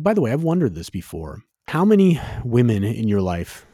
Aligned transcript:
By 0.00 0.14
the 0.14 0.20
way, 0.20 0.32
I've 0.32 0.42
wondered 0.42 0.74
this 0.74 0.90
before. 0.90 1.42
How 1.68 1.84
many 1.84 2.20
women 2.44 2.82
in 2.84 3.08
your 3.08 3.20
life 3.20 3.66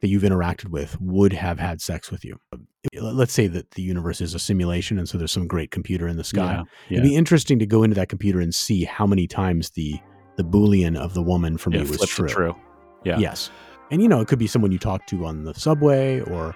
that 0.00 0.08
you've 0.08 0.22
interacted 0.22 0.68
with 0.68 1.00
would 1.00 1.32
have 1.32 1.58
had 1.58 1.80
sex 1.80 2.10
with 2.10 2.24
you? 2.24 2.38
Uh, 2.52 2.58
let's 3.00 3.32
say 3.32 3.46
that 3.48 3.72
the 3.72 3.82
universe 3.82 4.20
is 4.20 4.34
a 4.34 4.38
simulation 4.38 4.98
and 4.98 5.08
so 5.08 5.18
there's 5.18 5.32
some 5.32 5.46
great 5.46 5.70
computer 5.70 6.08
in 6.08 6.16
the 6.16 6.24
sky. 6.24 6.54
Yeah, 6.54 6.62
yeah. 6.88 6.98
It'd 6.98 7.10
be 7.10 7.16
interesting 7.16 7.58
to 7.58 7.66
go 7.66 7.82
into 7.82 7.94
that 7.96 8.08
computer 8.08 8.40
and 8.40 8.54
see 8.54 8.84
how 8.84 9.06
many 9.06 9.26
times 9.26 9.70
the 9.70 9.98
the 10.36 10.44
boolean 10.44 10.96
of 10.96 11.12
the 11.12 11.22
woman 11.22 11.58
for 11.58 11.70
me 11.70 11.80
was 11.80 12.08
true. 12.08 12.28
true. 12.28 12.56
Yeah. 13.04 13.18
Yes. 13.18 13.50
And 13.90 14.00
you 14.00 14.08
know, 14.08 14.20
it 14.20 14.28
could 14.28 14.38
be 14.38 14.46
someone 14.46 14.72
you 14.72 14.78
talk 14.78 15.06
to 15.08 15.26
on 15.26 15.44
the 15.44 15.52
subway 15.54 16.20
or 16.20 16.54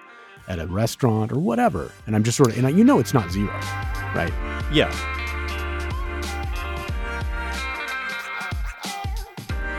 at 0.48 0.58
a 0.58 0.66
restaurant 0.66 1.32
or 1.32 1.38
whatever. 1.38 1.90
And 2.06 2.14
I'm 2.16 2.22
just 2.22 2.36
sort 2.36 2.50
of 2.50 2.58
and 2.58 2.66
I, 2.66 2.70
you 2.70 2.84
know 2.84 2.98
it's 2.98 3.12
not 3.12 3.30
zero, 3.30 3.52
right? 4.14 4.32
Yeah. 4.72 4.90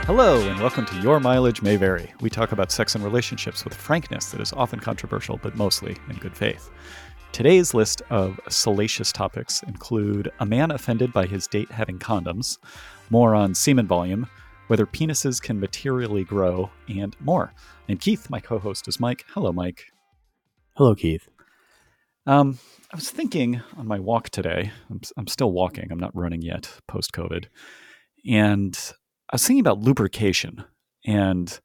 Hello, 0.05 0.39
and 0.47 0.59
welcome 0.59 0.85
to 0.85 1.01
Your 1.01 1.19
Mileage 1.19 1.63
May 1.63 1.77
Vary. 1.77 2.13
We 2.21 2.29
talk 2.29 2.51
about 2.51 2.71
sex 2.71 2.93
and 2.93 3.03
relationships 3.03 3.65
with 3.65 3.73
frankness 3.73 4.29
that 4.29 4.39
is 4.39 4.53
often 4.53 4.79
controversial, 4.79 5.39
but 5.41 5.55
mostly 5.55 5.97
in 6.07 6.17
good 6.17 6.37
faith. 6.37 6.69
Today's 7.31 7.73
list 7.73 8.03
of 8.11 8.39
salacious 8.47 9.11
topics 9.11 9.63
include 9.63 10.31
a 10.41 10.45
man 10.45 10.69
offended 10.69 11.11
by 11.11 11.25
his 11.25 11.47
date 11.47 11.71
having 11.71 11.97
condoms, 11.97 12.59
more 13.09 13.33
on 13.33 13.55
semen 13.55 13.87
volume, 13.87 14.27
whether 14.67 14.85
penises 14.85 15.41
can 15.41 15.59
materially 15.59 16.23
grow, 16.23 16.69
and 16.87 17.15
more. 17.19 17.51
I'm 17.89 17.97
Keith. 17.97 18.29
My 18.29 18.39
co 18.39 18.59
host 18.59 18.87
is 18.87 18.99
Mike. 18.99 19.25
Hello, 19.29 19.51
Mike. 19.51 19.85
Hello, 20.75 20.93
Keith. 20.93 21.27
Um, 22.27 22.59
I 22.93 22.95
was 22.95 23.09
thinking 23.09 23.59
on 23.75 23.87
my 23.87 23.99
walk 23.99 24.29
today. 24.29 24.71
I'm, 24.91 25.01
I'm 25.17 25.25
still 25.25 25.51
walking. 25.51 25.91
I'm 25.91 25.99
not 25.99 26.15
running 26.15 26.43
yet 26.43 26.71
post 26.87 27.11
COVID, 27.11 27.45
and 28.29 28.77
I 29.29 29.35
was 29.35 29.45
thinking 29.45 29.61
about 29.61 29.79
lubrication. 29.79 30.63
And 31.05 31.59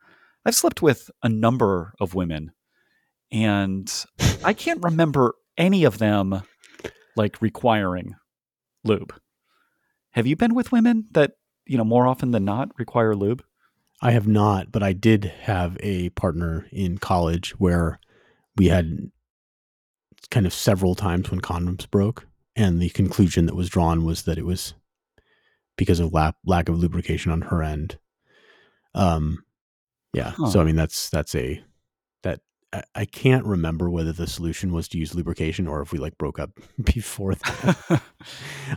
I've 0.45 0.55
slept 0.55 0.83
with 0.83 1.11
a 1.23 1.29
number 1.29 1.95
of 2.01 2.15
women, 2.15 2.53
and 3.33 3.91
I 4.45 4.53
can't 4.53 4.83
remember 4.83 5.35
any 5.57 5.85
of 5.85 5.99
them 5.99 6.43
like 7.17 7.43
requiring 7.43 8.17
lube. 8.85 9.15
Have 10.13 10.27
you 10.27 10.37
been 10.37 10.55
with 10.55 10.73
women 10.73 11.07
that 11.13 11.33
you 11.67 11.77
know 11.77 11.85
more 11.85 12.07
often 12.07 12.31
than 12.31 12.45
not 12.45 12.71
require 12.79 13.15
lube? 13.15 13.43
I 14.03 14.13
have 14.13 14.27
not, 14.27 14.73
but 14.73 14.83
I 14.83 14.93
did 14.93 15.25
have 15.43 15.77
a 15.81 16.09
partner 16.11 16.67
in 16.73 16.99
college 16.99 17.51
where 17.53 18.01
we 18.57 18.69
had 18.69 19.11
kind 20.31 20.47
of 20.47 20.55
several 20.55 20.95
times 20.95 21.31
when 21.31 21.41
condoms 21.41 21.89
broke, 21.91 22.27
and 22.57 22.81
the 22.81 22.91
conclusion 22.91 23.47
that 23.47 23.57
was 23.57 23.69
drawn 23.69 24.05
was 24.05 24.23
that 24.23 24.39
it 24.39 24.47
was 24.47 24.75
because 25.81 25.99
of 25.99 26.13
la- 26.13 26.33
lack 26.45 26.69
of 26.69 26.79
lubrication 26.79 27.33
on 27.33 27.41
her 27.41 27.63
end. 27.63 27.99
Um, 28.95 29.45
yeah. 30.13 30.33
Huh. 30.37 30.51
So 30.51 30.61
I 30.61 30.65
mean, 30.65 30.77
that's 30.77 31.09
that's 31.09 31.35
a 31.35 31.65
that 32.23 32.41
I, 32.71 32.83
I 32.95 33.05
can't 33.07 33.47
remember 33.47 33.89
whether 33.89 34.13
the 34.13 34.27
solution 34.27 34.75
was 34.75 34.89
to 34.89 34.99
use 34.99 35.15
lubrication 35.15 35.67
or 35.67 35.81
if 35.81 35.91
we 35.91 35.99
like 35.99 36.19
broke 36.19 36.39
up 36.39 36.51
before 36.85 37.35
that. 37.35 38.03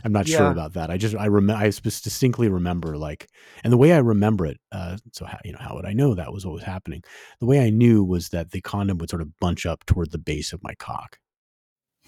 I'm 0.02 0.12
not 0.12 0.26
sure 0.26 0.50
about 0.50 0.72
that. 0.72 0.90
I 0.90 0.96
just 0.96 1.14
I 1.14 1.26
remember 1.26 1.62
I 1.62 1.66
distinctly 1.66 2.48
remember 2.48 2.96
like, 2.96 3.28
and 3.62 3.70
the 3.70 3.76
way 3.76 3.92
I 3.92 3.98
remember 3.98 4.46
it. 4.46 4.58
Uh, 4.72 4.96
so 5.12 5.26
how, 5.26 5.38
you 5.44 5.52
know 5.52 5.58
how 5.60 5.74
would 5.74 5.84
I 5.84 5.92
know 5.92 6.14
that 6.14 6.32
was 6.32 6.46
what 6.46 6.54
was 6.54 6.62
happening? 6.62 7.02
The 7.38 7.46
way 7.46 7.60
I 7.62 7.68
knew 7.68 8.02
was 8.02 8.30
that 8.30 8.52
the 8.52 8.62
condom 8.62 8.96
would 8.96 9.10
sort 9.10 9.20
of 9.20 9.38
bunch 9.40 9.66
up 9.66 9.84
toward 9.84 10.10
the 10.10 10.18
base 10.18 10.54
of 10.54 10.62
my 10.62 10.74
cock, 10.76 11.18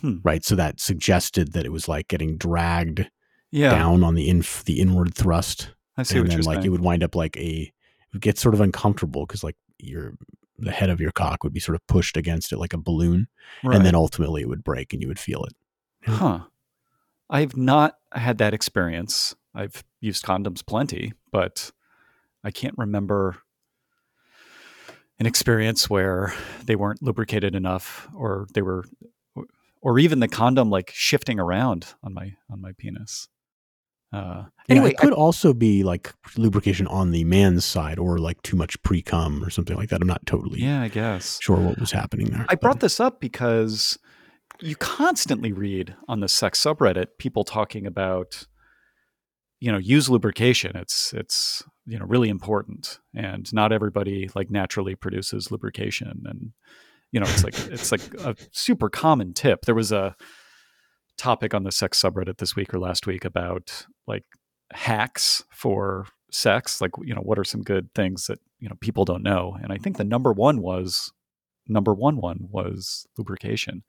Hmm. 0.00 0.20
right? 0.24 0.42
So 0.42 0.54
that 0.54 0.80
suggested 0.80 1.52
that 1.52 1.66
it 1.66 1.72
was 1.72 1.86
like 1.86 2.08
getting 2.08 2.38
dragged 2.38 3.10
yeah, 3.50 3.70
down 3.70 4.02
on 4.04 4.14
the 4.14 4.28
inf- 4.28 4.64
the 4.64 4.80
inward 4.80 5.14
thrust, 5.14 5.70
I 5.96 6.02
see 6.02 6.16
and 6.16 6.24
what 6.24 6.28
then 6.30 6.36
you're 6.38 6.42
saying. 6.42 6.46
like 6.46 6.56
saying. 6.62 6.66
it 6.66 6.70
would 6.70 6.80
wind 6.82 7.02
up 7.02 7.14
like 7.14 7.36
a 7.36 7.62
it 7.62 7.72
would 8.12 8.22
get 8.22 8.38
sort 8.38 8.54
of 8.54 8.60
uncomfortable 8.60 9.26
because 9.26 9.42
like 9.44 9.56
your 9.78 10.14
the 10.58 10.70
head 10.72 10.88
of 10.90 11.00
your 11.00 11.12
cock 11.12 11.44
would 11.44 11.52
be 11.52 11.60
sort 11.60 11.74
of 11.76 11.86
pushed 11.86 12.16
against 12.16 12.50
it 12.52 12.58
like 12.58 12.72
a 12.72 12.78
balloon, 12.78 13.28
Right. 13.62 13.76
and 13.76 13.84
then 13.84 13.94
ultimately 13.94 14.40
it 14.42 14.48
would 14.48 14.64
break 14.64 14.92
and 14.92 15.02
you 15.02 15.08
would 15.08 15.18
feel 15.18 15.44
it. 15.44 15.52
Huh. 16.06 16.40
I've 17.28 17.56
not 17.56 17.96
had 18.12 18.38
that 18.38 18.54
experience. 18.54 19.34
I've 19.54 19.84
used 20.00 20.24
condoms 20.24 20.64
plenty, 20.64 21.12
but 21.32 21.72
I 22.44 22.50
can't 22.50 22.74
remember 22.78 23.36
an 25.18 25.26
experience 25.26 25.88
where 25.90 26.32
they 26.64 26.76
weren't 26.76 27.02
lubricated 27.02 27.54
enough 27.54 28.08
or 28.14 28.46
they 28.54 28.62
were 28.62 28.84
or 29.82 29.98
even 29.98 30.20
the 30.20 30.28
condom 30.28 30.70
like 30.70 30.90
shifting 30.94 31.38
around 31.38 31.94
on 32.02 32.12
my 32.14 32.34
on 32.50 32.60
my 32.60 32.72
penis. 32.78 33.28
Uh 34.12 34.44
Anyway, 34.68 34.86
anyway, 34.86 34.90
it 34.90 34.98
could 34.98 35.12
also 35.12 35.54
be 35.54 35.84
like 35.84 36.12
lubrication 36.36 36.88
on 36.88 37.12
the 37.12 37.22
man's 37.22 37.64
side 37.64 38.00
or 38.00 38.18
like 38.18 38.42
too 38.42 38.56
much 38.56 38.80
pre 38.82 39.00
cum 39.00 39.44
or 39.44 39.50
something 39.50 39.76
like 39.76 39.90
that. 39.90 40.00
I'm 40.02 40.08
not 40.08 40.26
totally 40.26 40.60
yeah, 40.60 40.82
I 40.82 40.88
guess. 40.88 41.38
sure 41.40 41.56
what 41.56 41.78
was 41.78 41.92
happening 41.92 42.30
there. 42.30 42.46
I 42.48 42.54
but- 42.54 42.60
brought 42.62 42.80
this 42.80 42.98
up 42.98 43.20
because 43.20 43.96
you 44.60 44.74
constantly 44.74 45.52
read 45.52 45.94
on 46.08 46.20
the 46.20 46.28
sex 46.28 46.60
subreddit 46.60 47.06
people 47.18 47.44
talking 47.44 47.86
about 47.86 48.46
you 49.60 49.70
know 49.72 49.78
use 49.78 50.08
lubrication 50.10 50.72
it's 50.76 51.12
it's 51.14 51.62
you 51.86 51.98
know 51.98 52.04
really 52.06 52.28
important 52.28 52.98
and 53.14 53.52
not 53.52 53.72
everybody 53.72 54.28
like 54.34 54.50
naturally 54.50 54.94
produces 54.94 55.50
lubrication 55.50 56.22
and 56.26 56.52
you 57.12 57.20
know 57.20 57.26
it's 57.26 57.44
like 57.44 57.58
it's 57.70 57.92
like 57.92 58.14
a 58.20 58.36
super 58.52 58.88
common 58.88 59.32
tip 59.32 59.62
there 59.64 59.74
was 59.74 59.92
a 59.92 60.14
topic 61.16 61.54
on 61.54 61.64
the 61.64 61.72
sex 61.72 62.00
subreddit 62.00 62.38
this 62.38 62.54
week 62.56 62.72
or 62.74 62.78
last 62.78 63.06
week 63.06 63.24
about 63.24 63.86
like 64.06 64.24
hacks 64.72 65.44
for 65.50 66.06
sex 66.30 66.80
like 66.80 66.90
you 67.02 67.14
know 67.14 67.20
what 67.20 67.38
are 67.38 67.44
some 67.44 67.62
good 67.62 67.88
things 67.94 68.26
that 68.26 68.38
you 68.58 68.68
know 68.68 68.76
people 68.80 69.04
don't 69.04 69.22
know? 69.22 69.56
And 69.62 69.72
i 69.72 69.78
think 69.78 69.96
the 69.96 70.04
number 70.04 70.32
one 70.32 70.60
was 70.60 71.12
number 71.68 71.94
one 71.94 72.16
one 72.16 72.48
was 72.50 73.06
lubrication. 73.16 73.82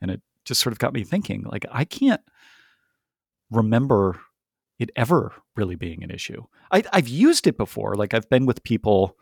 And 0.00 0.10
it 0.10 0.20
just 0.44 0.60
sort 0.60 0.72
of 0.72 0.78
got 0.78 0.92
me 0.92 1.04
thinking 1.04 1.42
like 1.44 1.64
i 1.72 1.84
can't 1.84 2.20
remember 3.50 4.20
it 4.78 4.90
ever 4.94 5.32
really 5.54 5.74
being 5.76 6.02
an 6.04 6.10
issue. 6.10 6.44
I, 6.70 6.82
i've 6.92 7.08
used 7.08 7.46
it 7.46 7.56
before. 7.56 7.94
Like 7.94 8.14
i've 8.14 8.28
been 8.28 8.46
with 8.46 8.62
people 8.62 9.16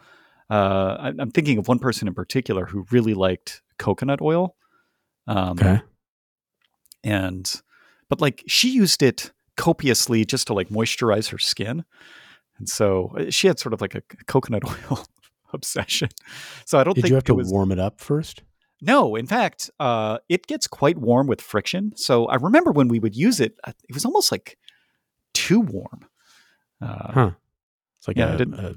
uh, 0.50 1.12
i'm 1.18 1.30
thinking 1.30 1.56
of 1.56 1.68
one 1.68 1.78
person 1.78 2.06
in 2.06 2.12
particular 2.12 2.66
who 2.66 2.86
really 2.90 3.14
liked 3.14 3.62
coconut 3.78 4.20
oil. 4.20 4.56
Um, 5.26 5.58
Okay. 5.58 5.80
And 7.04 7.62
but 8.08 8.20
like 8.20 8.42
she 8.46 8.68
used 8.70 9.02
it 9.02 9.30
copiously 9.56 10.24
just 10.24 10.46
to 10.48 10.52
like 10.54 10.68
moisturize 10.70 11.30
her 11.30 11.38
skin 11.38 11.84
and 12.58 12.68
so 12.68 13.12
uh, 13.18 13.30
she 13.30 13.46
had 13.46 13.58
sort 13.60 13.72
of 13.72 13.80
like 13.80 13.94
a 13.94 14.00
coconut 14.26 14.62
oil 14.90 15.04
obsession 15.52 16.08
so 16.64 16.78
i 16.78 16.82
don't 16.84 16.94
Did 16.94 17.02
think 17.02 17.10
you 17.10 17.14
have 17.14 17.24
to 17.24 17.34
was 17.34 17.52
warm 17.52 17.70
it 17.70 17.78
up 17.78 18.00
first? 18.00 18.42
no, 18.82 19.16
in 19.16 19.26
fact, 19.26 19.70
uh, 19.80 20.18
it 20.28 20.46
gets 20.46 20.66
quite 20.66 20.98
warm 20.98 21.26
with 21.26 21.40
friction. 21.40 21.92
So 21.96 22.26
I 22.26 22.34
remember 22.34 22.70
when 22.70 22.88
we 22.88 22.98
would 22.98 23.16
use 23.16 23.40
it, 23.40 23.56
uh, 23.64 23.72
it 23.88 23.94
was 23.94 24.04
almost 24.04 24.30
like 24.30 24.58
too 25.32 25.60
warm. 25.60 26.04
Uh, 26.82 27.12
Huh. 27.12 27.30
It's 27.98 28.08
like 28.08 28.18
yeah, 28.18 28.30
I 28.30 28.34
a, 28.34 28.36
didn't- 28.38 28.54
a 28.60 28.74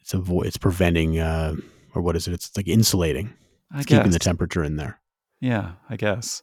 it's 0.00 0.12
avo- 0.14 0.44
it's 0.44 0.56
preventing 0.56 1.20
uh 1.20 1.54
or 1.94 2.02
what 2.02 2.16
is 2.16 2.26
it? 2.26 2.32
It's 2.34 2.56
like 2.56 2.66
insulating. 2.66 3.34
I 3.70 3.78
It's 3.80 3.86
keeping 3.86 4.10
the 4.10 4.18
temperature 4.18 4.64
in 4.64 4.76
there. 4.76 4.98
Yeah, 5.40 5.72
I 5.88 5.96
guess. 5.96 6.42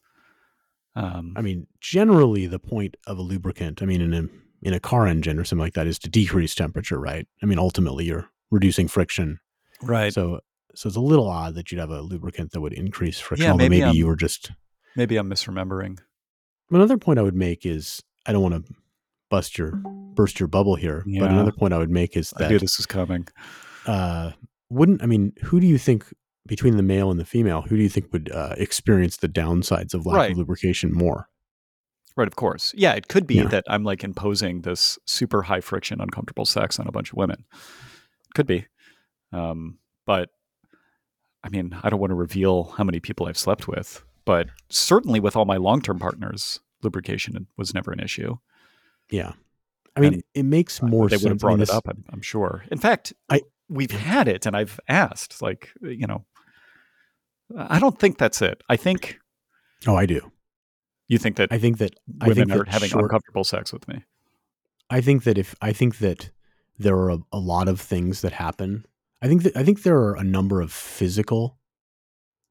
Um, 0.98 1.34
I 1.36 1.42
mean, 1.42 1.68
generally 1.80 2.48
the 2.48 2.60
point 2.60 2.98
of 3.06 3.18
a 3.20 3.22
lubricant, 3.22 3.82
I 3.84 3.86
mean 3.86 4.02
in 4.02 4.14
a 4.14 4.24
in 4.64 4.74
a 4.74 4.80
car 4.80 5.06
engine 5.06 5.38
or 5.38 5.44
something 5.44 5.64
like 5.64 5.76
that 5.76 5.86
is 5.86 6.00
to 6.00 6.10
decrease 6.10 6.56
temperature, 6.56 7.00
right? 7.00 7.28
I 7.44 7.46
mean 7.46 7.60
ultimately 7.60 8.06
you're 8.06 8.30
reducing 8.50 8.88
friction. 8.88 9.40
right. 9.84 10.12
So 10.14 10.40
so 10.74 10.88
it's 10.88 10.98
a 10.98 11.02
little 11.02 11.28
odd 11.28 11.56
that 11.56 11.72
you'd 11.72 11.80
have 11.80 11.90
a 11.90 12.02
lubricant 12.02 12.52
that 12.52 12.62
would 12.62 12.74
increase 12.74 13.20
friction. 13.20 13.46
Yeah, 13.46 13.52
although 13.52 13.70
maybe 13.70 13.82
maybe, 13.82 13.98
you 13.98 14.08
were 14.08 14.16
just 14.16 14.52
Maybe 14.96 15.18
I'm 15.18 15.30
misremembering. 15.30 16.00
another 16.72 16.98
point 16.98 17.20
I 17.20 17.22
would 17.22 17.36
make 17.36 17.66
is 17.66 18.02
I 18.26 18.32
don't 18.32 18.42
want 18.42 18.66
to 18.66 18.74
bust 19.30 19.58
your 19.58 19.72
burst 20.16 20.40
your 20.40 20.48
bubble 20.48 20.76
here, 20.76 21.04
but 21.06 21.30
another 21.30 21.52
point 21.52 21.74
I 21.74 21.78
would 21.78 21.92
make 21.92 22.18
is 22.18 22.34
I 22.38 22.48
knew 22.48 22.56
that 22.56 22.62
this 22.62 22.80
is 22.80 22.88
coming. 22.88 23.28
uh, 23.86 24.32
wouldn't 24.70 25.04
I 25.04 25.06
mean 25.06 25.34
who 25.44 25.60
do 25.60 25.68
you 25.68 25.78
think 25.78 26.06
between 26.48 26.78
the 26.78 26.84
male 26.84 27.12
and 27.12 27.20
the 27.20 27.26
female 27.26 27.62
who 27.64 27.76
do 27.78 27.84
you 27.84 27.90
think 27.90 28.12
would 28.14 28.32
uh, 28.32 28.56
experience 28.58 29.18
the 29.18 29.28
downsides 29.30 29.94
of 29.94 30.06
lack 30.06 30.16
Right. 30.18 30.32
of 30.32 30.38
lubrication 30.38 30.94
more? 30.94 31.30
Right, 32.16 32.28
of 32.28 32.36
course. 32.36 32.74
Yeah, 32.76 32.94
it 32.94 33.08
could 33.10 33.28
be 33.28 33.36
Yeah. 33.36 33.48
that 33.50 33.64
I'm 33.68 33.84
like 33.84 34.04
imposing 34.04 34.62
this 34.62 34.98
super 35.06 35.44
high 35.44 35.62
friction, 35.62 36.02
uncomfortable 36.02 36.46
sex 36.46 36.80
on 36.80 36.88
a 36.88 36.92
bunch 36.92 37.12
of 37.12 37.18
women. 37.18 37.46
Could 38.34 38.48
be. 38.48 38.66
Um, 39.32 39.78
but 40.06 40.30
I 41.44 41.50
mean, 41.50 41.78
I 41.84 41.90
don't 41.90 42.00
want 42.00 42.12
to 42.12 42.16
reveal 42.16 42.64
how 42.78 42.84
many 42.84 43.00
people 43.00 43.28
I've 43.28 43.38
slept 43.38 43.68
with, 43.68 44.04
but 44.26 44.48
certainly 44.70 45.20
with 45.20 45.36
all 45.36 45.46
my 45.46 45.58
long 45.58 45.82
term 45.82 46.00
partners, 46.00 46.60
lubrication 46.82 47.48
was 47.58 47.74
never 47.74 47.92
an 47.92 48.00
issue. 48.00 48.38
Yeah, 49.12 49.34
I 49.96 50.00
mean 50.02 50.14
And 50.16 50.24
it 50.34 50.44
makes 50.44 50.82
more 50.82 51.08
they 51.08 51.16
sense. 51.16 51.24
would 51.24 51.30
have 51.32 51.40
I 51.40 51.42
brought 51.42 51.54
mean, 51.60 51.64
it 51.64 51.70
up, 51.70 51.88
I'm, 51.88 52.04
I'm 52.12 52.22
sure. 52.22 52.64
In 52.72 52.78
fact, 52.80 53.14
I- 53.30 53.42
we've 53.70 53.92
had 53.92 54.28
it 54.28 54.46
and 54.46 54.56
I've 54.56 54.80
asked, 54.88 55.42
like, 55.42 55.70
you 55.82 56.08
know, 56.08 56.26
I 57.56 57.80
don't 57.80 57.98
think 58.00 58.18
that's 58.18 58.42
it. 58.42 58.62
I 58.70 58.76
think 58.76 59.20
Oh, 59.86 59.96
I 59.96 60.06
do. 60.06 60.32
you 61.08 61.18
think 61.18 61.38
that 61.38 61.50
I 61.52 61.60
think 61.60 61.78
that 61.78 61.96
I 62.22 62.28
women 62.28 62.50
think 62.50 62.62
are 62.62 62.64
that 62.66 62.74
having 62.74 62.90
short- 62.90 63.04
uncomfortable 63.06 63.44
sex 63.44 63.72
with 63.72 63.88
me. 63.88 64.04
I 64.90 65.02
think 65.02 65.24
that 65.24 65.38
if 65.38 65.56
I 65.62 65.72
think 65.74 66.00
that 66.00 66.32
there 66.80 66.96
are 66.98 67.10
a, 67.12 67.20
a 67.32 67.40
lot 67.40 67.68
of 67.68 67.80
things 67.82 68.22
that 68.22 68.34
happen. 68.34 68.86
I 69.22 69.28
think 69.28 69.44
that 69.44 69.56
I 69.58 69.64
think 69.64 69.84
there 69.84 69.98
are 69.98 70.16
a 70.16 70.24
number 70.24 70.62
of 70.62 70.72
physical 70.72 71.58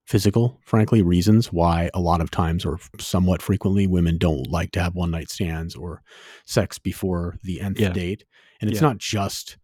physical, 0.07 0.61
frankly, 0.65 1.03
reasons 1.03 1.53
why 1.53 1.91
a 1.93 1.99
lot 2.01 2.21
of 2.21 2.31
times 2.31 2.65
or 2.65 2.79
somewhat 3.01 3.43
frequently 3.43 3.89
women 3.89 4.17
don't 4.19 4.49
like 4.49 4.71
to 4.71 4.81
have 4.81 4.95
one 4.95 5.11
night 5.11 5.29
stands 5.29 5.75
or 5.75 6.01
sex 6.45 6.79
before 6.79 7.37
the 7.43 7.61
nth 7.61 7.81
Yeah. 7.81 7.89
date. 7.93 8.25
And 8.61 8.71
it's 8.71 8.81
Yeah. 8.81 8.89
not 8.89 8.99
just 8.99 9.59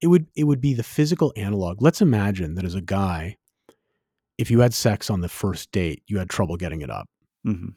it 0.00 0.06
would 0.06 0.26
it 0.36 0.44
would 0.44 0.60
be 0.60 0.74
the 0.74 0.84
physical 0.84 1.32
analog. 1.36 1.82
Let's 1.82 2.00
imagine 2.00 2.54
that 2.54 2.64
as 2.64 2.74
a 2.76 2.80
guy, 2.80 3.36
if 4.38 4.50
you 4.50 4.60
had 4.60 4.72
sex 4.72 5.10
on 5.10 5.20
the 5.20 5.28
first 5.28 5.70
date, 5.72 6.02
you 6.06 6.18
had 6.18 6.30
trouble 6.30 6.56
getting 6.56 6.80
it 6.80 6.90
up. 6.90 7.08
hmm 7.44 7.70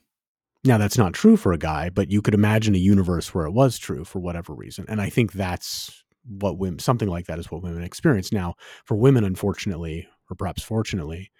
Now 0.64 0.78
that's 0.78 0.98
not 0.98 1.14
true 1.14 1.36
for 1.36 1.52
a 1.52 1.58
guy, 1.58 1.90
but 1.90 2.10
you 2.10 2.22
could 2.22 2.34
imagine 2.34 2.76
a 2.76 2.80
universe 2.80 3.34
where 3.34 3.46
it 3.46 3.52
was 3.52 3.78
true 3.78 4.06
for 4.06 4.20
whatever 4.20 4.54
reason. 4.54 4.86
And 4.88 5.02
I 5.02 5.10
think 5.10 5.34
that's 5.34 6.04
what 6.26 6.58
women 6.58 6.80
something 6.80 7.10
like 7.10 7.26
that 7.26 7.40
is 7.40 7.52
what 7.52 7.64
women 7.64 7.84
experience. 7.84 8.32
Now, 8.32 8.56
for 8.86 8.96
women, 8.96 9.24
unfortunately, 9.24 10.08
or 10.30 10.36
perhaps 10.36 10.62
fortunately, 10.62 11.32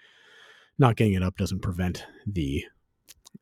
not 0.80 0.96
getting 0.96 1.14
it 1.14 1.24
up 1.24 1.38
doesn't 1.38 1.62
prevent 1.62 2.06
the 2.26 2.66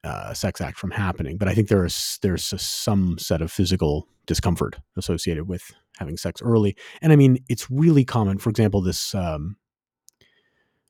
uh, 0.04 0.34
sex 0.34 0.62
act 0.62 0.78
from 0.78 0.92
happening. 0.92 1.38
But 1.38 1.48
I 1.48 1.54
think 1.54 1.70
there 1.70 1.86
is 1.86 2.20
there's 2.22 2.54
a, 2.54 2.60
some 2.60 3.18
set 3.18 3.42
of 3.42 3.52
physical 3.52 4.08
discomfort 4.26 4.78
associated 4.98 5.48
with 5.48 5.64
having 5.98 6.18
sex 6.18 6.42
early. 6.42 6.76
And 7.02 7.12
I 7.12 7.16
mean, 7.16 7.40
it's 7.50 7.70
really 7.72 8.06
common. 8.06 8.38
For 8.38 8.50
example, 8.50 8.82
this 8.82 9.16
um, 9.16 9.58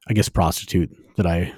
I 0.09 0.13
guess 0.13 0.29
prostitute 0.29 0.89
that 1.17 1.25
I 1.25 1.53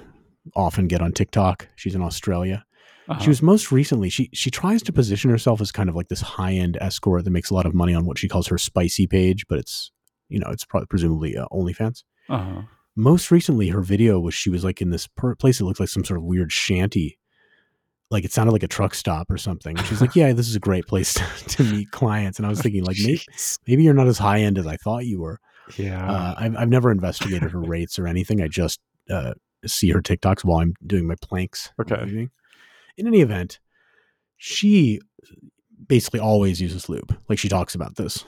often 0.54 0.88
get 0.88 1.00
on 1.00 1.12
TikTok. 1.12 1.68
She's 1.76 1.94
in 1.94 2.02
Australia. 2.02 2.64
Uh-huh. 3.08 3.20
She 3.20 3.30
was 3.30 3.42
most 3.42 3.72
recently 3.72 4.10
she 4.10 4.30
she 4.32 4.50
tries 4.50 4.82
to 4.84 4.92
position 4.92 5.30
herself 5.30 5.60
as 5.60 5.72
kind 5.72 5.88
of 5.88 5.96
like 5.96 6.08
this 6.08 6.20
high 6.20 6.52
end 6.52 6.78
escort 6.80 7.24
that 7.24 7.30
makes 7.30 7.50
a 7.50 7.54
lot 7.54 7.66
of 7.66 7.74
money 7.74 7.94
on 7.94 8.04
what 8.04 8.18
she 8.18 8.28
calls 8.28 8.46
her 8.46 8.58
spicy 8.58 9.06
page, 9.06 9.46
but 9.48 9.58
it's 9.58 9.90
you 10.28 10.38
know 10.38 10.48
it's 10.50 10.64
probably 10.64 10.86
presumably 10.86 11.36
uh, 11.36 11.46
OnlyFans. 11.52 12.04
uh-huh. 12.28 12.62
Most 12.94 13.30
recently, 13.30 13.70
her 13.70 13.80
video 13.80 14.20
was 14.20 14.34
she 14.34 14.50
was 14.50 14.64
like 14.64 14.82
in 14.82 14.90
this 14.90 15.06
per- 15.06 15.34
place 15.34 15.58
that 15.58 15.64
looked 15.64 15.80
like 15.80 15.88
some 15.88 16.04
sort 16.04 16.18
of 16.18 16.24
weird 16.24 16.52
shanty, 16.52 17.18
like 18.10 18.22
it 18.22 18.32
sounded 18.32 18.52
like 18.52 18.62
a 18.62 18.68
truck 18.68 18.94
stop 18.94 19.30
or 19.30 19.38
something. 19.38 19.78
And 19.78 19.86
she's 19.86 20.02
like, 20.02 20.14
"Yeah, 20.14 20.32
this 20.34 20.48
is 20.48 20.54
a 20.54 20.60
great 20.60 20.86
place 20.86 21.14
to, 21.14 21.24
to 21.48 21.64
meet 21.64 21.90
clients." 21.90 22.38
And 22.38 22.44
I 22.46 22.50
was 22.50 22.60
thinking, 22.62 22.84
like, 22.84 22.98
maybe, 23.02 23.22
maybe 23.66 23.82
you're 23.82 23.94
not 23.94 24.08
as 24.08 24.18
high 24.18 24.40
end 24.40 24.58
as 24.58 24.66
I 24.66 24.76
thought 24.76 25.06
you 25.06 25.20
were. 25.20 25.40
Yeah. 25.76 26.10
Uh, 26.10 26.34
I've 26.36 26.56
I've 26.56 26.68
never 26.68 26.90
investigated 26.90 27.50
her 27.50 27.60
rates 27.60 27.98
or 27.98 28.06
anything. 28.06 28.40
I 28.40 28.48
just 28.48 28.80
uh, 29.10 29.34
see 29.66 29.90
her 29.90 30.00
TikToks 30.00 30.44
while 30.44 30.58
I'm 30.58 30.74
doing 30.86 31.06
my 31.06 31.16
planks. 31.20 31.70
in 31.78 31.92
Okay. 31.92 32.28
In 32.98 33.06
any 33.06 33.20
event, 33.20 33.58
she 34.36 35.00
basically 35.86 36.20
always 36.20 36.60
uses 36.60 36.88
lube. 36.88 37.16
Like 37.28 37.38
she 37.38 37.48
talks 37.48 37.74
about 37.74 37.96
this, 37.96 38.24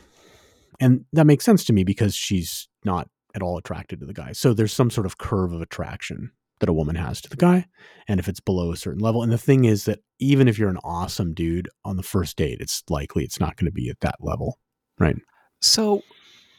and 0.81 1.05
that 1.13 1.27
makes 1.27 1.45
sense 1.45 1.65
to 1.65 1.73
me 1.73 1.85
because 1.85 2.15
she's 2.15 2.69
not 2.85 3.09
at 3.35 3.43
all 3.43 3.59
attracted 3.59 4.01
to 4.01 4.07
the 4.07 4.15
guy. 4.15 4.33
So 4.33 4.55
there's 4.55 4.73
some 4.73 4.91
sort 4.91 5.07
of 5.07 5.19
curve 5.19 5.53
of 5.53 5.61
attraction 5.61 6.31
that 6.61 6.69
a 6.69 6.73
woman 6.73 6.95
has 6.95 7.21
to 7.21 7.29
the 7.29 7.37
guy, 7.37 7.67
and 8.09 8.21
if 8.21 8.29
it's 8.29 8.41
below 8.41 8.73
a 8.73 8.77
certain 8.77 9.03
level, 9.03 9.23
and 9.23 9.33
the 9.33 9.39
thing 9.39 9.65
is 9.65 9.85
that 9.85 10.01
even 10.19 10.49
if 10.49 10.59
you're 10.59 10.71
an 10.71 10.79
awesome 10.85 11.35
dude 11.35 11.69
on 11.85 11.97
the 11.97 12.03
first 12.03 12.37
date, 12.37 12.59
it's 12.61 12.83
likely 12.89 13.25
it's 13.25 13.41
not 13.41 13.57
going 13.57 13.67
to 13.67 13.73
be 13.73 13.91
at 13.91 14.01
that 14.01 14.17
level, 14.21 14.59
right? 14.99 15.17
So 15.61 16.03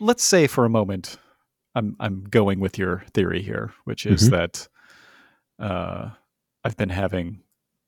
let's 0.05 0.23
say 0.23 0.47
for 0.47 0.65
a 0.65 0.69
moment, 0.69 1.17
I'm 1.75 1.95
I'm 1.99 2.23
going 2.23 2.59
with 2.59 2.77
your 2.77 3.03
theory 3.13 3.41
here, 3.41 3.73
which 3.83 4.05
is 4.05 4.29
Mhm. 4.29 4.31
that 4.31 4.67
uh, 5.59 6.09
I've 6.63 6.77
been 6.77 6.89
having 6.89 7.41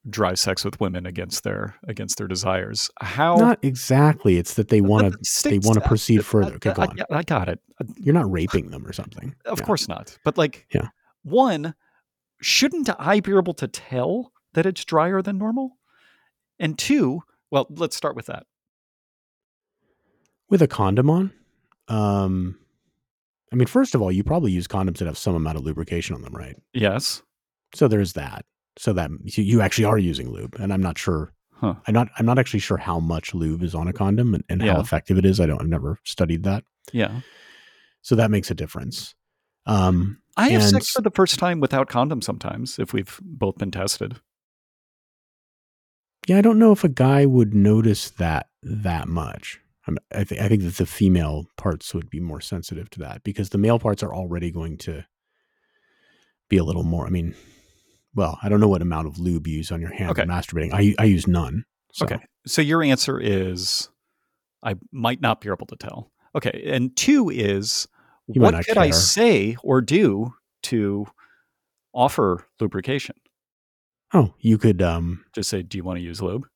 dry 0.10 0.34
sex 0.36 0.64
with 0.64 0.80
women 0.80 1.06
against 1.06 1.44
their 1.44 1.76
against 1.88 2.18
their 2.18 2.28
desires. 2.28 2.90
How 3.02 3.36
Not 3.36 3.60
exactly. 3.64 4.38
It's 4.38 4.54
that 4.56 4.70
they 4.70 4.82
want 4.82 5.04
to. 5.14 5.50
They 5.50 5.60
wanna 5.60 5.82
stay- 5.82 5.88
proceed 5.88 6.20
I- 6.20 6.24
further. 6.24 6.56
Okay, 6.56 6.74
go 6.74 6.82
I, 6.82 6.86
on. 6.88 6.98
I 7.12 7.24
got 7.24 7.50
it. 7.50 7.60
You're 7.98 8.14
not 8.14 8.32
raping 8.32 8.72
them 8.72 8.86
or 8.86 8.94
something. 8.94 9.36
Of 9.46 9.60
Yeah. 9.60 9.66
course 9.66 9.88
not. 9.88 10.18
But 10.24 10.38
like, 10.38 10.66
Yeah. 10.74 10.90
one, 11.24 11.76
shouldn't 12.42 12.90
I 13.00 13.20
be 13.20 13.36
able 13.38 13.54
to 13.56 13.68
tell 13.68 14.32
that 14.54 14.66
it's 14.66 14.84
drier 14.86 15.22
than 15.22 15.38
normal? 15.38 15.78
And 16.60 16.78
two, 16.80 17.22
well, 17.52 17.68
let's 17.70 17.96
start 17.96 18.16
with 18.16 18.26
that. 18.28 18.46
with 20.50 20.62
a 20.62 20.68
condom 20.68 21.10
on 21.10 21.34
um 21.90 22.58
i 23.52 23.56
mean 23.56 23.68
first 23.68 23.96
of 23.96 24.02
all 24.02 24.12
you 24.12 24.24
probably 24.24 24.52
use 24.52 24.68
condoms 24.68 24.98
that 24.98 25.06
have 25.06 25.18
some 25.18 25.36
amount 25.36 25.58
of 25.58 25.64
lubrication 25.64 26.16
on 26.16 26.22
them 26.22 26.34
right 26.34 26.56
Yes. 26.74 27.22
so 27.76 27.88
there's 27.88 28.14
that 28.14 28.46
so 28.78 28.94
that 28.94 29.10
you, 29.24 29.44
you 29.44 29.62
actually 29.62 29.86
are 29.86 29.98
using 29.98 30.30
lube 30.30 30.56
and 30.60 30.74
i'm 30.74 30.82
not 30.82 30.98
sure 30.98 31.34
Huh. 31.54 31.74
i'm 31.88 31.94
not 31.94 32.10
i'm 32.20 32.26
not 32.26 32.38
actually 32.38 32.60
sure 32.60 32.78
how 32.78 33.00
much 33.00 33.34
lube 33.34 33.64
is 33.64 33.74
on 33.74 33.88
a 33.88 33.94
condom 33.94 34.34
and, 34.36 34.44
and 34.50 34.62
how 34.62 34.80
effective 34.80 35.18
it 35.18 35.26
is 35.26 35.40
i 35.40 35.46
don't 35.48 35.60
i've 35.62 35.68
never 35.68 35.98
studied 36.04 36.44
that 36.44 36.64
Yeah. 36.92 37.22
so 38.02 38.16
that 38.16 38.30
makes 38.32 38.52
a 38.52 38.56
difference 38.56 39.16
um 39.66 40.20
I 40.40 40.50
have 40.50 40.62
sex 40.62 40.92
for 40.92 41.02
the 41.02 41.10
first 41.10 41.40
time 41.40 41.60
without 41.60 41.90
condom 41.90 42.22
sometimes 42.22 42.78
if 42.78 42.94
we've 42.94 43.20
both 43.24 43.58
been 43.58 43.72
tested. 43.72 44.18
yeah 46.28 46.38
i 46.38 46.42
don't 46.42 46.60
know 46.60 46.72
if 46.72 46.84
a 46.84 46.90
guy 46.90 47.26
would 47.26 47.54
notice 47.56 48.12
that 48.12 48.50
that 48.62 49.08
much 49.08 49.60
I, 50.14 50.24
th- 50.24 50.42
I 50.42 50.48
think 50.48 50.64
that 50.64 50.76
the 50.76 50.86
female 50.86 51.46
parts 51.58 51.94
would 51.94 52.10
be 52.10 52.20
more 52.20 52.42
sensitive 52.42 52.90
to 52.92 53.00
that 53.00 53.24
because 53.24 53.50
the 53.50 53.58
male 53.58 53.80
parts 53.80 54.04
are 54.04 54.14
already 54.14 54.52
going 54.52 54.78
to 54.80 55.06
be 56.50 56.58
a 56.58 56.64
little 56.64 56.84
more. 56.84 57.06
I 57.06 57.10
mean, 57.10 57.36
well, 58.16 58.38
I 58.42 58.50
don't 58.50 58.60
know 58.60 58.68
what 58.68 58.82
amount 58.82 59.08
of 59.08 59.20
lube 59.20 59.48
you 59.48 59.58
use 59.58 59.72
on 59.72 59.82
your 59.82 59.94
hand 59.94 60.12
Okay. 60.12 60.24
masturbating. 60.24 60.72
I 60.74 60.94
I 61.00 61.06
use 61.06 61.28
none. 61.28 61.66
So. 61.94 62.06
Okay. 62.06 62.20
So 62.46 62.62
your 62.62 62.84
answer 62.84 63.20
is 63.20 63.90
I 64.64 64.76
might 64.92 65.22
not 65.22 65.42
be 65.42 65.50
able 65.50 65.66
to 65.68 65.76
tell. 65.76 66.12
Okay. 66.36 66.64
And 66.66 66.96
two 66.96 67.30
is 67.30 67.88
You 68.28 68.42
what 68.42 68.66
could 68.66 68.78
I 68.78 68.90
say 68.92 69.56
or 69.64 69.82
do 69.82 70.34
to 70.64 71.06
offer 71.94 72.48
lubrication? 72.60 73.16
Oh, 74.14 74.34
you 74.40 74.58
could. 74.58 74.82
Um, 74.82 75.26
Just 75.34 75.50
say, 75.50 75.62
do 75.64 75.78
you 75.78 75.84
want 75.84 75.98
to 75.98 76.04
use 76.04 76.22
lube? 76.22 76.48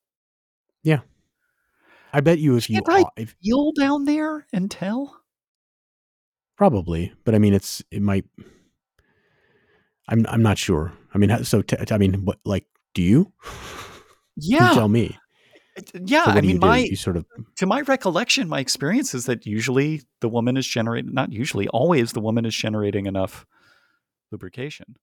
I 2.13 2.21
bet 2.21 2.39
you 2.39 2.55
if 2.57 2.69
you 2.69 2.81
Can't 2.81 3.05
I- 3.17 3.21
if, 3.21 3.35
Feel 3.43 3.71
down 3.73 4.05
there 4.05 4.45
and 4.53 4.69
tell? 4.69 5.17
probably, 6.57 7.11
but 7.23 7.33
I 7.33 7.39
mean, 7.39 7.53
it's 7.53 7.83
it 7.91 8.01
might. 8.01 8.25
I'm 10.07 10.25
I'm 10.27 10.43
not 10.43 10.57
sure. 10.57 10.93
I 11.13 11.17
mean, 11.17 11.43
so 11.43 11.61
t- 11.61 11.77
I 11.89 11.97
mean, 11.97 12.25
what 12.25 12.39
like 12.45 12.65
do 12.93 13.01
you? 13.01 13.31
You 14.37 14.57
Yeah. 14.59 14.73
tell 14.73 14.87
me. 14.87 15.17
Yeah. 16.05 16.23
So 16.23 16.31
I 16.31 16.41
mean, 16.41 16.57
my 16.59 16.77
you 16.77 16.95
sort 16.95 17.17
of 17.17 17.25
to 17.57 17.65
my 17.65 17.81
recollection, 17.81 18.47
my 18.47 18.59
experience 18.59 19.13
is 19.13 19.25
that 19.25 19.45
usually 19.45 20.01
the 20.21 20.29
woman 20.29 20.55
is 20.55 20.65
generating, 20.65 21.13
not 21.13 21.33
usually, 21.33 21.67
always 21.67 22.13
the 22.13 22.21
woman 22.21 22.45
is 22.45 22.55
generating 22.55 23.07
enough 23.07 23.45
lubrication. 24.31 24.95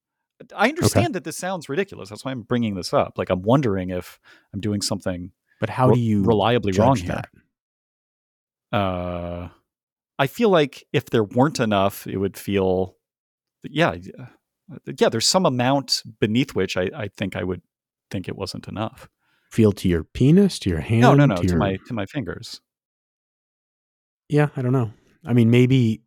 I 0.57 0.71
understand 0.71 1.15
that 1.15 1.25
this 1.25 1.37
sounds 1.37 1.69
ridiculous. 1.69 2.09
That's 2.09 2.25
why 2.25 2.31
I'm 2.33 2.41
bringing 2.43 2.75
this 2.75 2.95
up. 2.95 3.19
Like, 3.19 3.29
I'm 3.29 3.43
wondering 3.43 3.91
if 3.91 4.19
I'm 4.55 4.61
doing 4.61 4.81
something 4.81 5.33
But 5.61 5.71
how 5.71 5.89
re- 5.89 5.95
do 5.95 6.01
you 6.01 6.23
reliably 6.23 6.73
judge 6.73 6.79
wrong 6.79 6.97
that? 7.07 7.29
here. 7.33 8.81
Uh, 8.81 9.49
I 10.19 10.27
feel 10.27 10.51
like 10.51 10.85
if 10.93 11.07
there 11.07 11.25
weren't 11.25 11.61
enough, 11.61 12.07
it 12.07 12.17
would 12.17 12.37
feel, 12.37 12.97
yeah, 13.63 13.95
yeah, 13.95 14.27
yeah. 14.99 15.09
There's 15.09 15.27
some 15.27 15.47
amount 15.47 16.03
beneath 16.21 16.55
which 16.55 16.77
I, 16.77 16.91
I 16.95 17.09
think 17.09 17.37
I 17.37 17.45
would 17.45 17.63
think 18.11 18.29
it 18.29 18.37
wasn't 18.37 18.69
enough. 18.69 19.09
Feel 19.51 19.73
to 19.73 19.89
your 19.89 20.05
penis, 20.05 20.59
to 20.61 20.71
your 20.71 20.81
hand? 20.81 21.01
No, 21.01 21.15
no, 21.15 21.27
no, 21.27 21.37
to, 21.37 21.43
to 21.43 21.49
your, 21.49 21.57
my 21.57 21.79
to 21.87 21.95
my 21.95 22.07
fingers. 22.07 22.61
Yeah, 24.29 24.49
I 24.57 24.63
don't 24.63 24.73
know. 24.73 24.93
I 25.25 25.33
mean, 25.33 25.51
maybe 25.51 26.03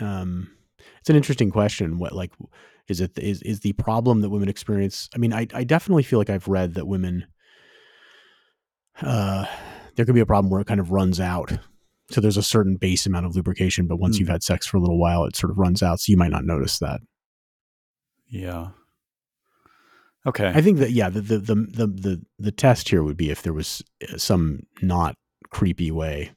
um, 0.00 0.50
it's 0.98 1.10
an 1.10 1.16
interesting 1.16 1.50
question. 1.50 1.98
What 1.98 2.12
like 2.12 2.32
is 2.88 3.00
it 3.00 3.16
is 3.18 3.42
is 3.42 3.60
the 3.60 3.72
problem 3.74 4.20
that 4.22 4.30
women 4.30 4.48
experience? 4.48 5.08
I 5.14 5.18
mean, 5.18 5.32
I 5.32 5.46
I 5.54 5.62
definitely 5.64 6.02
feel 6.02 6.18
like 6.18 6.30
I've 6.30 6.48
read 6.48 6.74
that 6.74 6.86
women 6.86 7.26
uh 9.00 9.46
there 9.96 10.04
could 10.06 10.14
be 10.14 10.20
a 10.20 10.26
problem 10.26 10.50
where 10.50 10.60
it 10.60 10.66
kind 10.66 10.80
of 10.80 10.90
runs 10.90 11.20
out. 11.20 11.52
So 12.10 12.20
there's 12.20 12.36
a 12.36 12.42
certain 12.42 12.76
base 12.76 13.06
amount 13.06 13.26
of 13.26 13.34
lubrication, 13.36 13.86
but 13.86 13.96
once 13.96 14.16
Hmm. 14.16 14.20
you've 14.22 14.28
had 14.28 14.42
sex 14.42 14.66
for 14.66 14.76
a 14.76 14.80
little 14.80 14.98
while, 14.98 15.24
it 15.24 15.36
sort 15.36 15.50
of 15.50 15.58
runs 15.58 15.82
out. 15.82 16.00
So 16.00 16.10
you 16.10 16.16
might 16.16 16.30
not 16.30 16.44
notice 16.44 16.78
that. 16.78 17.00
Yeah. 18.28 18.68
Okay. 20.26 20.52
I 20.54 20.60
think 20.62 20.78
that 20.78 20.92
yeah, 20.92 21.08
the 21.08 21.20
the 21.20 21.38
the 21.38 21.54
the 21.54 21.86
the, 21.86 22.22
the 22.38 22.52
test 22.52 22.88
here 22.88 23.02
would 23.02 23.16
be 23.16 23.30
if 23.30 23.42
there 23.42 23.52
was 23.52 23.82
uh, 24.12 24.16
some 24.18 24.60
not 24.80 25.16
creepy 25.50 25.90
way. 25.90 26.32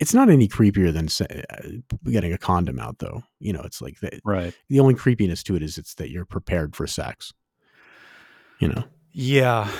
It's 0.00 0.12
not 0.14 0.28
any 0.28 0.48
creepier 0.48 0.92
than 0.92 1.06
say, 1.06 1.44
uh, 1.50 1.68
getting 2.10 2.32
a 2.32 2.38
condom 2.38 2.80
out, 2.80 2.98
though. 2.98 3.22
You 3.38 3.52
know, 3.52 3.60
it's 3.62 3.80
like 3.80 4.00
the, 4.00 4.18
right. 4.24 4.52
the 4.68 4.80
only 4.80 4.94
creepiness 4.94 5.44
to 5.44 5.54
it 5.54 5.62
is 5.62 5.78
it's 5.78 5.94
that 5.94 6.10
you're 6.10 6.24
prepared 6.24 6.74
for 6.74 6.88
sex. 6.88 7.32
You 8.58 8.68
know, 8.68 8.84
Yeah. 9.12 9.70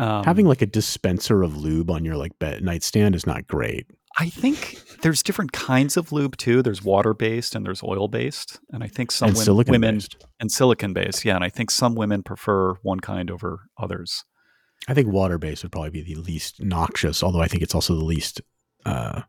Um, 0.00 0.24
having 0.24 0.46
like 0.46 0.62
a 0.62 0.66
dispenser 0.66 1.42
of 1.42 1.58
lube 1.58 1.90
on 1.90 2.06
your 2.06 2.16
like 2.16 2.38
bed 2.38 2.64
nightstand 2.64 3.14
is 3.14 3.26
not 3.26 3.46
great. 3.46 3.86
I 4.18 4.30
think 4.30 4.78
there's 5.02 5.22
different 5.22 5.52
kinds 5.52 5.98
of 5.98 6.10
lube 6.10 6.38
too. 6.38 6.62
There's 6.62 6.82
water 6.82 7.12
based 7.12 7.54
and 7.54 7.66
there's 7.66 7.82
oil 7.82 8.08
based, 8.08 8.58
and 8.70 8.82
I 8.82 8.86
think 8.86 9.12
some 9.12 9.28
and 9.36 9.68
women 9.68 9.96
based. 9.96 10.26
and 10.40 10.50
silicon 10.50 10.94
based. 10.94 11.26
Yeah, 11.26 11.34
and 11.34 11.44
I 11.44 11.50
think 11.50 11.70
some 11.70 11.94
women 11.94 12.22
prefer 12.22 12.74
one 12.82 13.00
kind 13.00 13.30
over 13.30 13.68
others. 13.76 14.24
I 14.88 14.94
think 14.94 15.08
water 15.08 15.36
based 15.36 15.64
would 15.64 15.72
probably 15.72 15.90
be 15.90 16.02
the 16.02 16.14
least 16.14 16.62
noxious, 16.62 17.22
although 17.22 17.42
I 17.42 17.46
think 17.46 17.62
it's 17.62 17.74
also 17.74 17.94
the 17.94 18.04
least 18.04 18.40
uh, 18.86 19.20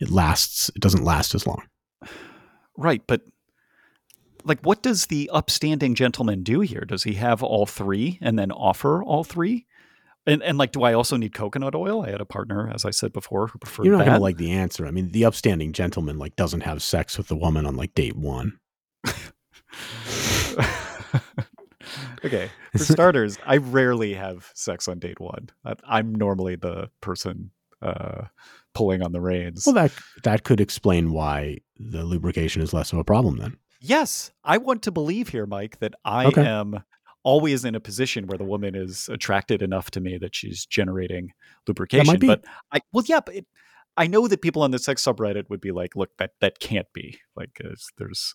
it 0.00 0.10
lasts. 0.10 0.68
It 0.74 0.82
doesn't 0.82 1.04
last 1.04 1.36
as 1.36 1.46
long. 1.46 1.62
Right, 2.76 3.02
but 3.06 3.22
like, 4.42 4.60
what 4.62 4.82
does 4.82 5.06
the 5.06 5.30
upstanding 5.32 5.94
gentleman 5.94 6.42
do 6.42 6.58
here? 6.58 6.80
Does 6.80 7.04
he 7.04 7.14
have 7.14 7.40
all 7.40 7.66
three 7.66 8.18
and 8.20 8.36
then 8.36 8.50
offer 8.50 9.00
all 9.00 9.22
three? 9.22 9.67
And, 10.28 10.42
and 10.42 10.58
like, 10.58 10.72
do 10.72 10.82
I 10.82 10.92
also 10.92 11.16
need 11.16 11.32
coconut 11.32 11.74
oil? 11.74 12.02
I 12.04 12.10
had 12.10 12.20
a 12.20 12.26
partner, 12.26 12.70
as 12.72 12.84
I 12.84 12.90
said 12.90 13.12
before, 13.12 13.46
who 13.48 13.58
preferred. 13.58 13.86
You're 13.86 13.92
not 13.96 14.04
that. 14.04 14.10
gonna 14.12 14.20
like 14.20 14.36
the 14.36 14.50
answer. 14.52 14.86
I 14.86 14.90
mean, 14.90 15.10
the 15.10 15.24
upstanding 15.24 15.72
gentleman 15.72 16.18
like 16.18 16.36
doesn't 16.36 16.60
have 16.60 16.82
sex 16.82 17.16
with 17.16 17.28
the 17.28 17.36
woman 17.36 17.64
on 17.66 17.76
like 17.76 17.94
date 17.94 18.16
one. 18.16 18.58
okay, 22.24 22.50
for 22.76 22.84
starters, 22.84 23.38
I 23.46 23.56
rarely 23.58 24.14
have 24.14 24.50
sex 24.54 24.88
on 24.88 24.98
date 24.98 25.20
one. 25.20 25.48
I, 25.64 25.74
I'm 25.86 26.14
normally 26.14 26.56
the 26.56 26.90
person 27.00 27.50
uh, 27.82 28.24
pulling 28.74 29.02
on 29.02 29.12
the 29.12 29.20
reins. 29.20 29.64
Well, 29.66 29.74
that 29.74 29.92
that 30.24 30.44
could 30.44 30.60
explain 30.60 31.12
why 31.12 31.58
the 31.78 32.04
lubrication 32.04 32.62
is 32.62 32.72
less 32.72 32.92
of 32.92 32.98
a 32.98 33.04
problem 33.04 33.38
then. 33.38 33.56
Yes, 33.80 34.32
I 34.44 34.58
want 34.58 34.82
to 34.82 34.90
believe 34.90 35.28
here, 35.28 35.46
Mike, 35.46 35.78
that 35.78 35.94
I 36.04 36.26
Okay. 36.26 36.44
am 36.44 36.82
always 37.24 37.64
in 37.64 37.74
a 37.74 37.80
position 37.80 38.26
where 38.26 38.38
the 38.38 38.44
woman 38.44 38.74
is 38.74 39.08
attracted 39.10 39.62
enough 39.62 39.90
to 39.92 40.00
me 40.00 40.18
that 40.18 40.34
she's 40.34 40.64
generating 40.66 41.32
lubrication. 41.66 42.18
But 42.26 42.44
I, 42.72 42.80
well, 42.92 43.04
yeah, 43.06 43.20
but 43.24 43.34
it, 43.36 43.46
I 43.96 44.06
know 44.06 44.28
that 44.28 44.40
people 44.42 44.62
on 44.62 44.70
the 44.70 44.78
sex 44.78 45.04
subreddit 45.04 45.50
would 45.50 45.60
be 45.60 45.72
like, 45.72 45.96
"Look, 45.96 46.10
that 46.18 46.32
that 46.40 46.60
can't 46.60 46.86
be." 46.94 47.18
Like, 47.36 47.50
'cause 47.54 47.88
there's 47.98 48.34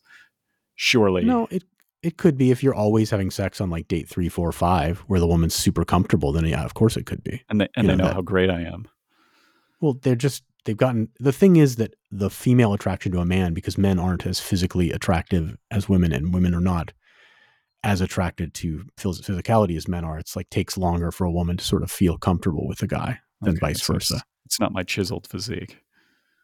surely 0.75 1.23
No, 1.23 1.47
it 1.51 1.63
it 2.01 2.17
could 2.17 2.37
be 2.37 2.51
if 2.51 2.61
you're 2.61 2.73
always 2.75 3.09
having 3.11 3.31
sex 3.31 3.61
on 3.61 3.69
like 3.69 3.87
date 3.87 4.09
three, 4.09 4.27
four, 4.29 4.51
five, 4.51 4.99
where 5.07 5.19
the 5.21 5.27
woman's 5.27 5.55
super 5.55 5.85
comfortable. 5.85 6.31
Then 6.33 6.45
yeah, 6.45 6.63
of 6.65 6.73
course 6.73 6.97
it 6.97 7.05
could 7.05 7.23
be. 7.23 7.41
and 7.49 7.61
they, 7.61 7.67
and 7.75 7.85
you 7.85 7.91
they 7.91 7.95
know 7.97 8.03
know 8.03 8.07
that- 8.09 8.15
how 8.15 8.21
great 8.21 8.49
I 8.49 8.61
am. 8.61 8.87
Well, 9.79 9.93
they're 10.01 10.15
just 10.15 10.43
they've 10.65 10.77
gotten 10.77 11.09
the 11.19 11.33
thing 11.33 11.55
is 11.57 11.75
that 11.77 11.93
the 12.11 12.29
female 12.29 12.73
attraction 12.73 13.11
to 13.13 13.19
a 13.19 13.25
man 13.25 13.53
because 13.53 13.77
men 13.77 13.99
aren't 13.99 14.25
as 14.25 14.39
physically 14.39 14.91
attractive 14.91 15.57
as 15.71 15.87
women 15.89 16.11
and 16.13 16.33
women 16.33 16.53
are 16.55 16.61
not 16.61 16.93
as 17.83 17.99
attracted 18.01 18.53
to 18.55 18.85
physicality 18.97 19.75
as 19.75 19.87
men 19.87 20.05
are. 20.05 20.17
It's 20.17 20.35
like 20.35 20.49
takes 20.49 20.77
longer 20.77 21.11
for 21.11 21.25
a 21.25 21.31
woman 21.31 21.57
to 21.57 21.63
sort 21.63 21.83
of 21.83 21.91
feel 21.91 22.17
comfortable 22.17 22.67
with 22.67 22.81
a 22.81 22.87
guy 22.87 23.19
than 23.41 23.51
Okay, 23.51 23.59
vice 23.59 23.83
so 23.83 23.93
it's- 23.95 24.09
versa. 24.11 24.23
It's 24.45 24.59
not 24.59 24.71
my 24.73 24.83
chiseled 24.83 25.27
physique. 25.27 25.79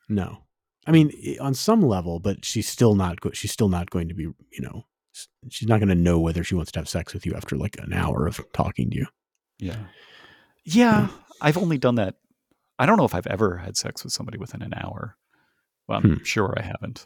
No, 0.10 0.43
I 0.88 0.91
mean 0.91 1.12
on 1.39 1.53
some 1.53 1.81
level, 1.81 2.19
but 2.19 2.43
she's 2.43 2.67
still 2.67 2.96
not. 2.96 3.22
Go- 3.22 3.31
she's 3.31 3.51
still 3.51 3.69
not 3.69 3.89
going 3.91 4.08
to 4.10 4.15
be. 4.15 4.24
You 4.24 4.62
know, 4.62 4.86
she's 5.50 5.67
not 5.67 5.79
going 5.79 5.89
to 5.89 5.96
know 5.96 6.19
whether 6.19 6.43
she 6.43 6.55
wants 6.55 6.72
to 6.72 6.79
have 6.79 6.89
sex 6.89 7.13
with 7.13 7.25
you 7.25 7.34
after 7.36 7.55
like 7.55 7.77
an 7.79 7.93
hour 7.93 8.25
of 8.25 8.41
talking 8.53 8.89
to 8.89 8.98
you. 8.98 9.05
Yeah. 9.60 9.77
Yeah. 10.63 11.10
I've 11.41 11.58
only 11.58 11.77
done 11.77 11.96
that. 11.96 12.15
I 12.79 12.86
don't 12.86 12.98
know 12.98 13.05
if 13.05 13.13
I've 13.13 13.27
ever 13.27 13.58
had 13.58 13.77
sex 13.77 14.03
with 14.03 14.13
somebody 14.13 14.38
within 14.38 14.62
an 14.63 14.74
hour. 14.75 15.15
Well, 15.88 16.00
I'm 16.00 16.17
Hmm. 16.17 16.24
sure 16.24 16.53
I 16.58 16.63
haven't. 16.63 17.05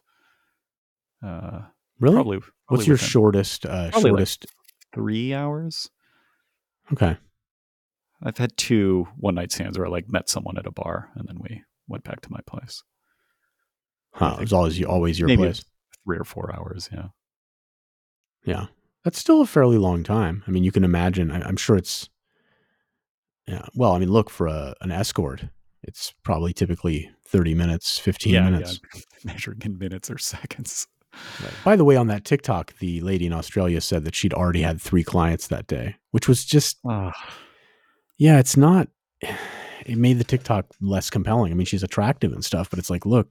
Uh, 1.21 1.61
Really? 1.99 2.15
probably, 2.15 2.39
What's 2.73 2.87
your 2.87 2.95
within 2.95 3.09
shortest? 3.09 3.65
Uh, 3.65 3.89
probably 3.91 4.11
like- 4.11 4.19
shortest. 4.19 4.45
three 4.93 5.33
hours? 5.33 5.89
okay. 6.91 7.17
I've 8.25 8.37
had 8.37 8.55
two 8.55 9.07
one 9.17 9.35
night 9.35 9.51
stands 9.51 9.77
where 9.77 9.87
I 9.87 9.89
like 9.89 10.09
met 10.09 10.29
someone 10.29 10.57
at 10.57 10.65
a 10.65 10.71
bar 10.71 11.09
and 11.15 11.27
then 11.27 11.37
we 11.39 11.61
went 11.87 12.05
back 12.05 12.21
to 12.21 12.31
my 12.31 12.39
place. 12.47 12.81
Huh. 14.13 14.35
It 14.37 14.41
was 14.41 14.53
always 14.53 14.83
always 14.83 15.19
your 15.19 15.27
place. 15.35 15.63
Three 16.05 16.17
or 16.17 16.23
four 16.23 16.53
hours. 16.55 16.89
Yeah. 16.91 17.07
Yeah, 18.45 18.65
that's 19.03 19.19
still 19.19 19.41
a 19.41 19.45
fairly 19.45 19.77
long 19.77 20.03
time. 20.03 20.43
I 20.47 20.51
mean, 20.51 20.63
you 20.63 20.71
can 20.71 20.83
imagine. 20.83 21.31
I, 21.31 21.41
I'm 21.41 21.57
sure 21.57 21.77
it's. 21.77 22.09
Yeah. 23.47 23.65
Well, 23.73 23.93
I 23.93 23.99
mean, 23.99 24.11
look 24.11 24.29
for 24.29 24.47
a, 24.47 24.75
an 24.81 24.91
escort. 24.91 25.45
It's 25.81 26.13
probably 26.23 26.53
typically 26.53 27.09
30 27.27 27.55
minutes, 27.55 27.99
15 27.99 28.33
yeah, 28.33 28.49
minutes. 28.49 28.79
yeah. 28.93 29.01
Measuring 29.25 29.61
in 29.63 29.77
minutes 29.77 30.09
or 30.09 30.17
seconds. 30.17 30.87
By 31.63 31.75
the 31.75 31.83
way, 31.83 31.95
on 31.95 32.07
that 32.07 32.25
TikTok, 32.25 32.77
the 32.79 33.01
lady 33.01 33.25
in 33.25 33.33
Australia 33.33 33.81
said 33.81 34.03
that 34.05 34.15
she'd 34.15 34.33
already 34.33 34.61
had 34.61 34.81
three 34.81 35.03
clients 35.03 35.47
that 35.47 35.67
day, 35.67 35.95
which 36.11 36.27
was 36.27 36.43
just, 36.45 36.77
Ah, 36.85 37.11
yeah, 38.17 38.39
it's 38.39 38.57
not. 38.57 38.87
It 39.85 39.97
made 39.97 40.17
the 40.19 40.23
TikTok 40.23 40.67
less 40.81 41.09
compelling. 41.09 41.51
I 41.51 41.55
mean, 41.55 41.65
she's 41.65 41.83
attractive 41.83 42.31
and 42.33 42.43
stuff, 42.43 42.69
but 42.69 42.79
it's 42.79 42.89
like, 42.89 43.05
look, 43.05 43.29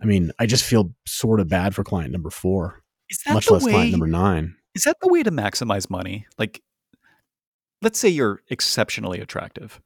I 0.00 0.04
mean, 0.04 0.30
I 0.38 0.46
just 0.46 0.64
feel 0.64 0.92
sort 1.06 1.40
of 1.40 1.48
bad 1.48 1.74
for 1.74 1.82
client 1.84 2.12
number 2.12 2.30
four, 2.30 2.82
is 3.08 3.18
that 3.26 3.34
much 3.34 3.46
the 3.46 3.54
less 3.54 3.64
way, 3.64 3.72
client 3.72 3.90
number 3.92 4.06
nine. 4.06 4.56
is 4.74 4.82
that 4.84 4.98
the 5.00 5.08
way 5.08 5.22
to 5.22 5.30
maximize 5.30 5.88
money? 5.88 6.26
Like, 6.38 6.62
let's 7.82 7.98
say 7.98 8.08
you're 8.08 8.42
exceptionally 8.50 9.20
attractive. 9.20 9.80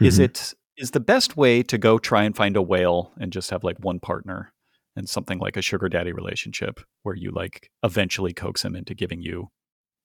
Is 0.00 0.18
Mhm. 0.18 0.24
it 0.24 0.54
is 0.76 0.90
the 0.90 1.00
best 1.00 1.36
way 1.36 1.62
to 1.62 1.78
go 1.78 1.98
try 1.98 2.24
and 2.24 2.34
find 2.34 2.56
a 2.56 2.62
whale 2.62 3.12
and 3.18 3.32
just 3.32 3.50
have 3.50 3.62
like 3.62 3.78
one 3.78 4.00
partner 4.00 4.52
and 4.96 5.08
something 5.08 5.38
like 5.38 5.56
a 5.56 5.62
sugar 5.62 5.88
daddy 5.88 6.12
relationship 6.12 6.80
where 7.02 7.14
you 7.14 7.30
like 7.30 7.70
eventually 7.82 8.32
coax 8.32 8.64
him 8.64 8.76
into 8.76 8.94
giving 8.94 9.22
you 9.22 9.50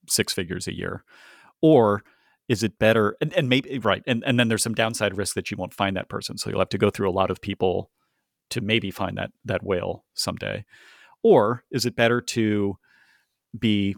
six 0.08 0.34
figures 0.34 0.68
a 0.68 0.76
year? 0.76 1.04
Or 1.62 2.04
is 2.48 2.64
it 2.64 2.80
better 2.80 3.16
and, 3.22 3.32
and 3.34 3.48
maybe 3.48 3.78
right 3.80 4.02
and, 4.08 4.24
and 4.26 4.40
then 4.40 4.48
there's 4.48 4.64
some 4.64 4.74
downside 4.74 5.16
risk 5.16 5.36
that 5.36 5.52
you 5.52 5.58
won't 5.58 5.74
find 5.74 5.96
that 5.96 6.10
person. 6.10 6.38
So 6.38 6.50
you'll 6.50 6.60
have 6.60 6.70
to 6.70 6.78
go 6.78 6.90
through 6.90 7.10
a 7.10 7.12
lot 7.12 7.30
of 7.30 7.42
people 7.42 7.92
to 8.50 8.62
maybe 8.62 8.90
find 8.90 9.18
that 9.18 9.32
that 9.46 9.64
whale 9.64 10.06
someday. 10.16 10.66
Or 11.24 11.64
is 11.72 11.86
it 11.86 11.96
better 11.96 12.22
to 12.22 12.78
be 13.58 13.96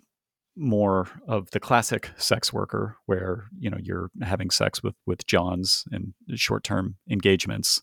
more 0.57 1.07
of 1.27 1.49
the 1.51 1.59
classic 1.59 2.11
sex 2.17 2.51
worker 2.51 2.97
where 3.05 3.45
you 3.57 3.69
know 3.69 3.77
you're 3.81 4.09
having 4.21 4.49
sex 4.49 4.83
with 4.83 4.95
with 5.05 5.25
johns 5.25 5.85
and 5.91 6.13
short-term 6.35 6.95
engagements 7.09 7.81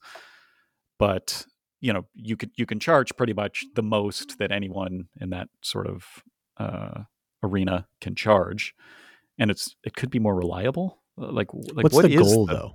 but 0.98 1.46
you 1.80 1.92
know 1.92 2.06
you 2.14 2.36
could 2.36 2.50
you 2.56 2.66
can 2.66 2.80
charge 2.80 3.14
pretty 3.16 3.32
much 3.32 3.64
the 3.74 3.82
most 3.82 4.38
that 4.38 4.50
anyone 4.52 5.08
in 5.20 5.30
that 5.30 5.48
sort 5.62 5.86
of 5.86 6.04
uh, 6.58 7.02
arena 7.42 7.86
can 8.00 8.14
charge 8.14 8.74
and 9.38 9.50
it's 9.50 9.76
it 9.84 9.94
could 9.94 10.10
be 10.10 10.18
more 10.18 10.34
reliable 10.36 10.98
Uh, 11.20 11.30
like 11.32 11.48
like 11.52 11.84
what's 11.84 11.94
what 11.94 12.02
the 12.06 12.14
is 12.14 12.20
goal 12.20 12.46
the- 12.46 12.54
though? 12.54 12.74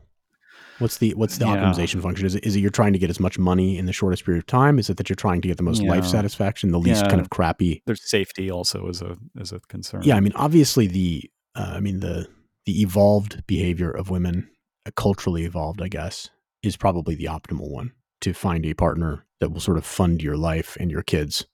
What's 0.80 0.98
the 0.98 1.14
what's 1.14 1.38
the 1.38 1.46
Yeah. 1.46 1.56
optimization 1.56 2.02
function? 2.02 2.26
Is 2.26 2.36
it, 2.36 2.44
is 2.46 2.56
it 2.56 2.60
you're 2.60 2.72
trying 2.72 2.94
to 2.94 3.00
get 3.00 3.10
as 3.10 3.20
much 3.20 3.38
money 3.38 3.78
in 3.78 3.86
the 3.86 3.94
shortest 3.94 4.26
period 4.26 4.40
of 4.44 4.48
time? 4.48 4.80
Is 4.80 4.90
it 4.90 4.98
that 4.98 5.08
you're 5.08 5.16
trying 5.16 5.42
to 5.42 5.48
get 5.48 5.58
the 5.58 5.64
most 5.64 5.82
life 5.84 6.06
satisfaction, 6.06 6.72
the 6.72 6.80
least 6.80 7.08
kind 7.10 7.22
of 7.22 7.30
crappy? 7.30 7.84
there's 7.86 8.10
safety 8.10 8.50
also 8.52 8.88
is 8.90 9.02
a 9.02 9.16
is 9.36 9.52
a 9.52 9.60
concern 9.70 10.02
Yeah, 10.04 10.16
I 10.16 10.20
mean, 10.20 10.34
obviously 10.36 10.88
the 10.88 11.30
uh, 11.56 11.74
I 11.78 11.80
mean 11.80 12.00
the 12.00 12.28
the 12.66 12.82
evolved 12.82 13.46
behavior 13.48 13.92
of 13.92 14.10
women, 14.10 14.50
uh, 14.86 14.92
culturally 14.96 15.44
evolved, 15.46 15.82
I 15.82 15.90
guess, 15.90 16.30
is 16.64 16.76
probably 16.76 17.16
the 17.16 17.26
optimal 17.26 17.70
one 17.70 17.92
to 18.24 18.34
find 18.34 18.66
a 18.66 18.74
partner 18.74 19.26
that 19.40 19.52
will 19.52 19.60
sort 19.62 19.78
of 19.78 19.86
fund 19.86 20.22
your 20.22 20.36
life 20.38 20.76
and 20.80 20.90
your 20.92 21.04
kids, 21.04 21.46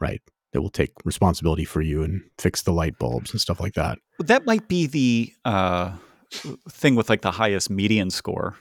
right? 0.00 0.22
That 0.52 0.62
will 0.62 0.70
take 0.70 0.92
responsibility 1.04 1.64
for 1.64 1.82
you 1.82 2.02
and 2.02 2.22
fix 2.38 2.62
the 2.62 2.72
light 2.72 2.98
bulbs 2.98 3.32
and 3.32 3.40
stuff 3.40 3.60
like 3.60 3.74
that. 3.74 3.98
that 4.20 4.46
might 4.46 4.68
be 4.68 4.86
the 4.86 5.32
uh, 5.44 5.92
thing 6.70 6.94
with 6.96 7.08
like 7.10 7.20
the 7.22 7.32
highest 7.32 7.68
median 7.70 8.10
score 8.10 8.56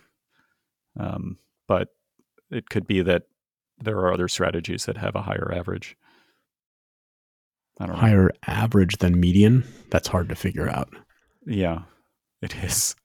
um, 0.99 1.37
but 1.67 1.89
it 2.51 2.69
could 2.69 2.85
be 2.87 3.01
that 3.01 3.23
there 3.79 3.97
are 3.97 4.13
other 4.13 4.27
strategies 4.27 4.85
that 4.85 4.97
have 4.97 5.15
a 5.15 5.21
higher 5.21 5.51
average 5.53 5.95
i 7.79 7.85
don't 7.85 7.95
know 7.95 8.01
Higher 8.01 8.31
average 8.47 8.97
than 8.97 9.19
median. 9.19 9.63
That's 9.89 10.07
hard 10.07 10.29
to 10.29 10.35
figure 10.35 10.69
out. 10.69 10.89
yeah 11.45 11.81
it 12.41 12.55
is 12.63 12.95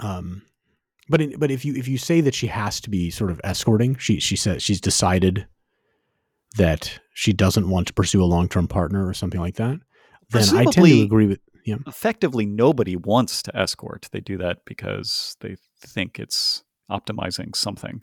Um, 0.00 0.42
but 1.10 1.20
in, 1.20 1.38
but 1.38 1.50
if 1.50 1.64
you 1.64 1.74
if 1.74 1.88
you 1.88 1.98
say 1.98 2.20
that 2.20 2.34
she 2.34 2.46
has 2.46 2.80
to 2.80 2.90
be 2.90 3.10
sort 3.10 3.30
of 3.30 3.40
escorting, 3.44 3.96
she 3.96 4.20
she 4.20 4.36
says 4.36 4.62
she's 4.62 4.80
decided 4.80 5.46
that 6.56 7.00
she 7.14 7.32
doesn't 7.32 7.68
want 7.68 7.88
to 7.88 7.92
pursue 7.92 8.22
a 8.22 8.26
long 8.26 8.48
term 8.48 8.68
partner 8.68 9.06
or 9.06 9.12
something 9.12 9.40
like 9.40 9.56
that. 9.56 9.78
Then 10.30 10.56
I 10.56 10.64
tend 10.64 10.86
to 10.86 11.02
agree 11.02 11.26
with 11.26 11.40
yeah. 11.64 11.76
effectively 11.86 12.46
nobody 12.46 12.96
wants 12.96 13.42
to 13.42 13.56
escort 13.56 14.08
they 14.12 14.20
do 14.20 14.38
that 14.38 14.58
because 14.64 15.36
they 15.40 15.56
think 15.80 16.18
it's 16.18 16.64
optimizing 16.90 17.54
something 17.54 18.02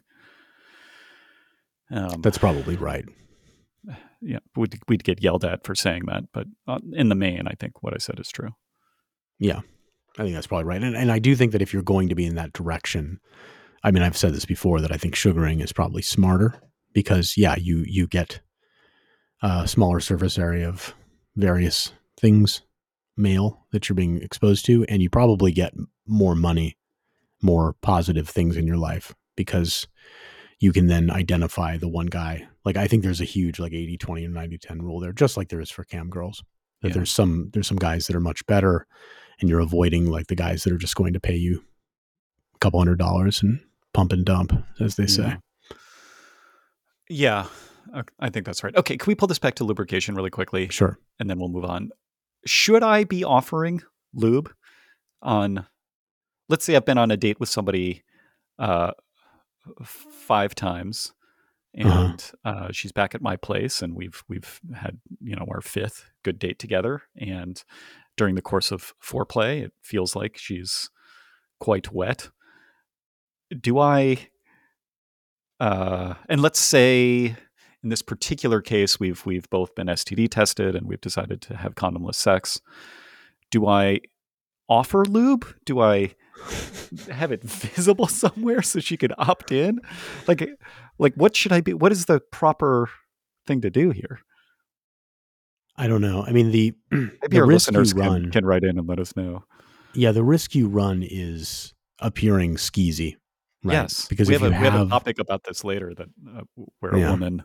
um, 1.90 2.22
That's 2.22 2.38
probably 2.38 2.76
right. 2.76 3.06
yeah 4.22 4.40
we'd, 4.56 4.78
we'd 4.88 5.04
get 5.04 5.24
yelled 5.24 5.46
at 5.46 5.66
for 5.66 5.76
saying 5.76 6.04
that 6.08 6.26
but 6.34 6.48
uh, 6.68 6.80
in 6.94 7.10
the 7.10 7.16
main 7.16 7.48
i 7.48 7.54
think 7.60 7.82
what 7.82 7.94
i 7.94 7.98
said 7.98 8.20
is 8.20 8.30
true 8.30 8.52
Yeah, 9.40 9.62
I 10.18 10.24
think 10.24 10.34
that's 10.36 10.48
probably 10.48 10.66
right. 10.66 10.82
And 10.84 10.96
and 10.96 11.12
I 11.12 11.20
do 11.20 11.36
think 11.36 11.52
that 11.52 11.62
if 11.62 11.74
you're 11.74 11.84
going 11.84 12.10
to 12.10 12.16
be 12.16 12.26
in 12.26 12.36
that 12.36 12.54
direction, 12.54 13.20
I 13.84 13.92
mean, 13.92 14.04
I've 14.04 14.18
said 14.18 14.34
this 14.34 14.46
before 14.46 14.82
that 14.82 14.92
I 14.92 14.98
think 14.98 15.16
sugaring 15.16 15.60
is 15.60 15.72
probably 15.72 16.02
smarter 16.02 16.60
because 16.94 17.36
yeah, 17.38 17.56
you 17.58 17.84
you 17.88 18.08
get 18.08 18.42
a 19.42 19.68
smaller 19.68 20.00
surface 20.00 20.38
area 20.40 20.68
of 20.68 20.96
various 21.36 21.94
things 22.20 22.62
male 23.16 23.66
that 23.72 23.88
you're 23.88 23.96
being 23.96 24.22
exposed 24.22 24.66
to, 24.66 24.84
and 24.86 25.02
you 25.02 25.10
probably 25.10 25.52
get 25.52 25.74
more 26.08 26.36
money, 26.36 26.78
more 27.42 27.76
positive 27.82 28.28
things 28.28 28.58
in 28.58 28.66
your 28.68 28.78
life 28.78 29.14
because 29.36 29.88
you 30.60 30.72
can 30.72 30.88
then 30.88 31.12
identify 31.12 31.78
the 31.78 31.88
one 31.88 32.08
guy. 32.08 32.48
Like 32.66 32.78
I 32.78 32.88
think 32.88 33.04
there's 33.04 33.22
a 33.22 33.26
huge 33.26 33.60
like 33.60 33.74
80 33.74 33.98
20 33.98 34.26
or 34.26 34.30
90 34.30 34.58
10 34.58 34.82
rule 34.82 35.00
there 35.00 35.14
just 35.14 35.38
like 35.38 35.50
there 35.50 35.62
is 35.62 35.70
for 35.70 35.84
cam 35.84 36.10
girls. 36.10 36.44
That 36.82 36.90
Yeah. 36.90 36.94
there's 36.96 37.12
some 37.12 37.52
there's 37.54 37.68
some 37.68 37.78
guys 37.78 38.08
that 38.08 38.16
are 38.16 38.20
much 38.20 38.46
better 38.48 38.88
and 39.40 39.50
you're 39.50 39.60
avoiding 39.60 40.06
like 40.10 40.28
the 40.28 40.36
guys 40.36 40.64
that 40.64 40.74
are 40.74 40.78
just 40.78 40.96
going 40.96 41.14
to 41.14 41.20
pay 41.20 41.36
you 41.36 41.64
a 42.56 42.60
couple 42.60 42.80
hundred 42.80 42.98
dollars 43.00 43.42
and 43.44 43.60
pump 43.94 44.12
and 44.14 44.26
dump 44.26 44.54
as 44.80 44.96
they 44.96 45.08
say. 45.08 45.24
Yeah. 45.24 45.38
Yeah, 47.10 47.48
I 48.20 48.30
think 48.30 48.46
that's 48.46 48.64
right. 48.64 48.76
Okay, 48.76 48.98
can 48.98 49.10
we 49.10 49.16
pull 49.16 49.30
this 49.30 49.40
back 49.40 49.56
to 49.56 49.64
lubrication 49.64 50.14
really 50.14 50.30
quickly, 50.30 50.68
Sure. 50.70 51.00
and 51.20 51.30
then 51.30 51.40
we'll 51.40 51.48
move 51.48 51.64
on? 51.64 51.90
Should 52.46 52.84
I 52.84 53.06
be 53.06 53.24
offering 53.24 53.82
lube 54.14 54.52
on? 55.22 55.66
Let's 56.50 56.66
say 56.66 56.76
I've 56.76 56.86
been 56.86 56.98
on 56.98 57.10
a 57.12 57.16
date 57.18 57.40
with 57.40 57.48
somebody 57.48 58.04
uh, 58.60 58.92
five 59.86 60.54
times, 60.54 61.14
Uh-huh. 61.80 61.90
and 62.12 62.32
uh, 62.44 62.68
she's 62.74 62.92
back 62.92 63.16
at 63.16 63.22
my 63.22 63.38
place, 63.38 63.82
and 63.82 63.96
we've 63.96 64.22
we've 64.28 64.60
had 64.76 65.00
you 65.22 65.36
know 65.38 65.46
our 65.50 65.62
fifth 65.62 66.10
good 66.24 66.40
date 66.40 66.60
together, 66.60 67.04
and 67.16 67.64
during 68.18 68.36
the 68.36 68.42
course 68.42 68.72
of 68.72 68.94
foreplay, 69.02 69.64
it 69.64 69.74
feels 69.82 70.16
like 70.16 70.38
she's 70.38 70.90
quite 71.60 71.94
wet. 71.94 72.30
Do 73.62 73.80
I? 73.80 74.30
Uh, 75.60 76.16
and 76.28 76.42
let's 76.42 76.60
say 76.60 77.36
in 77.84 77.90
this 77.90 78.02
particular 78.02 78.62
case, 78.62 79.00
we've 79.00 79.26
we've 79.26 79.50
both 79.50 79.76
been 79.76 79.88
STD 79.88 80.30
tested, 80.30 80.76
and 80.76 80.88
we've 80.88 81.02
decided 81.02 81.42
to 81.44 81.56
have 81.56 81.76
condomless 81.76 82.16
sex. 82.16 82.60
Do 83.50 83.68
I 83.68 84.02
offer 84.68 85.06
lube? 85.06 85.46
Do 85.66 85.80
I 85.80 86.16
have 87.10 87.32
it 87.32 87.44
visible 87.46 88.08
somewhere 88.08 88.62
so 88.62 88.80
she 88.80 88.98
could 88.98 89.14
opt 89.18 89.52
in? 89.52 89.80
Like, 90.28 90.50
like 90.98 91.14
what 91.16 91.36
should 91.36 91.54
I 91.54 91.62
be? 91.62 91.74
What 91.74 91.92
is 91.92 92.06
the 92.06 92.20
proper 92.20 92.90
thing 93.46 93.62
to 93.62 93.70
do 93.70 93.92
here? 93.92 94.20
I 95.78 95.88
don't 95.88 96.02
know. 96.02 96.24
I 96.26 96.32
mean, 96.32 96.52
the 96.52 96.74
Maybe 96.92 97.10
the 97.30 97.40
our 97.42 97.48
listeners 97.48 97.94
can, 97.94 98.02
run, 98.02 98.32
can 98.32 98.46
write 98.46 98.64
in 98.64 98.78
and 98.80 98.88
let 98.88 99.00
us 99.00 99.16
know. 99.16 99.44
yeah, 99.94 100.12
the 100.12 100.24
risk 100.24 100.56
you 100.56 100.68
run 100.68 101.04
is 101.08 101.74
appearing 102.00 102.56
skeezy, 102.56 103.16
right? 103.64 103.74
Yes, 103.74 104.08
because 104.08 104.28
we 104.28 104.34
have, 104.34 104.44
a, 104.44 104.50
we 104.50 104.56
have 104.56 104.76
a 104.76 104.90
topic 104.90 105.20
about 105.20 105.44
this 105.44 105.64
later 105.64 105.94
that 105.96 106.08
uh, 106.36 106.42
where 106.80 106.94
a 106.94 107.00
Yeah. 107.00 107.12
woman 107.12 107.44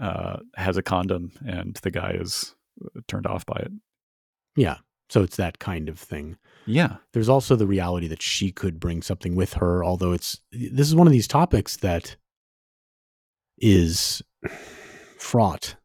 uh, 0.00 0.38
has 0.56 0.76
a 0.76 0.82
condom 0.82 1.32
and 1.46 1.76
the 1.82 1.90
guy 1.90 2.12
is 2.12 2.54
uh, 2.84 3.00
turned 3.08 3.26
off 3.26 3.44
by 3.46 3.56
it. 3.56 3.72
yeah, 4.56 4.78
so 5.10 5.22
it's 5.22 5.36
that 5.36 5.58
kind 5.58 5.88
of 5.88 5.98
thing. 5.98 6.36
Yeah, 6.64 6.98
There's 7.12 7.28
also 7.28 7.56
the 7.56 7.66
reality 7.66 8.06
that 8.06 8.22
she 8.22 8.52
could 8.52 8.78
bring 8.78 9.02
something 9.02 9.34
with 9.34 9.54
her, 9.54 9.84
although 9.84 10.12
it's 10.12 10.40
this 10.52 10.86
is 10.86 10.94
one 10.94 11.08
of 11.08 11.12
these 11.12 11.26
topics 11.26 11.76
that 11.78 12.16
is 13.58 14.22
fraught 15.18 15.76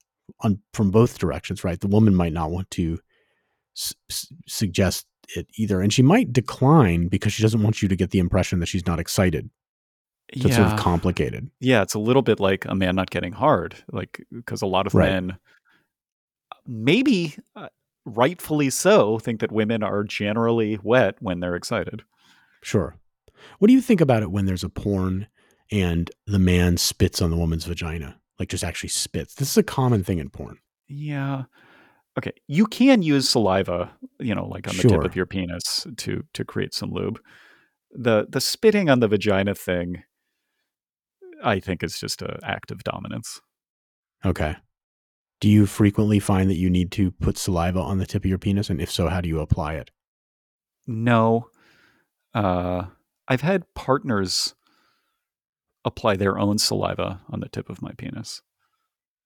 on 0.41 0.59
from 0.73 0.91
both 0.91 1.17
directions, 1.19 1.63
right? 1.63 1.79
The 1.79 1.87
woman 1.87 2.13
might 2.15 2.33
not 2.33 2.51
want 2.51 2.69
to 2.71 2.99
s- 3.75 3.93
suggest 4.47 5.05
it 5.35 5.47
either, 5.57 5.81
and 5.81 5.91
she 5.91 6.01
might 6.03 6.31
decline 6.31 7.07
because 7.07 7.33
she 7.33 7.41
doesn't 7.41 7.63
want 7.63 7.81
you 7.81 7.87
to 7.87 7.95
get 7.95 8.11
the 8.11 8.19
impression 8.19 8.59
that 8.59 8.67
she's 8.67 8.85
not 8.85 8.99
excited. 8.99 9.49
So 10.35 10.47
it's 10.47 10.55
sort 10.57 10.67
yeah, 10.67 10.73
of 10.73 10.79
complicated. 10.79 11.49
yeah. 11.61 11.81
It's 11.81 11.93
a 11.93 11.99
little 11.99 12.21
bit 12.21 12.39
like 12.41 12.65
a 12.65 12.75
man 12.75 12.95
not 12.95 13.09
getting 13.09 13.31
hard, 13.33 13.75
like 13.91 14.25
because 14.31 14.61
a 14.61 14.65
lot 14.67 14.85
of 14.85 14.93
Right. 14.93 15.09
men, 15.09 15.37
maybe 16.65 17.35
uh, 17.55 17.69
rightfully 18.05 18.69
so, 18.69 19.19
think 19.19 19.39
that 19.39 19.51
women 19.51 19.83
are 19.83 20.03
generally 20.03 20.79
wet 20.83 21.15
when 21.21 21.39
they're 21.39 21.55
excited. 21.55 22.03
Sure. 22.61 22.95
What 23.59 23.67
do 23.67 23.73
you 23.73 23.81
think 23.81 24.01
about 24.01 24.23
it 24.23 24.31
when 24.31 24.45
there's 24.45 24.63
a 24.63 24.69
porn 24.69 25.27
and 25.71 26.11
the 26.25 26.39
man 26.39 26.77
spits 26.77 27.21
on 27.21 27.29
the 27.29 27.37
woman's 27.37 27.65
vagina? 27.65 28.19
Like 28.39 28.49
just 28.49 28.63
actually 28.63 28.89
spits. 28.89 29.35
This 29.35 29.51
is 29.51 29.57
a 29.57 29.63
common 29.63 30.03
thing 30.03 30.19
in 30.19 30.29
porn. 30.29 30.59
Yeah. 30.87 31.43
Okay. 32.17 32.31
You 32.47 32.65
can 32.65 33.01
use 33.01 33.29
saliva, 33.29 33.91
you 34.19 34.33
know, 34.33 34.47
like 34.47 34.67
on 34.67 34.75
the 34.77 34.83
tip 34.83 35.03
of 35.03 35.15
your 35.15 35.25
penis 35.25 35.85
to 35.97 36.23
to 36.33 36.45
create 36.45 36.73
some 36.73 36.91
lube. 36.91 37.19
The 37.91 38.27
the 38.29 38.41
spitting 38.41 38.89
on 38.89 38.99
the 38.99 39.07
vagina 39.07 39.55
thing, 39.55 40.03
I 41.43 41.59
think, 41.59 41.83
is 41.83 41.99
just 41.99 42.21
an 42.21 42.39
act 42.43 42.71
of 42.71 42.83
dominance. 42.83 43.41
Okay. 44.25 44.55
Do 45.39 45.49
you 45.49 45.67
frequently 45.67 46.19
find 46.19 46.49
that 46.49 46.55
you 46.55 46.69
need 46.69 46.91
to 46.93 47.11
put 47.11 47.37
saliva 47.37 47.79
on 47.79 47.99
the 47.99 48.07
tip 48.07 48.23
of 48.23 48.29
your 48.29 48.39
penis? 48.39 48.69
And 48.71 48.81
if 48.81 48.91
so, 48.91 49.07
how 49.07 49.21
do 49.21 49.29
you 49.29 49.39
apply 49.39 49.75
it? 49.75 49.91
No. 50.87 51.49
Uh, 52.33 52.85
I've 53.27 53.41
had 53.41 53.71
partners 53.75 54.55
apply 55.87 56.15
their 56.15 56.37
own 56.37 56.57
saliva 56.57 57.21
on 57.29 57.39
the 57.39 57.49
tip 57.49 57.69
of 57.69 57.81
my 57.81 57.91
penis 57.97 58.41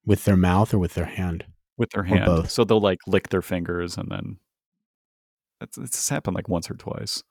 With 0.06 0.24
their 0.26 0.38
mouth 0.38 0.74
or 0.74 0.80
with 0.80 0.94
their 0.94 1.06
hand? 1.06 1.46
with 1.78 1.90
their 1.92 2.04
hand. 2.04 2.50
So 2.50 2.64
they'll 2.64 2.80
like 2.80 3.00
lick 3.08 3.30
their 3.30 3.42
fingers 3.42 3.98
and 3.98 4.10
then 4.12 4.38
it's, 5.62 5.78
it's 5.78 6.10
happened 6.10 6.36
like 6.36 6.48
once 6.48 6.70
or 6.70 6.76
twice. 6.76 7.24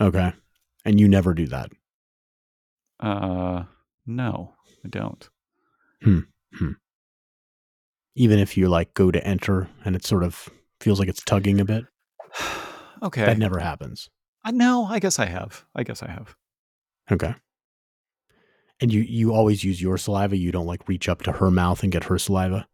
Okay. 0.00 0.32
And 0.84 0.98
you 0.98 1.08
never 1.08 1.34
do 1.34 1.46
that. 1.48 1.70
Uh, 3.00 3.64
no, 4.06 4.54
I 4.84 4.88
don't. 4.88 5.28
Hmm. 6.02 6.20
Even 8.14 8.38
if 8.38 8.56
you 8.56 8.68
like 8.68 8.94
go 8.94 9.10
to 9.10 9.24
enter 9.26 9.68
and 9.84 9.94
it 9.94 10.04
sort 10.04 10.24
of 10.24 10.48
feels 10.80 10.98
like 10.98 11.08
it's 11.08 11.22
tugging 11.22 11.60
a 11.60 11.64
bit. 11.64 11.84
okay. 13.02 13.26
That 13.26 13.38
never 13.38 13.58
happens. 13.58 14.08
Uh, 14.44 14.52
no, 14.52 14.86
I 14.86 14.98
guess 15.00 15.18
I 15.18 15.26
have. 15.26 15.64
I 15.74 15.82
guess 15.82 16.02
I 16.02 16.10
have. 16.10 16.34
Okay. 17.10 17.34
And 18.80 18.92
you 18.92 19.00
you 19.00 19.32
always 19.32 19.64
use 19.64 19.82
your 19.82 19.98
saliva. 19.98 20.36
You 20.36 20.52
don't 20.52 20.66
like 20.66 20.88
reach 20.88 21.08
up 21.08 21.22
to 21.22 21.32
her 21.32 21.50
mouth 21.50 21.82
and 21.82 21.90
get 21.90 22.04
her 22.04 22.18
saliva. 22.18 22.68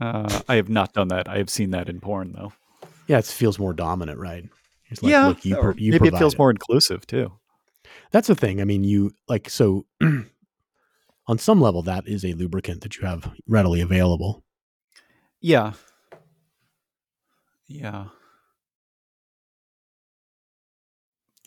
Uh, 0.00 0.40
I 0.48 0.56
have 0.56 0.68
not 0.68 0.92
done 0.92 1.08
that. 1.08 1.28
I 1.28 1.38
have 1.38 1.50
seen 1.50 1.70
that 1.70 1.88
in 1.88 2.00
porn, 2.00 2.32
though. 2.32 2.52
Yeah, 3.06 3.18
it 3.18 3.24
feels 3.26 3.58
more 3.58 3.72
dominant, 3.72 4.18
right? 4.18 4.44
It's 4.90 5.02
like, 5.02 5.10
yeah, 5.10 5.26
look, 5.26 5.44
you, 5.44 5.56
pro- 5.56 5.74
you 5.76 5.90
maybe 5.92 6.08
it 6.08 6.18
feels 6.18 6.38
more 6.38 6.50
inclusive 6.50 7.06
too. 7.06 7.32
That's 8.10 8.28
the 8.28 8.34
thing. 8.34 8.60
I 8.60 8.64
mean, 8.64 8.84
you 8.84 9.12
like 9.28 9.50
so 9.50 9.86
on 11.26 11.38
some 11.38 11.60
level 11.60 11.82
that 11.82 12.06
is 12.06 12.24
a 12.24 12.32
lubricant 12.32 12.82
that 12.82 12.96
you 12.96 13.06
have 13.06 13.32
readily 13.46 13.80
available. 13.80 14.44
Yeah, 15.40 15.72
yeah, 17.66 18.06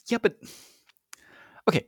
yeah. 0.08 0.18
But 0.22 0.38
okay, 1.68 1.88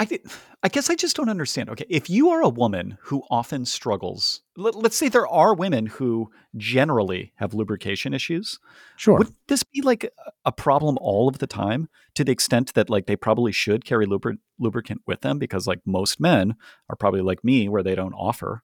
I 0.00 0.04
th- 0.04 0.22
I 0.62 0.68
guess 0.68 0.90
I 0.90 0.94
just 0.94 1.16
don't 1.16 1.28
understand. 1.28 1.68
Okay, 1.70 1.84
if 1.88 2.08
you 2.08 2.30
are 2.30 2.40
a 2.40 2.48
woman 2.48 2.98
who 3.02 3.24
often 3.30 3.64
struggles, 3.64 4.42
let, 4.56 4.76
let's 4.76 4.96
say 4.96 5.08
there 5.08 5.26
are 5.26 5.54
women 5.54 5.86
who 5.86 6.30
generally 6.56 7.32
have 7.36 7.52
lubrication 7.52 8.14
issues. 8.14 8.60
Sure. 8.96 9.18
Would 9.18 9.34
this 9.48 9.64
be 9.64 9.82
like 9.82 10.04
a- 10.04 10.10
a 10.44 10.52
problem 10.52 10.98
all 11.00 11.28
of 11.28 11.38
the 11.38 11.48
time 11.48 11.88
to 12.14 12.22
the 12.22 12.30
extent 12.30 12.74
that 12.74 12.88
like 12.88 13.06
they 13.06 13.16
probably 13.16 13.50
should 13.50 13.84
carry 13.84 14.06
lubri- 14.06 14.38
lubricant 14.58 15.02
with 15.04 15.22
them 15.22 15.38
because 15.38 15.66
like 15.66 15.80
most 15.84 16.20
men 16.20 16.54
are 16.88 16.96
probably 16.96 17.20
like 17.20 17.42
me 17.42 17.68
where 17.68 17.82
they 17.82 17.96
don't 17.96 18.14
offer. 18.14 18.62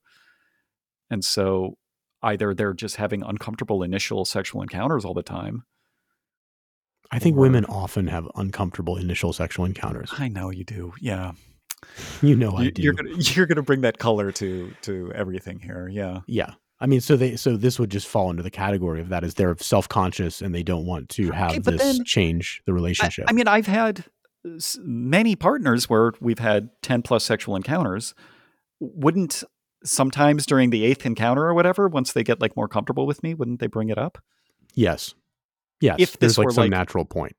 And 1.09 1.23
so 1.23 1.77
either 2.23 2.53
they're 2.53 2.73
just 2.73 2.95
having 2.95 3.21
uncomfortable 3.23 3.83
initial 3.83 4.23
sexual 4.25 4.61
encounters 4.61 5.03
all 5.03 5.13
the 5.13 5.21
time. 5.21 5.65
I 7.11 7.19
think 7.19 7.37
or- 7.37 7.41
women 7.41 7.65
often 7.65 8.07
have 8.07 8.27
uncomfortable 8.35 8.97
initial 8.97 9.33
sexual 9.33 9.65
encounters. 9.65 10.11
I 10.17 10.27
know 10.27 10.49
you 10.49 10.63
do. 10.63 10.93
Yeah. 11.01 11.31
You 12.21 12.35
know 12.35 12.51
I 12.57 12.63
You- 12.63 12.71
do. 12.71 12.81
You're 12.83 12.93
going 12.93 13.19
to 13.19 13.33
you're 13.35 13.45
to 13.45 13.61
bring 13.61 13.81
that 13.81 13.99
color 13.99 14.31
to 14.31 14.71
to 14.83 15.11
everything 15.13 15.59
here. 15.59 15.87
Yeah. 15.87 16.21
yeah. 16.25 16.53
I 16.79 16.87
mean, 16.87 16.99
so 16.99 17.15
they 17.15 17.35
so 17.35 17.55
this 17.57 17.77
would 17.79 17.91
just 17.91 18.07
fall 18.07 18.31
into 18.31 18.41
the 18.41 18.49
category 18.49 19.01
of 19.01 19.09
that 19.09 19.23
is 19.23 19.35
they're 19.35 19.55
self 19.59 19.87
conscious 19.87 20.41
and 20.41 20.53
they 20.55 20.63
don't 20.63 20.85
want 20.87 21.09
to 21.09 21.29
have 21.31 21.51
Okay, 21.51 21.59
this 21.59 21.81
then- 21.81 22.03
change 22.03 22.61
the 22.65 22.73
relationship. 22.73 23.25
I 23.27 23.33
mean, 23.33 23.47
I've 23.47 23.67
had 23.67 24.05
many 24.79 25.35
partners 25.35 25.87
where 25.89 26.13
we've 26.19 26.39
had 26.39 26.69
10 26.81 27.01
plus 27.03 27.23
sexual 27.23 27.55
encounters. 27.55 28.13
Wouldn't 28.79 29.43
sometimes 29.83 30.45
during 30.45 30.71
the 30.71 30.83
eighth 30.85 31.05
encounter 31.05 31.43
or 31.45 31.53
whatever, 31.53 31.87
once 31.87 32.13
they 32.13 32.23
get 32.23 32.41
like 32.41 32.55
more 32.55 32.67
comfortable 32.67 33.05
with 33.05 33.21
me, 33.21 33.33
wouldn't 33.35 33.59
they 33.59 33.67
bring 33.67 33.89
it 33.89 33.97
up? 33.99 34.17
yes. 34.73 35.13
Yes. 35.81 35.97
if 35.99 36.19
there's 36.19 36.31
this 36.33 36.37
like 36.37 36.45
were 36.45 36.51
some 36.51 36.63
like- 36.63 36.71
natural 36.71 37.05
point. 37.05 37.35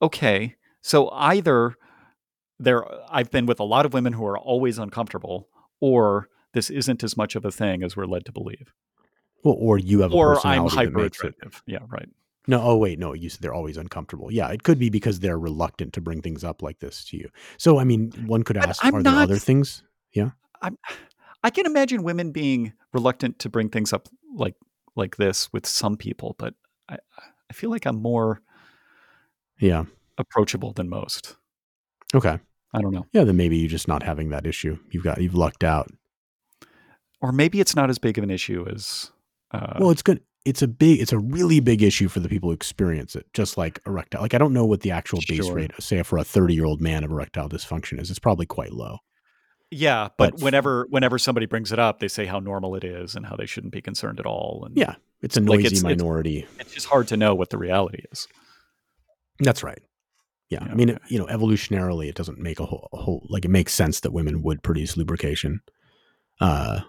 Okay. 0.00 0.56
So 0.82 1.10
either 1.10 1.74
there, 2.58 2.84
I've 3.10 3.30
been 3.30 3.46
with 3.46 3.60
a 3.60 3.64
lot 3.64 3.86
of 3.86 3.92
women 3.94 4.12
who 4.12 4.24
are 4.26 4.38
always 4.38 4.78
uncomfortable, 4.78 5.48
or 5.80 6.28
this 6.54 6.70
isn't 6.70 7.02
as 7.02 7.16
much 7.16 7.34
of 7.34 7.44
a 7.44 7.50
thing 7.50 7.82
as 7.82 7.96
we're 7.96 8.06
led 8.06 8.24
to 8.26 8.32
believe, 8.32 8.72
Well, 9.44 9.56
or 9.58 9.78
you 9.78 10.00
have 10.00 10.12
a 10.12 10.14
or 10.14 10.30
I'm 10.30 10.64
personality 10.64 10.76
that 10.76 10.84
hyper 10.84 11.04
attractive. 11.04 11.62
Yeah, 11.66 11.78
right. 11.88 12.08
No, 12.48 12.60
oh 12.60 12.76
wait, 12.76 12.98
no, 12.98 13.12
you 13.12 13.28
said 13.30 13.40
they're 13.40 13.54
always 13.54 13.76
uncomfortable. 13.76 14.32
Yeah, 14.32 14.48
it 14.48 14.64
could 14.64 14.78
be 14.78 14.90
because 14.90 15.20
they're 15.20 15.38
reluctant 15.38 15.92
to 15.94 16.00
bring 16.00 16.20
things 16.20 16.42
up 16.42 16.60
like 16.60 16.80
this 16.80 17.04
to 17.06 17.16
you. 17.16 17.28
So, 17.56 17.78
I 17.78 17.84
mean, 17.84 18.10
one 18.26 18.42
could 18.42 18.56
ask, 18.56 18.84
are 18.84 19.02
there 19.02 19.14
other 19.14 19.38
things? 19.38 19.84
Yeah, 20.12 20.30
I'm, 20.60 20.76
I 21.44 21.50
can 21.50 21.66
imagine 21.66 22.02
women 22.02 22.32
being 22.32 22.72
reluctant 22.92 23.38
to 23.40 23.48
bring 23.48 23.68
things 23.68 23.92
up 23.92 24.08
like 24.34 24.56
like 24.96 25.16
this 25.16 25.52
with 25.52 25.66
some 25.66 25.96
people, 25.96 26.34
but 26.38 26.54
I 26.88 26.94
I 26.94 27.22
feel 27.52 27.70
like 27.70 27.86
I'm 27.86 28.00
more 28.02 28.42
Yeah. 29.58 29.84
approachable 30.18 30.72
than 30.72 30.88
most. 30.88 31.36
Okay. 32.14 32.38
I 32.74 32.80
don't 32.80 32.92
know, 32.92 33.06
Yeah, 33.12 33.24
then 33.24 33.36
maybe 33.36 33.58
you're 33.58 33.68
just 33.68 33.86
not 33.88 34.02
having 34.02 34.30
that 34.30 34.46
issue. 34.46 34.78
You've 34.90 35.04
got 35.04 35.20
you've 35.20 35.34
lucked 35.34 35.62
out. 35.64 35.90
or 37.20 37.30
maybe 37.32 37.60
it's 37.60 37.76
not 37.76 37.88
as 37.90 37.98
big 37.98 38.18
of 38.18 38.24
an 38.24 38.30
issue 38.30 38.66
as. 38.68 39.12
Uh, 39.52 39.74
well, 39.78 39.90
it's 39.90 40.02
good. 40.02 40.20
It's 40.44 40.60
a 40.62 40.66
big. 40.66 41.00
It's 41.00 41.12
a 41.12 41.18
really 41.18 41.60
big 41.60 41.82
issue 41.82 42.08
for 42.08 42.18
the 42.18 42.28
people 42.28 42.48
who 42.48 42.54
experience 42.54 43.14
it. 43.14 43.26
Just 43.32 43.56
like 43.56 43.78
erectile. 43.86 44.22
Like 44.22 44.34
I 44.34 44.38
don't 44.38 44.52
know 44.52 44.64
what 44.64 44.80
the 44.80 44.90
actual 44.90 45.20
base 45.28 45.44
Sure. 45.44 45.54
rate, 45.54 45.70
say, 45.78 46.02
for 46.02 46.18
a 46.18 46.24
30 46.24 46.54
year 46.54 46.64
old 46.64 46.80
man 46.80 47.04
of 47.04 47.10
erectile 47.12 47.48
dysfunction 47.48 48.00
is. 48.00 48.10
It's 48.10 48.18
probably 48.18 48.46
quite 48.46 48.72
low. 48.72 48.98
Yeah, 49.70 50.08
but, 50.18 50.32
But- 50.32 50.42
whenever 50.42 50.86
whenever 50.90 51.18
somebody 51.18 51.46
brings 51.46 51.70
it 51.72 51.78
up, 51.78 52.00
they 52.00 52.08
say 52.08 52.26
how 52.26 52.40
normal 52.40 52.74
it 52.74 52.82
is 52.84 53.14
and 53.14 53.24
how 53.26 53.36
they 53.36 53.46
shouldn't 53.46 53.72
be 53.72 53.80
concerned 53.82 54.18
at 54.18 54.26
all. 54.26 54.64
And 54.66 54.76
Yeah, 54.76 54.96
it's 55.22 55.36
a 55.36 55.40
noisy 55.40 55.66
it's- 55.66 55.72
it's- 55.80 55.82
minority. 55.82 56.46
it's 56.58 56.72
just 56.74 56.86
hard 56.86 57.08
to 57.08 57.16
know 57.16 57.34
what 57.34 57.50
the 57.50 57.58
reality 57.58 58.02
is. 58.12 58.28
That's 59.40 59.62
right. 59.62 59.80
Yeah, 60.50 60.64
Yeah, 60.66 60.72
I 60.72 60.74
mean, 60.74 60.90
okay. 60.90 60.98
you 61.08 61.18
know, 61.18 61.26
evolutionarily, 61.26 62.08
it 62.08 62.14
doesn't 62.14 62.38
make 62.38 62.60
a 62.60 62.66
whole, 62.66 62.88
a 62.92 62.98
whole 62.98 63.26
like 63.30 63.44
it 63.46 63.50
makes 63.50 63.72
sense 63.72 64.00
that 64.00 64.12
women 64.12 64.42
would 64.42 64.62
produce 64.62 64.96
lubrication. 64.96 65.60
Uh, 66.40 66.80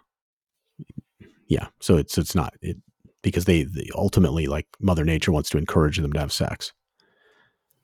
yeah, 1.48 1.68
so 1.80 1.98
it's 1.98 2.18
it's 2.18 2.36
not 2.36 2.54
it 2.62 2.78
because 3.22 3.46
they, 3.46 3.64
they 3.64 3.88
ultimately 3.96 4.48
like 4.48 4.68
Mother 4.82 5.06
Nature 5.06 5.32
wants 5.32 5.50
to 5.52 5.58
encourage 5.58 5.98
them 5.98 6.12
to 6.14 6.20
have 6.20 6.34
sex, 6.34 6.74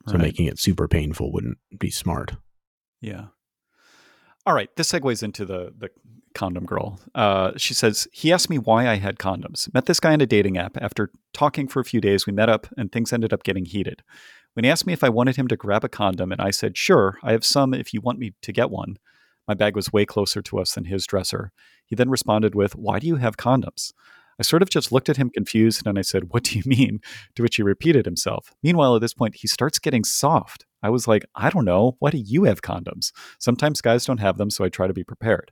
so 0.07 0.13
Right. 0.13 0.21
making 0.21 0.47
it 0.47 0.59
super 0.59 0.87
painful 0.87 1.31
wouldn't 1.31 1.57
be 1.77 1.89
smart. 1.89 2.33
Yeah. 3.01 3.27
All 4.45 4.53
right. 4.53 4.73
This 4.75 4.91
segues 4.91 5.23
into 5.23 5.45
the 5.45 5.73
the 5.77 5.89
condom 6.35 6.65
girl. 6.65 6.99
Uh, 7.15 7.51
she 7.57 7.73
says 7.73 8.07
he 8.11 8.31
asked 8.31 8.49
me 8.49 8.57
why 8.57 8.87
I 8.87 8.95
had 8.95 9.17
condoms. 9.17 9.71
Met 9.73 9.87
this 9.87 9.99
guy 9.99 10.13
on 10.13 10.21
a 10.21 10.25
dating 10.25 10.57
app. 10.57 10.77
After 10.79 11.11
talking 11.33 11.67
for 11.67 11.79
a 11.79 11.85
few 11.85 11.99
days, 11.99 12.25
we 12.25 12.33
met 12.33 12.49
up, 12.49 12.67
and 12.77 12.91
things 12.91 13.11
ended 13.11 13.33
up 13.33 13.43
getting 13.43 13.65
heated. 13.65 14.03
When 14.53 14.63
he 14.63 14.71
asked 14.71 14.87
me 14.87 14.93
if 14.93 15.03
I 15.03 15.09
wanted 15.09 15.35
him 15.35 15.47
to 15.47 15.57
grab 15.57 15.83
a 15.83 15.89
condom, 15.89 16.31
and 16.31 16.41
I 16.41 16.51
said 16.51 16.77
sure, 16.77 17.19
I 17.23 17.31
have 17.31 17.45
some 17.45 17.73
if 17.73 17.93
you 17.93 18.01
want 18.01 18.19
me 18.19 18.33
to 18.41 18.51
get 18.51 18.69
one. 18.69 18.97
My 19.47 19.53
bag 19.53 19.75
was 19.75 19.91
way 19.91 20.05
closer 20.05 20.41
to 20.43 20.59
us 20.59 20.75
than 20.75 20.85
his 20.85 21.07
dresser. 21.07 21.51
He 21.85 21.95
then 21.95 22.09
responded 22.09 22.53
with, 22.55 22.75
"Why 22.75 22.99
do 22.99 23.07
you 23.07 23.15
have 23.17 23.37
condoms?" 23.37 23.93
I 24.39 24.43
sort 24.43 24.61
of 24.61 24.69
just 24.69 24.91
looked 24.91 25.09
at 25.09 25.17
him 25.17 25.29
confused, 25.29 25.85
and 25.85 25.99
I 25.99 26.01
said, 26.01 26.29
"What 26.29 26.43
do 26.43 26.57
you 26.57 26.63
mean?" 26.67 26.99
To 27.35 27.43
which 27.43 27.57
he 27.57 27.63
repeated 27.63 28.05
himself. 28.05 28.53
Meanwhile, 28.63 28.95
at 28.95 29.01
this 29.01 29.13
point, 29.13 29.35
he 29.35 29.47
starts 29.47 29.79
getting 29.79 30.03
soft. 30.03 30.65
I 30.81 30.89
was 30.89 31.07
like, 31.07 31.25
"I 31.35 31.49
don't 31.49 31.65
know. 31.65 31.97
Why 31.99 32.09
do 32.11 32.17
you 32.17 32.45
have 32.45 32.61
condoms?" 32.61 33.11
Sometimes 33.39 33.81
guys 33.81 34.05
don't 34.05 34.19
have 34.19 34.37
them, 34.37 34.49
so 34.49 34.63
I 34.63 34.69
try 34.69 34.87
to 34.87 34.93
be 34.93 35.03
prepared. 35.03 35.51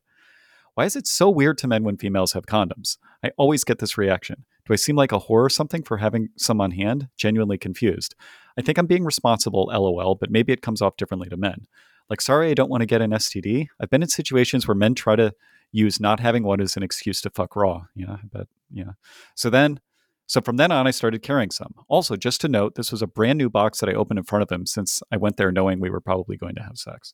Why 0.75 0.85
is 0.85 0.95
it 0.95 1.07
so 1.07 1.27
weird 1.29 1.57
to 1.59 1.67
men 1.67 1.83
when 1.83 1.97
females 1.97 2.33
have 2.33 2.45
condoms? 2.45 2.97
I 3.23 3.31
always 3.35 3.63
get 3.63 3.79
this 3.79 3.97
reaction. 3.97 4.45
Do 4.65 4.73
I 4.73 4.75
seem 4.75 4.95
like 4.95 5.11
a 5.11 5.19
whore 5.19 5.45
or 5.45 5.49
something 5.49 5.81
for 5.81 5.97
having 5.97 6.29
some 6.37 6.61
on 6.61 6.69
hand? 6.69 7.07
Genuinely 7.17 7.57
confused. 7.57 8.13
I 8.57 8.61
think 8.61 8.77
I'm 8.77 8.85
being 8.85 9.03
responsible, 9.03 9.71
lol, 9.73 10.15
but 10.15 10.29
maybe 10.29 10.53
it 10.53 10.61
comes 10.61 10.81
off 10.81 10.95
differently 10.95 11.29
to 11.29 11.37
men. 11.37 11.65
Like, 12.11 12.21
sorry, 12.21 12.51
I 12.51 12.53
don't 12.53 12.69
want 12.69 12.81
to 12.81 12.85
get 12.85 13.01
an 13.01 13.09
STD. 13.09 13.67
I've 13.79 13.89
been 13.89 14.03
in 14.03 14.07
situations 14.07 14.67
where 14.67 14.75
men 14.75 14.93
try 14.93 15.15
to 15.15 15.33
use 15.71 15.99
not 15.99 16.19
having 16.19 16.43
one 16.43 16.61
as 16.61 16.77
an 16.77 16.83
excuse 16.83 17.21
to 17.21 17.29
fuck 17.29 17.55
raw. 17.55 17.83
Yeah, 17.95 18.13
I 18.13 18.19
bet. 18.31 18.47
Yeah. 18.71 18.91
So 19.35 19.49
then, 19.49 19.79
so 20.25 20.41
from 20.41 20.57
then 20.57 20.71
on, 20.71 20.87
I 20.87 20.91
started 20.91 21.21
carrying 21.21 21.51
some. 21.51 21.73
Also, 21.87 22.15
just 22.15 22.41
to 22.41 22.47
note, 22.49 22.75
this 22.75 22.91
was 22.91 23.01
a 23.01 23.07
brand 23.07 23.37
new 23.37 23.49
box 23.49 23.79
that 23.79 23.89
I 23.89 23.93
opened 23.93 24.17
in 24.19 24.23
front 24.25 24.43
of 24.43 24.51
him 24.51 24.65
since 24.65 25.01
I 25.11 25.17
went 25.17 25.37
there 25.37 25.51
knowing 25.51 25.79
we 25.79 25.89
were 25.89 26.01
probably 26.01 26.35
going 26.37 26.55
to 26.55 26.63
have 26.63 26.77
sex. 26.77 27.13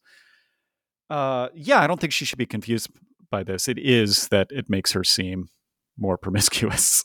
Uh, 1.10 1.50
yeah, 1.54 1.82
I 1.82 1.88
don't 1.88 2.00
think 2.00 2.14
she 2.14 2.26
should 2.26 2.38
be 2.40 2.46
confused 2.46 2.90
by 3.30 3.44
this. 3.44 3.68
It 3.68 3.78
is 3.78 4.28
that 4.30 4.48
it 4.52 4.70
makes 4.70 4.94
her 4.94 5.04
seem 5.04 5.50
more 5.98 6.18
promiscuous, 6.24 7.04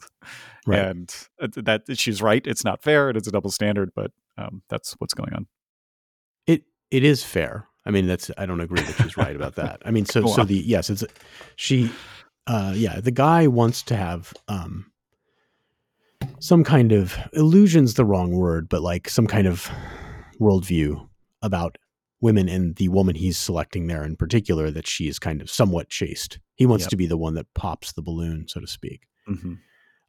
Right. 0.67 0.79
and 0.81 1.15
uh, 1.41 1.49
that 1.57 1.83
she's 1.99 2.21
right. 2.23 2.47
It's 2.47 2.65
not 2.65 2.83
fair. 2.83 3.11
It 3.11 3.17
is 3.17 3.27
a 3.27 3.31
double 3.31 3.51
standard, 3.51 3.91
but 3.95 4.11
um, 4.37 4.63
that's 4.69 4.93
what's 4.99 5.15
going 5.15 5.33
on. 5.35 5.47
It 6.47 6.65
it 6.91 7.05
is 7.05 7.23
fair. 7.25 7.68
I 7.89 7.91
mean, 7.91 8.07
that's 8.07 8.31
I 8.39 8.47
don't 8.47 8.61
agree 8.61 8.81
that 8.83 8.97
she's 9.03 9.17
right 9.17 9.35
about 9.35 9.55
that. 9.57 9.83
I 9.85 9.91
mean, 9.91 10.05
so 10.05 10.27
so 10.37 10.45
the 10.45 10.55
yes, 10.55 10.91
it's 10.91 11.03
she. 11.57 11.91
Uh, 12.47 12.73
yeah, 12.75 13.01
the 13.01 13.11
guy 13.11 13.47
wants 13.47 13.83
to 13.83 13.97
have 13.97 14.33
um 14.47 14.91
some 16.41 16.63
kind 16.65 16.93
of 16.93 17.17
illusion's 17.33 17.95
the 17.95 18.05
wrong 18.05 18.33
word, 18.37 18.69
but 18.69 18.83
like 18.83 19.09
some 19.09 19.27
kind 19.27 19.47
of 19.47 19.69
worldview 20.41 21.09
about 21.43 21.77
women 22.21 22.49
and 22.49 22.77
the 22.77 22.89
woman 22.89 23.15
he's 23.15 23.39
selecting 23.39 23.87
there 23.87 24.05
in 24.05 24.17
particular 24.17 24.71
that 24.71 24.87
she 24.87 25.09
is 25.09 25.19
kind 25.19 25.41
of 25.41 25.51
somewhat 25.51 25.89
chaste. 25.89 26.39
He 26.57 26.67
wants 26.67 26.85
Yep. 26.85 26.91
to 26.91 26.97
be 26.97 27.07
the 27.07 27.17
one 27.17 27.35
that 27.35 27.53
pops 27.55 27.93
the 27.93 28.03
balloon, 28.03 28.47
so 28.49 28.61
to 28.61 28.67
speak. 28.67 29.07
hmm 29.27 29.55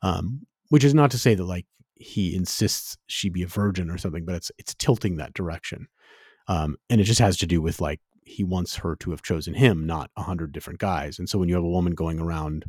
Um, 0.02 0.46
which 0.70 0.84
is 0.84 0.94
not 0.94 1.12
to 1.12 1.18
say 1.18 1.36
that 1.36 1.44
like 1.44 1.66
he 1.96 2.34
insists 2.36 2.98
she 3.08 3.30
be 3.30 3.44
a 3.44 3.48
virgin 3.48 3.90
or 3.90 3.98
something, 3.98 4.24
but 4.26 4.36
it's 4.36 4.52
it's 4.58 4.74
tilting 4.76 5.18
that 5.18 5.34
direction. 5.34 5.88
Um, 6.50 6.76
and 6.90 7.00
it 7.00 7.06
just 7.06 7.20
has 7.22 7.38
to 7.38 7.48
do 7.48 7.62
with 7.62 7.80
like 7.80 8.02
he 8.26 8.44
wants 8.44 8.76
her 8.78 8.96
to 8.98 9.12
have 9.12 9.22
chosen 9.22 9.54
him, 9.54 9.86
not 9.86 10.12
a 10.18 10.24
hundred 10.24 10.52
different 10.52 10.80
guys. 10.80 11.18
And 11.20 11.30
so 11.30 11.40
when 11.40 11.48
you 11.48 11.56
have 11.56 11.64
a 11.64 11.70
woman 11.70 11.94
going 11.96 12.20
around 12.20 12.66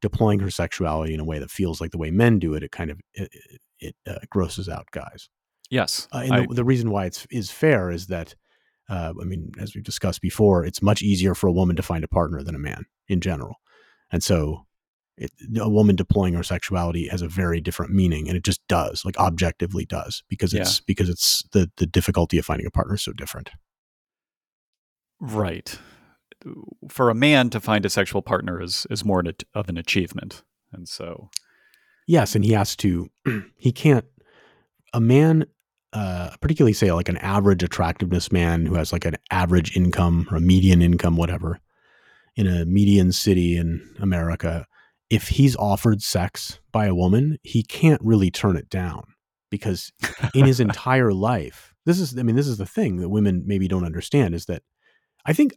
deploying 0.00 0.40
her 0.40 0.50
sexuality 0.50 1.12
in 1.12 1.20
a 1.20 1.24
way 1.24 1.38
that 1.38 1.50
feels 1.50 1.80
like 1.80 1.90
the 1.90 1.98
way 1.98 2.10
men 2.10 2.38
do 2.38 2.54
it, 2.54 2.62
it 2.62 2.70
kind 2.72 2.90
of 2.90 3.00
it, 3.14 3.28
it, 3.80 3.94
uh, 4.06 4.18
grosses 4.30 4.68
out 4.68 4.86
guys. 4.92 5.28
Yes, 5.70 6.06
Uh, 6.12 6.18
and 6.24 6.32
I- 6.34 6.46
the, 6.46 6.54
the 6.54 6.64
reason 6.64 6.90
why 6.90 7.06
it's 7.06 7.26
is 7.30 7.50
fair 7.50 7.90
is 7.90 8.06
that, 8.06 8.34
uh, 8.88 9.12
I 9.20 9.24
mean, 9.24 9.50
as 9.58 9.74
we've 9.74 9.82
discussed 9.84 10.20
before, 10.20 10.64
it's 10.64 10.80
much 10.82 11.02
easier 11.02 11.34
for 11.34 11.48
a 11.48 11.52
woman 11.52 11.74
to 11.76 11.82
find 11.82 12.04
a 12.04 12.08
partner 12.08 12.42
than 12.42 12.54
a 12.54 12.58
man 12.60 12.84
in 13.08 13.20
general, 13.20 13.56
and 14.12 14.22
so 14.22 14.65
it, 15.16 15.32
a 15.58 15.68
woman 15.68 15.96
deploying 15.96 16.34
her 16.34 16.42
sexuality 16.42 17.08
has 17.08 17.22
a 17.22 17.28
very 17.28 17.60
different 17.60 17.92
meaning, 17.92 18.28
and 18.28 18.36
it 18.36 18.44
just 18.44 18.66
does, 18.68 19.04
like 19.04 19.16
objectively 19.18 19.84
does, 19.84 20.22
because 20.28 20.52
it's 20.52 20.80
because 20.80 21.08
it's 21.08 21.44
the 21.52 21.70
the 21.76 21.86
difficulty 21.86 22.38
of 22.38 22.44
finding 22.44 22.66
a 22.66 22.70
partner 22.70 22.94
is 22.94 23.02
so 23.02 23.12
different. 23.12 23.50
right. 25.20 25.78
For 26.88 27.08
a 27.08 27.14
man 27.14 27.50
to 27.50 27.60
find 27.60 27.84
a 27.86 27.90
sexual 27.90 28.22
partner 28.22 28.62
is 28.62 28.86
is 28.90 29.04
more 29.04 29.20
an, 29.20 29.32
of 29.54 29.68
an 29.68 29.78
achievement, 29.78 30.42
and 30.72 30.88
so 30.88 31.30
Yes, 32.06 32.36
and 32.36 32.44
he 32.44 32.52
has 32.52 32.76
to. 32.76 33.10
he 33.56 33.72
can't. 33.72 34.04
A 34.92 35.00
man, 35.00 35.46
uh, 35.92 36.30
particularly 36.40 36.72
say 36.72 36.92
like 36.92 37.08
an 37.08 37.18
average 37.18 37.62
attractiveness 37.62 38.30
man 38.30 38.64
who 38.64 38.74
has 38.74 38.92
like 38.92 39.04
an 39.04 39.16
average 39.30 39.76
income 39.76 40.26
or 40.30 40.36
a 40.36 40.40
median 40.40 40.80
income, 40.80 41.16
whatever, 41.16 41.60
in 42.36 42.46
a 42.46 42.64
median 42.64 43.12
city 43.12 43.56
in 43.56 43.82
America, 44.00 44.66
if 45.10 45.28
he's 45.28 45.56
offered 45.56 46.02
sex 46.02 46.60
by 46.72 46.86
a 46.86 46.94
woman, 46.94 47.38
he 47.42 47.62
can't 47.62 48.00
really 48.02 48.30
turn 48.30 48.56
it 48.56 48.68
down 48.68 49.04
because 49.50 49.92
in 50.34 50.44
his 50.44 50.60
entire 50.60 51.12
life, 51.12 51.74
this 51.84 52.00
is. 52.00 52.18
I 52.18 52.22
mean, 52.22 52.36
this 52.36 52.48
is 52.48 52.58
the 52.58 52.66
thing 52.66 52.96
that 52.96 53.08
women 53.08 53.44
maybe 53.46 53.68
don't 53.68 53.84
understand 53.84 54.34
is 54.34 54.46
that 54.46 54.62
I 55.24 55.32
think 55.32 55.56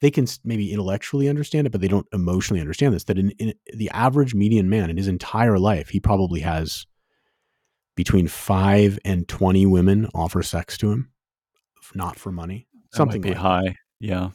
they 0.00 0.10
can 0.10 0.26
maybe 0.44 0.72
intellectually 0.72 1.28
understand 1.28 1.66
it, 1.66 1.70
but 1.70 1.80
they 1.80 1.88
don't 1.88 2.06
emotionally 2.12 2.60
understand 2.60 2.94
this. 2.94 3.04
That 3.04 3.18
in, 3.18 3.30
in 3.32 3.54
the 3.74 3.90
average 3.90 4.34
median 4.34 4.68
man 4.68 4.90
in 4.90 4.96
his 4.96 5.08
entire 5.08 5.58
life, 5.58 5.88
he 5.88 6.00
probably 6.00 6.40
has 6.40 6.86
between 7.96 8.28
five 8.28 8.98
and 9.04 9.26
twenty 9.26 9.64
women 9.64 10.08
offer 10.14 10.42
sex 10.42 10.76
to 10.78 10.92
him, 10.92 11.10
not 11.94 12.18
for 12.18 12.30
money, 12.30 12.66
that 12.90 12.96
something 12.96 13.22
might 13.22 13.28
be 13.28 13.34
like 13.34 13.38
high. 13.38 13.76
Yeah, 13.98 14.30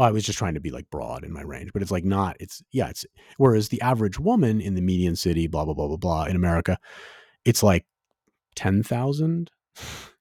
well, 0.00 0.08
I 0.08 0.12
was 0.12 0.24
just 0.24 0.38
trying 0.38 0.54
to 0.54 0.60
be 0.60 0.70
like 0.70 0.88
broad 0.88 1.24
in 1.24 1.32
my 1.32 1.42
range, 1.42 1.74
but 1.74 1.82
it's 1.82 1.90
like 1.90 2.06
not. 2.06 2.34
It's 2.40 2.62
yeah. 2.72 2.88
It's 2.88 3.04
whereas 3.36 3.68
the 3.68 3.82
average 3.82 4.18
woman 4.18 4.58
in 4.58 4.74
the 4.74 4.80
median 4.80 5.14
city, 5.14 5.46
blah 5.46 5.66
blah 5.66 5.74
blah 5.74 5.88
blah 5.88 5.98
blah, 5.98 6.24
in 6.24 6.36
America, 6.36 6.78
it's 7.44 7.62
like 7.62 7.84
ten 8.56 8.82
thousand. 8.82 9.50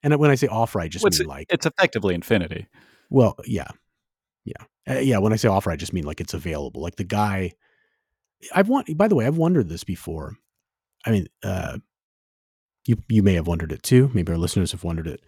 And 0.04 0.14
when 0.18 0.32
I 0.32 0.36
say 0.36 0.48
offer, 0.48 0.82
I 0.82 0.90
just 0.90 1.02
What's 1.02 1.22
mean 1.22 1.30
like 1.30 1.48
it's 1.50 1.66
effectively 1.66 2.14
infinity. 2.14 2.68
well, 3.10 3.38
yeah, 3.46 3.70
yeah, 4.44 4.66
uh, 4.86 5.00
yeah. 5.00 5.18
When 5.20 5.32
I 5.32 5.38
say 5.38 5.48
offer, 5.48 5.72
I 5.72 5.78
just 5.78 5.94
mean 5.94 6.04
like 6.04 6.20
it's 6.20 6.34
available. 6.34 6.82
Like 6.82 6.98
the 6.98 7.06
guy, 7.06 7.54
I've 8.54 8.68
want, 8.68 8.98
By 8.98 9.08
the 9.08 9.16
way, 9.16 9.26
I've 9.26 9.38
wondered 9.38 9.70
this 9.70 9.86
before. 9.86 10.36
I 11.06 11.12
mean, 11.12 11.28
uh, 11.42 11.78
you 12.86 12.98
you 13.08 13.24
may 13.24 13.36
have 13.36 13.48
wondered 13.48 13.72
it 13.72 13.82
too. 13.84 14.12
Maybe 14.14 14.30
our 14.30 14.38
listeners 14.38 14.74
have 14.74 14.84
wondered 14.84 15.08
it. 15.08 15.22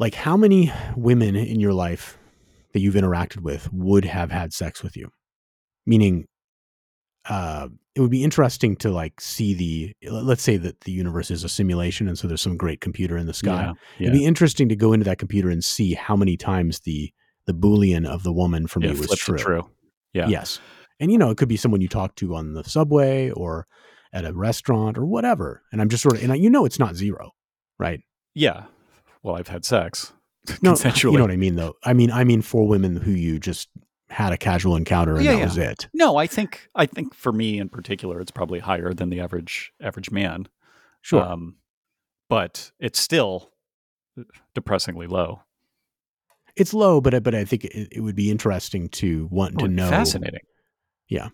Like, 0.00 0.16
how 0.16 0.36
many 0.36 0.72
women 0.96 1.36
in 1.36 1.60
your 1.60 1.72
life 1.72 2.18
that 2.72 2.80
you've 2.80 2.94
interacted 2.94 3.40
with 3.40 3.72
would 3.72 4.04
have 4.04 4.30
had 4.30 4.52
sex 4.52 4.82
with 4.82 4.96
you? 4.96 5.08
Meaning, 5.86 6.26
uh, 7.28 7.68
it 7.94 8.00
would 8.00 8.10
be 8.10 8.24
interesting 8.24 8.76
to 8.76 8.90
like 8.90 9.20
see 9.20 9.54
the. 9.54 10.10
Let's 10.10 10.42
say 10.42 10.56
that 10.56 10.80
the 10.80 10.92
universe 10.92 11.30
is 11.30 11.44
a 11.44 11.48
simulation, 11.48 12.08
and 12.08 12.18
so 12.18 12.28
there's 12.28 12.40
some 12.40 12.56
great 12.56 12.80
computer 12.80 13.16
in 13.16 13.26
the 13.26 13.34
sky. 13.34 13.62
Yeah, 13.62 13.72
yeah. 13.98 14.08
It'd 14.08 14.18
be 14.18 14.26
interesting 14.26 14.68
to 14.68 14.76
go 14.76 14.92
into 14.92 15.04
that 15.04 15.18
computer 15.18 15.50
and 15.50 15.64
see 15.64 15.94
how 15.94 16.16
many 16.16 16.36
times 16.36 16.80
the 16.80 17.12
the 17.46 17.54
boolean 17.54 18.06
of 18.06 18.22
the 18.22 18.32
woman 18.32 18.66
for 18.66 18.80
yeah, 18.80 18.92
me 18.92 19.00
was 19.00 19.18
true. 19.18 19.38
true. 19.38 19.68
Yeah. 20.14 20.28
Yes, 20.28 20.60
and 21.00 21.10
you 21.10 21.18
know 21.18 21.30
it 21.30 21.38
could 21.38 21.48
be 21.48 21.56
someone 21.56 21.80
you 21.80 21.88
talk 21.88 22.14
to 22.16 22.34
on 22.34 22.54
the 22.54 22.64
subway 22.64 23.30
or 23.30 23.66
at 24.12 24.24
a 24.24 24.32
restaurant 24.32 24.98
or 24.98 25.06
whatever. 25.06 25.62
And 25.72 25.80
I'm 25.80 25.88
just 25.88 26.02
sort 26.02 26.16
of, 26.16 26.22
and 26.22 26.32
I, 26.32 26.36
you 26.36 26.50
know 26.50 26.64
it's 26.64 26.78
not 26.78 26.96
zero, 26.96 27.32
right? 27.78 28.00
Yeah. 28.34 28.64
Well, 29.22 29.36
I've 29.36 29.48
had 29.48 29.64
sex 29.64 30.12
No, 30.60 30.72
consensually. 30.72 31.12
you 31.12 31.18
know 31.18 31.24
what 31.24 31.30
I 31.30 31.36
mean 31.36 31.56
though. 31.56 31.76
I 31.84 31.92
mean, 31.92 32.10
I 32.10 32.24
mean 32.24 32.42
for 32.42 32.66
women 32.66 32.96
who 32.96 33.12
you 33.12 33.38
just 33.38 33.68
had 34.10 34.32
a 34.32 34.36
casual 34.36 34.76
encounter 34.76 35.16
and 35.16 35.24
Yeah, 35.24 35.32
that 35.32 35.38
yeah. 35.38 35.44
was 35.44 35.58
it. 35.58 35.88
No, 35.94 36.16
I 36.16 36.26
think 36.26 36.68
I 36.74 36.84
think 36.86 37.14
for 37.14 37.32
me 37.32 37.58
in 37.58 37.68
particular, 37.68 38.20
it's 38.20 38.30
probably 38.32 38.58
higher 38.58 38.92
than 38.92 39.08
the 39.10 39.20
average 39.20 39.72
average 39.80 40.10
man. 40.10 40.48
Sure. 41.00 41.22
Um, 41.22 41.56
but 42.28 42.72
it's 42.80 42.98
still 43.00 43.50
depressingly 44.54 45.06
low. 45.06 45.42
it's 46.56 46.74
low, 46.74 47.00
but 47.00 47.14
I- 47.14 47.20
but 47.20 47.34
I 47.34 47.44
think 47.46 47.64
it, 47.64 47.88
it 47.92 48.00
would 48.00 48.14
be 48.16 48.30
interesting 48.30 48.88
to 48.90 49.26
want 49.30 49.58
to 49.58 49.64
Oh, 49.64 49.68
know 49.68 49.88
Fascinating. 49.88 50.40
Yeah, 51.08 51.28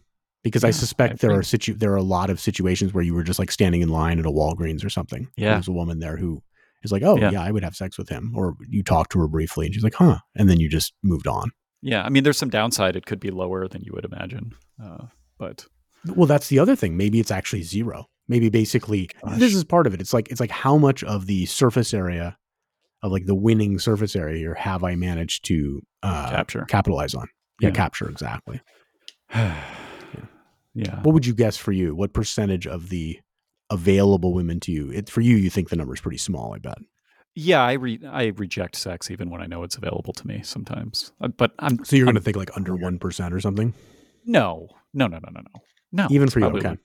because 0.44 0.62
I 0.64 0.70
suspect 0.70 1.14
I 1.14 1.16
there 1.16 1.30
are 1.30 1.34
agree. 1.34 1.44
situ 1.44 1.74
there 1.74 1.92
are 1.92 1.96
a 1.96 2.02
lot 2.02 2.30
of 2.30 2.38
situations 2.40 2.94
where 2.94 3.02
you 3.02 3.14
were 3.14 3.24
just 3.24 3.38
like 3.40 3.50
standing 3.50 3.80
in 3.80 3.88
line 3.88 4.18
at 4.20 4.26
a 4.26 4.30
Walgreens 4.30 4.84
or 4.84 4.90
something. 4.90 5.28
Yeah. 5.36 5.54
There's 5.54 5.66
a 5.68 5.72
woman 5.72 5.98
there 5.98 6.16
who 6.16 6.42
is 6.82 6.92
like, 6.92 7.02
Oh 7.02 7.16
Yeah. 7.18 7.30
yeah. 7.30 7.42
I 7.42 7.50
would 7.50 7.62
have 7.64 7.74
sex 7.76 7.98
with 7.98 8.08
him. 8.08 8.32
Or 8.36 8.54
you 8.68 8.82
talked 8.82 9.12
to 9.12 9.20
her 9.20 9.28
briefly 9.28 9.66
and 9.66 9.74
she's 9.74 9.84
like, 9.84 9.94
Huh. 9.94 10.18
And 10.36 10.48
then 10.48 10.60
you 10.60 10.68
just 10.68 10.92
moved 11.02 11.26
on. 11.26 11.50
Yeah, 11.82 12.02
I 12.02 12.08
mean, 12.08 12.24
there's 12.24 12.38
some 12.38 12.50
downside. 12.50 12.96
It 12.96 13.06
could 13.06 13.20
be 13.20 13.30
lower 13.30 13.68
than 13.68 13.82
you 13.84 13.92
would 13.94 14.04
imagine, 14.04 14.52
uh, 14.82 15.04
but 15.38 15.66
Well, 16.14 16.26
that's 16.26 16.48
the 16.48 16.58
other 16.58 16.74
thing. 16.74 16.96
Maybe 16.96 17.20
it's 17.20 17.30
actually 17.30 17.62
zero. 17.62 18.06
Maybe 18.26 18.48
basically 18.50 19.08
Gosh. 19.24 19.38
this 19.38 19.54
is 19.54 19.64
part 19.64 19.86
of 19.86 19.94
it. 19.94 20.00
It's 20.00 20.12
like 20.12 20.28
it's 20.30 20.40
like 20.40 20.50
how 20.50 20.76
much 20.76 21.02
of 21.04 21.26
the 21.26 21.46
surface 21.46 21.94
area 21.94 22.36
of 23.02 23.12
like 23.12 23.26
the 23.26 23.34
winning 23.34 23.78
surface 23.78 24.16
area 24.16 24.36
here 24.38 24.54
have 24.54 24.82
I 24.84 24.96
managed 24.96 25.44
to 25.46 25.80
uh, 26.02 26.30
capture. 26.30 26.64
capitalize 26.68 27.14
on? 27.14 27.28
Yeah, 27.60 27.68
Yeah. 27.68 27.74
capture 27.74 28.08
exactly. 28.10 28.60
yeah. 30.74 31.00
What 31.02 31.12
would 31.14 31.26
you 31.26 31.34
guess 31.34 31.56
for 31.56 31.72
you? 31.72 31.94
What 31.94 32.12
percentage 32.12 32.66
of 32.66 32.88
the 32.88 33.18
available 33.70 34.32
women 34.32 34.60
to 34.60 34.72
you? 34.72 34.90
It 34.90 35.08
for 35.10 35.20
you, 35.20 35.36
you 35.36 35.50
think 35.50 35.68
the 35.70 35.76
number 35.76 35.94
is 35.94 36.00
pretty 36.00 36.18
small. 36.18 36.54
I 36.54 36.58
bet. 36.58 36.78
Yeah, 37.34 37.62
I 37.62 37.72
re- 37.74 38.00
I 38.06 38.26
reject 38.36 38.74
sex 38.76 39.10
even 39.10 39.30
when 39.30 39.40
I 39.40 39.46
know 39.46 39.62
it's 39.62 39.76
available 39.76 40.12
to 40.14 40.26
me 40.26 40.40
sometimes. 40.42 41.12
Uh, 41.20 41.28
But 41.28 41.52
I'm 41.60 41.84
So 41.84 41.94
you're 41.96 42.06
going 42.06 42.16
to 42.16 42.20
think 42.20 42.36
like 42.36 42.50
under 42.56 42.74
one 42.74 42.98
percent 42.98 43.32
or 43.32 43.40
something, 43.40 43.74
no, 44.24 44.68
no, 44.92 45.06
no, 45.06 45.18
no, 45.18 45.30
no, 45.30 45.40
no, 45.40 45.60
no. 45.92 46.08
even 46.10 46.28
for 46.28 46.40
you. 46.40 46.46
Okay. 46.46 46.70
like- 46.70 46.78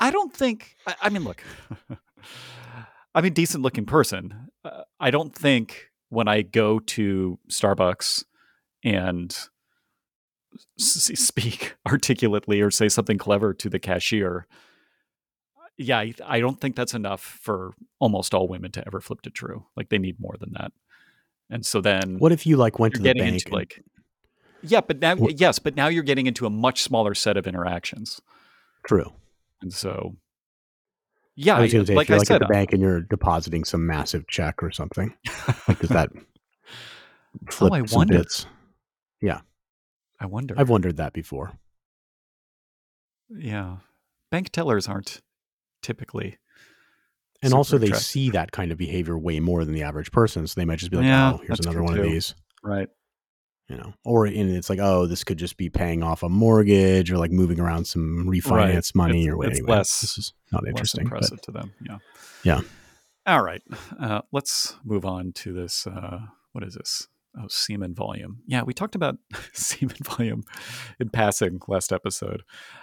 I 0.00 0.10
don't 0.10 0.34
think. 0.34 0.76
I, 0.86 0.94
I 1.02 1.08
mean, 1.10 1.24
look, 1.24 1.42
I'm 3.14 3.24
a 3.24 3.30
decent 3.30 3.62
looking 3.62 3.86
person. 3.86 4.48
Uh, 4.64 4.82
I 5.00 5.10
don't 5.10 5.34
think 5.34 5.88
when 6.08 6.28
I 6.28 6.42
go 6.42 6.78
to 6.80 7.38
Starbucks 7.50 8.24
and 8.84 9.30
s- 10.78 11.10
speak 11.14 11.76
articulately 11.86 12.60
or 12.60 12.70
say 12.70 12.88
something 12.88 13.18
clever 13.18 13.54
to 13.54 13.68
the 13.68 13.78
cashier. 13.78 14.46
Yeah, 15.78 15.98
I, 15.98 16.12
I 16.24 16.40
don't 16.40 16.60
think 16.60 16.76
that's 16.76 16.94
enough 16.94 17.20
for 17.22 17.72
almost 17.98 18.34
all 18.34 18.46
women 18.46 18.70
to 18.72 18.86
ever 18.86 19.00
flip 19.00 19.22
to 19.22 19.30
true. 19.30 19.66
Like 19.76 19.88
they 19.88 19.98
need 19.98 20.20
more 20.20 20.36
than 20.38 20.52
that. 20.52 20.72
And 21.50 21.64
so 21.66 21.80
then 21.80 22.18
What 22.18 22.32
if 22.32 22.46
you 22.46 22.56
like 22.56 22.78
went 22.78 22.94
to 22.94 23.00
the 23.00 23.14
bank? 23.14 23.20
into 23.34 23.46
and- 23.46 23.54
like 23.54 23.82
yeah, 24.64 24.80
but 24.80 25.00
now 25.00 25.16
What- 25.16 25.40
yes, 25.40 25.58
but 25.58 25.74
now 25.74 25.88
you're 25.88 26.02
getting 26.04 26.26
into 26.26 26.46
a 26.46 26.50
much 26.50 26.82
smaller 26.82 27.14
set 27.14 27.36
of 27.36 27.46
interactions. 27.46 28.20
true. 28.86 29.12
And 29.60 29.72
so 29.72 30.16
yeah, 31.34 31.56
I 31.56 31.60
was 31.62 31.70
to 31.72 31.86
say 31.86 31.94
like 31.94 32.04
if 32.06 32.08
you're 32.10 32.16
I 32.16 32.18
like 32.18 32.26
said, 32.28 32.34
at 32.42 32.48
the 32.48 32.52
uh 32.54 32.58
bank 32.58 32.72
and 32.72 32.80
you're 32.82 33.00
depositing 33.00 33.64
some 33.64 33.86
massive 33.86 34.26
check 34.28 34.62
or 34.62 34.70
something, 34.70 35.14
like 35.66 35.78
does 35.80 35.88
that 35.90 36.10
oh, 36.14 36.20
flip 37.50 37.72
Oh, 37.72 37.76
I 37.76 37.84
some 37.86 37.96
wonder. 37.98 38.18
bits? 38.18 38.46
Yeah, 39.22 39.40
I 40.20 40.26
wonder. 40.26 40.54
I've 40.58 40.68
wondered 40.68 40.98
that 40.98 41.12
before. 41.14 41.58
yeah. 43.30 43.78
Bank 44.30 44.50
tellers 44.50 44.88
aren't 44.88 45.20
typically 45.82 46.38
And 47.42 47.52
also, 47.54 47.76
they 47.78 47.86
attractive. 47.88 48.06
see 48.06 48.30
that 48.30 48.52
kind 48.52 48.70
of 48.72 48.78
behavior 48.78 49.18
way 49.18 49.40
more 49.40 49.64
than 49.64 49.74
the 49.74 49.82
average 49.82 50.10
person, 50.12 50.46
so 50.46 50.60
they 50.60 50.64
might 50.64 50.78
just 50.78 50.90
be 50.90 50.96
like, 50.98 51.06
Yeah, 51.06 51.32
"Oh, 51.34 51.40
here's 51.46 51.60
another 51.60 51.82
one 51.82 51.94
too. 51.94 52.02
of 52.02 52.06
these," 52.08 52.34
right. 52.62 52.88
you 53.68 53.76
know. 53.76 53.92
Or 54.04 54.26
and 54.26 54.50
it's 54.56 54.70
like, 54.70 54.78
"Oh, 54.80 55.06
this 55.06 55.24
could 55.24 55.38
just 55.38 55.56
be 55.56 55.68
paying 55.68 56.02
off 56.02 56.22
a 56.22 56.28
mortgage 56.28 57.10
or 57.10 57.18
like 57.18 57.32
moving 57.32 57.58
around 57.58 57.86
some 57.86 58.26
refinance 58.28 58.94
money 58.94 59.22
It's- 59.22 59.32
or 59.32 59.36
whatever." 59.36 59.56
it's 59.58 59.68
less- 59.68 60.00
this 60.02 60.18
is 60.18 60.32
not 60.52 60.66
interesting. 60.68 61.04
But 61.04 61.06
impressive 61.14 61.40
to 61.42 61.50
them. 61.52 61.72
Yeah. 61.84 61.98
Yeah. 62.44 62.60
All 63.26 63.42
right. 63.42 63.62
Uh, 63.98 64.22
let's 64.32 64.76
move 64.84 65.04
on 65.04 65.32
to 65.32 65.52
this. 65.52 65.86
Uh, 65.86 66.20
what 66.52 66.62
is 66.64 66.74
this? 66.74 67.08
Oh, 67.34 67.46
semen 67.48 67.94
volume. 67.94 68.42
Yeah, 68.46 68.62
we 68.62 68.74
talked 68.74 68.94
about 68.94 69.16
semen 69.54 69.96
volume 70.02 70.44
in 71.00 71.08
passing 71.08 71.60
last 71.66 71.90
episode. 71.90 72.42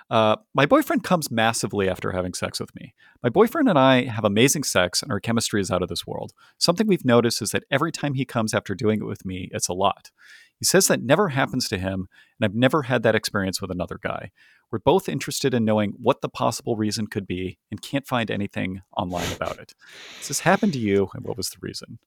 Uh, 0.10 0.38
my 0.56 0.66
boyfriend 0.66 1.04
comes 1.04 1.30
massively 1.30 1.88
after 1.88 2.12
having 2.12 2.34
sex 2.34 2.60
with 2.60 2.74
me. 2.74 2.96
My 3.22 3.30
boyfriend 3.30 3.70
and 3.70 3.78
I 3.78 4.06
have 4.06 4.26
amazing 4.26 4.64
sex, 4.64 5.04
and 5.04 5.12
our 5.12 5.20
chemistry 5.20 5.62
is 5.62 5.70
out 5.70 5.84
of 5.84 5.90
this 5.90 6.08
world. 6.08 6.34
Something 6.58 6.88
we've 6.88 7.06
noticed 7.06 7.44
is 7.44 7.52
that 7.52 7.66
every 7.70 7.92
time 7.92 8.16
he 8.16 8.26
comes 8.26 8.56
after 8.56 8.74
doing 8.74 9.02
it 9.02 9.06
with 9.06 9.24
me, 9.24 9.50
it's 9.52 9.68
a 9.68 9.74
lot. 9.74 10.10
He 10.58 10.66
says 10.66 10.88
that 10.88 11.04
never 11.04 11.30
happens 11.30 11.70
to 11.70 11.78
him, 11.78 12.08
and 12.40 12.46
I've 12.46 12.56
never 12.56 12.84
had 12.84 13.04
that 13.04 13.16
experience 13.16 13.62
with 13.62 13.70
another 13.70 14.00
guy. 14.02 14.32
We're 14.72 14.80
both 14.80 15.08
interested 15.08 15.54
in 15.54 15.64
knowing 15.64 15.94
what 15.98 16.22
the 16.22 16.30
possible 16.30 16.76
reason 16.76 17.06
could 17.06 17.28
be 17.28 17.60
and 17.70 17.82
can't 17.82 18.08
find 18.08 18.32
anything 18.32 18.82
online 18.98 19.32
about 19.32 19.60
it. 19.60 19.74
Has 20.18 20.28
this 20.28 20.40
happened 20.40 20.74
to 20.74 20.80
you, 20.80 21.10
and 21.14 21.24
what 21.24 21.38
was 21.38 21.52
the 21.52 21.58
reason? 21.62 22.00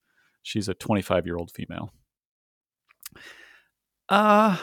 She's 0.43 0.69
a 0.69 0.75
25 0.75 1.25
year 1.25 1.37
old 1.37 1.53
female. 1.53 1.93
Uh, 4.09 4.57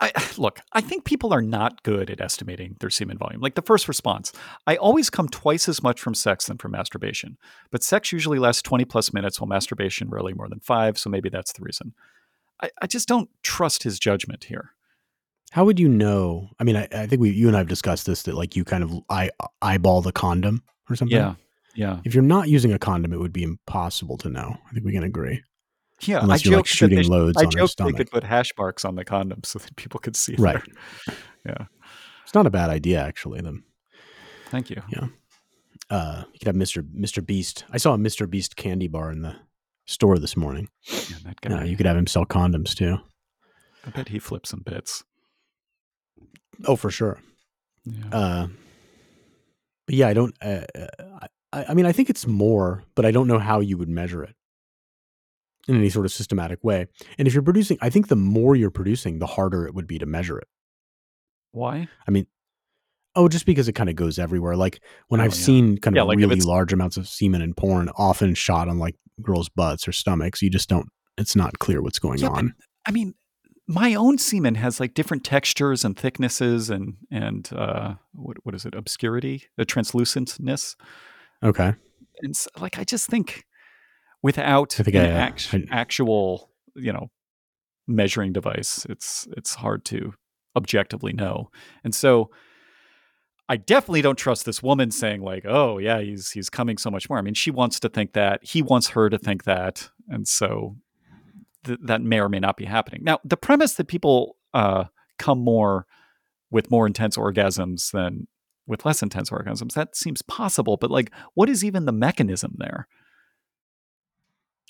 I 0.00 0.12
look. 0.38 0.60
I 0.72 0.80
think 0.80 1.04
people 1.04 1.32
are 1.32 1.42
not 1.42 1.82
good 1.82 2.10
at 2.10 2.20
estimating 2.20 2.76
their 2.80 2.90
semen 2.90 3.18
volume. 3.18 3.40
Like 3.40 3.54
the 3.54 3.62
first 3.62 3.88
response, 3.88 4.32
I 4.66 4.76
always 4.76 5.10
come 5.10 5.28
twice 5.28 5.68
as 5.68 5.82
much 5.82 6.00
from 6.00 6.14
sex 6.14 6.46
than 6.46 6.58
from 6.58 6.72
masturbation, 6.72 7.38
but 7.70 7.82
sex 7.82 8.12
usually 8.12 8.38
lasts 8.38 8.62
20 8.62 8.84
plus 8.84 9.12
minutes, 9.12 9.40
while 9.40 9.48
masturbation 9.48 10.08
rarely 10.10 10.34
more 10.34 10.48
than 10.48 10.60
five. 10.60 10.98
So 10.98 11.10
maybe 11.10 11.28
that's 11.28 11.52
the 11.52 11.62
reason. 11.62 11.94
I, 12.62 12.70
I 12.82 12.86
just 12.86 13.08
don't 13.08 13.28
trust 13.42 13.82
his 13.82 13.98
judgment 13.98 14.44
here. 14.44 14.70
how 15.52 15.64
would 15.64 15.78
you 15.78 15.88
know? 15.88 16.50
I 16.58 16.64
mean, 16.64 16.76
I, 16.76 16.88
I 16.92 17.06
think 17.06 17.20
we, 17.20 17.30
you 17.30 17.46
and 17.48 17.56
I 17.56 17.60
have 17.60 17.68
discussed 17.68 18.06
this 18.06 18.22
that 18.24 18.34
like 18.34 18.56
you 18.56 18.64
kind 18.64 18.82
of 18.82 18.92
eye, 19.08 19.30
eyeball 19.62 20.02
the 20.02 20.12
condom 20.12 20.62
or 20.90 20.96
something. 20.96 21.16
Yeah, 21.16 21.34
yeah, 21.74 22.00
If 22.04 22.14
you're 22.14 22.22
not 22.22 22.48
using 22.48 22.72
a 22.72 22.78
condom, 22.78 23.12
it 23.12 23.18
would 23.18 23.32
be 23.32 23.42
impossible 23.42 24.16
to 24.18 24.28
know. 24.28 24.56
I 24.68 24.72
think 24.72 24.84
we 24.84 24.92
can 24.92 25.04
agree. 25.04 25.42
Yeah. 26.08 26.20
Unless 26.22 26.46
I 26.46 26.50
you're 26.50 26.56
like 26.58 26.66
joked 26.66 26.68
shooting 26.76 26.98
they, 26.98 27.04
loads 27.04 27.36
I 27.36 27.44
on 27.44 27.50
joked 27.50 27.78
they 27.78 27.92
could 27.92 28.10
put 28.10 28.24
hash 28.24 28.50
marks 28.58 28.84
on 28.84 28.94
the 28.96 29.04
condom 29.04 29.42
so 29.44 29.58
that 29.58 29.74
people 29.76 30.00
could 30.00 30.16
see. 30.16 30.34
Right. 30.38 30.62
Yeah, 31.46 31.66
It's 32.22 32.34
not 32.34 32.46
a 32.46 32.50
bad 32.50 32.70
idea, 32.70 33.02
actually. 33.02 33.42
Then. 33.42 33.64
Thank 34.46 34.70
you. 34.70 34.80
Yeah. 34.88 35.08
Uh, 35.90 36.22
you 36.32 36.38
could 36.38 36.46
have 36.46 36.56
Mr. 36.56 36.82
Mr. 36.82 37.24
Beast. 37.24 37.64
I 37.70 37.76
saw 37.76 37.92
a 37.92 37.98
Mr. 37.98 38.28
Beast 38.28 38.56
candy 38.56 38.88
bar 38.88 39.12
in 39.12 39.20
the 39.20 39.36
store 39.84 40.18
this 40.18 40.34
morning. 40.38 40.70
Yeah, 40.86 41.16
that 41.24 41.36
Uh, 41.52 41.56
guy. 41.58 41.64
you 41.64 41.76
could 41.76 41.84
have 41.84 41.98
him 41.98 42.06
sell 42.06 42.24
condoms 42.24 42.74
too. 42.74 42.96
I 43.86 43.90
bet 43.90 44.08
he 44.08 44.18
flips 44.18 44.48
some 44.48 44.62
bits. 44.64 45.04
Oh, 46.64 46.76
for 46.76 46.90
sure. 46.90 47.20
Yeah. 47.84 48.04
Uh, 48.10 48.46
but 49.84 49.94
yeah, 49.96 50.08
I 50.08 50.14
don't. 50.14 50.34
Uh, 50.42 50.62
uh, 50.74 51.26
I, 51.52 51.64
I 51.68 51.74
mean, 51.74 51.84
I 51.84 51.92
think 51.92 52.08
it's 52.08 52.26
more, 52.26 52.84
but 52.94 53.04
I 53.04 53.10
don't 53.10 53.26
know 53.28 53.38
how 53.38 53.60
you 53.60 53.76
would 53.76 53.90
measure 53.90 54.22
it 54.24 54.34
in 55.68 55.76
any 55.76 55.88
sort 55.90 56.06
of 56.06 56.12
systematic 56.12 56.62
way. 56.62 56.86
And 57.18 57.26
if 57.26 57.34
you're 57.34 57.42
producing, 57.42 57.78
I 57.80 57.90
think 57.90 58.08
the 58.08 58.16
more 58.16 58.54
you're 58.56 58.70
producing, 58.70 59.18
the 59.18 59.26
harder 59.26 59.66
it 59.66 59.74
would 59.74 59.86
be 59.86 59.98
to 59.98 60.06
measure 60.06 60.38
it. 60.38 60.46
Why? 61.52 61.88
I 62.06 62.10
mean, 62.10 62.26
oh, 63.16 63.28
just 63.28 63.46
because 63.46 63.68
it 63.68 63.74
kind 63.74 63.88
of 63.88 63.96
goes 63.96 64.18
everywhere. 64.18 64.56
Like 64.56 64.80
when 65.08 65.20
Oh, 65.20 65.24
I've 65.24 65.34
yeah. 65.34 65.40
seen 65.44 65.78
kind 65.78 65.96
Yeah, 65.96 66.02
of 66.02 66.08
like 66.08 66.18
really 66.18 66.40
large 66.40 66.72
amounts 66.72 66.96
of 66.96 67.08
semen 67.08 67.42
in 67.42 67.54
porn, 67.54 67.88
often 67.96 68.34
shot 68.34 68.68
on 68.68 68.78
like 68.78 68.96
girls' 69.22 69.48
butts 69.48 69.86
or 69.86 69.92
stomachs, 69.92 70.42
you 70.42 70.50
just 70.50 70.68
don't. 70.68 70.88
It's 71.16 71.36
not 71.36 71.58
clear 71.60 71.80
what's 71.80 71.98
going 72.00 72.18
Yeah, 72.18 72.28
but- 72.30 72.38
on. 72.38 72.54
I 72.86 72.90
mean, 72.90 73.14
my 73.66 73.94
own 73.94 74.18
semen 74.18 74.56
has 74.56 74.78
like 74.80 74.92
different 74.92 75.24
textures 75.24 75.84
and 75.86 75.96
thicknesses 75.98 76.68
and 76.68 76.96
and 77.10 77.48
uh, 77.54 77.94
what 78.12 78.36
what 78.44 78.54
is 78.54 78.66
it? 78.66 78.74
Obscurity, 78.74 79.44
the 79.56 79.64
translucentness, 79.64 80.74
Okay. 81.42 81.72
and 82.20 82.34
s 82.34 82.46
like 82.60 82.78
I 82.78 82.84
just 82.84 83.08
think 83.08 83.44
without 84.24 84.80
an 84.80 84.96
I, 84.96 85.10
uh, 85.10 85.16
act- 85.26 85.50
I- 85.52 85.66
actual, 85.70 86.50
you 86.74 86.92
know, 86.92 87.10
measuring 87.86 88.32
device, 88.32 88.86
it's 88.88 89.28
it's 89.36 89.54
hard 89.56 89.84
to 89.86 90.14
objectively 90.56 91.12
know. 91.12 91.50
And 91.84 91.94
so 91.94 92.30
I 93.50 93.58
definitely 93.58 94.00
don't 94.00 94.16
trust 94.16 94.46
this 94.46 94.62
woman 94.62 94.90
saying 94.90 95.20
like, 95.20 95.44
"Oh, 95.46 95.76
yeah, 95.78 96.00
he's 96.00 96.30
he's 96.30 96.48
coming 96.48 96.78
so 96.78 96.90
much 96.90 97.08
more." 97.10 97.18
I 97.18 97.22
mean, 97.22 97.34
she 97.34 97.50
wants 97.50 97.78
to 97.80 97.90
think 97.90 98.14
that, 98.14 98.42
he 98.42 98.62
wants 98.62 98.88
her 98.88 99.10
to 99.10 99.18
think 99.18 99.44
that, 99.44 99.90
and 100.08 100.26
so 100.26 100.76
th- 101.64 101.78
that 101.82 102.00
may 102.00 102.18
or 102.18 102.30
may 102.30 102.40
not 102.40 102.56
be 102.56 102.64
happening. 102.64 103.02
Now, 103.04 103.18
the 103.24 103.36
premise 103.36 103.74
that 103.74 103.88
people 103.88 104.36
uh, 104.54 104.84
come 105.18 105.38
more 105.40 105.86
with 106.50 106.70
more 106.70 106.86
intense 106.86 107.18
orgasms 107.18 107.90
than 107.90 108.26
with 108.66 108.86
less 108.86 109.02
intense 109.02 109.28
orgasms, 109.28 109.74
that 109.74 109.94
seems 109.94 110.22
possible, 110.22 110.78
but 110.78 110.90
like 110.90 111.10
what 111.34 111.50
is 111.50 111.62
even 111.62 111.84
the 111.84 111.92
mechanism 111.92 112.54
there? 112.56 112.88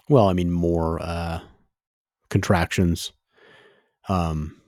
Well, 0.09 0.29
I 0.29 0.33
mean, 0.35 0.51
more 0.53 1.01
uh, 1.03 1.40
contractions. 2.31 3.12
Um, 4.09 4.61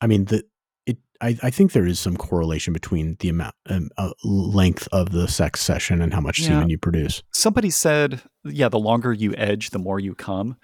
I 0.00 0.06
mean, 0.06 0.24
the 0.26 0.44
it. 0.86 0.98
I, 1.20 1.36
I 1.42 1.50
think 1.50 1.72
there 1.72 1.86
is 1.86 2.00
some 2.00 2.16
correlation 2.16 2.72
between 2.72 3.16
the 3.20 3.28
amount, 3.28 3.54
um, 3.68 3.90
uh, 3.98 4.10
length 4.24 4.88
of 4.92 5.12
the 5.12 5.28
sex 5.28 5.60
session 5.60 6.00
and 6.00 6.12
how 6.14 6.20
much 6.20 6.40
Yeah. 6.40 6.48
semen 6.48 6.70
you 6.70 6.78
produce. 6.78 7.22
Somebody 7.32 7.70
said, 7.70 8.22
yeah, 8.44 8.68
the 8.68 8.78
longer 8.78 9.12
you 9.12 9.34
edge, 9.36 9.70
the 9.70 9.78
more 9.78 10.00
you 10.00 10.14
come. 10.14 10.56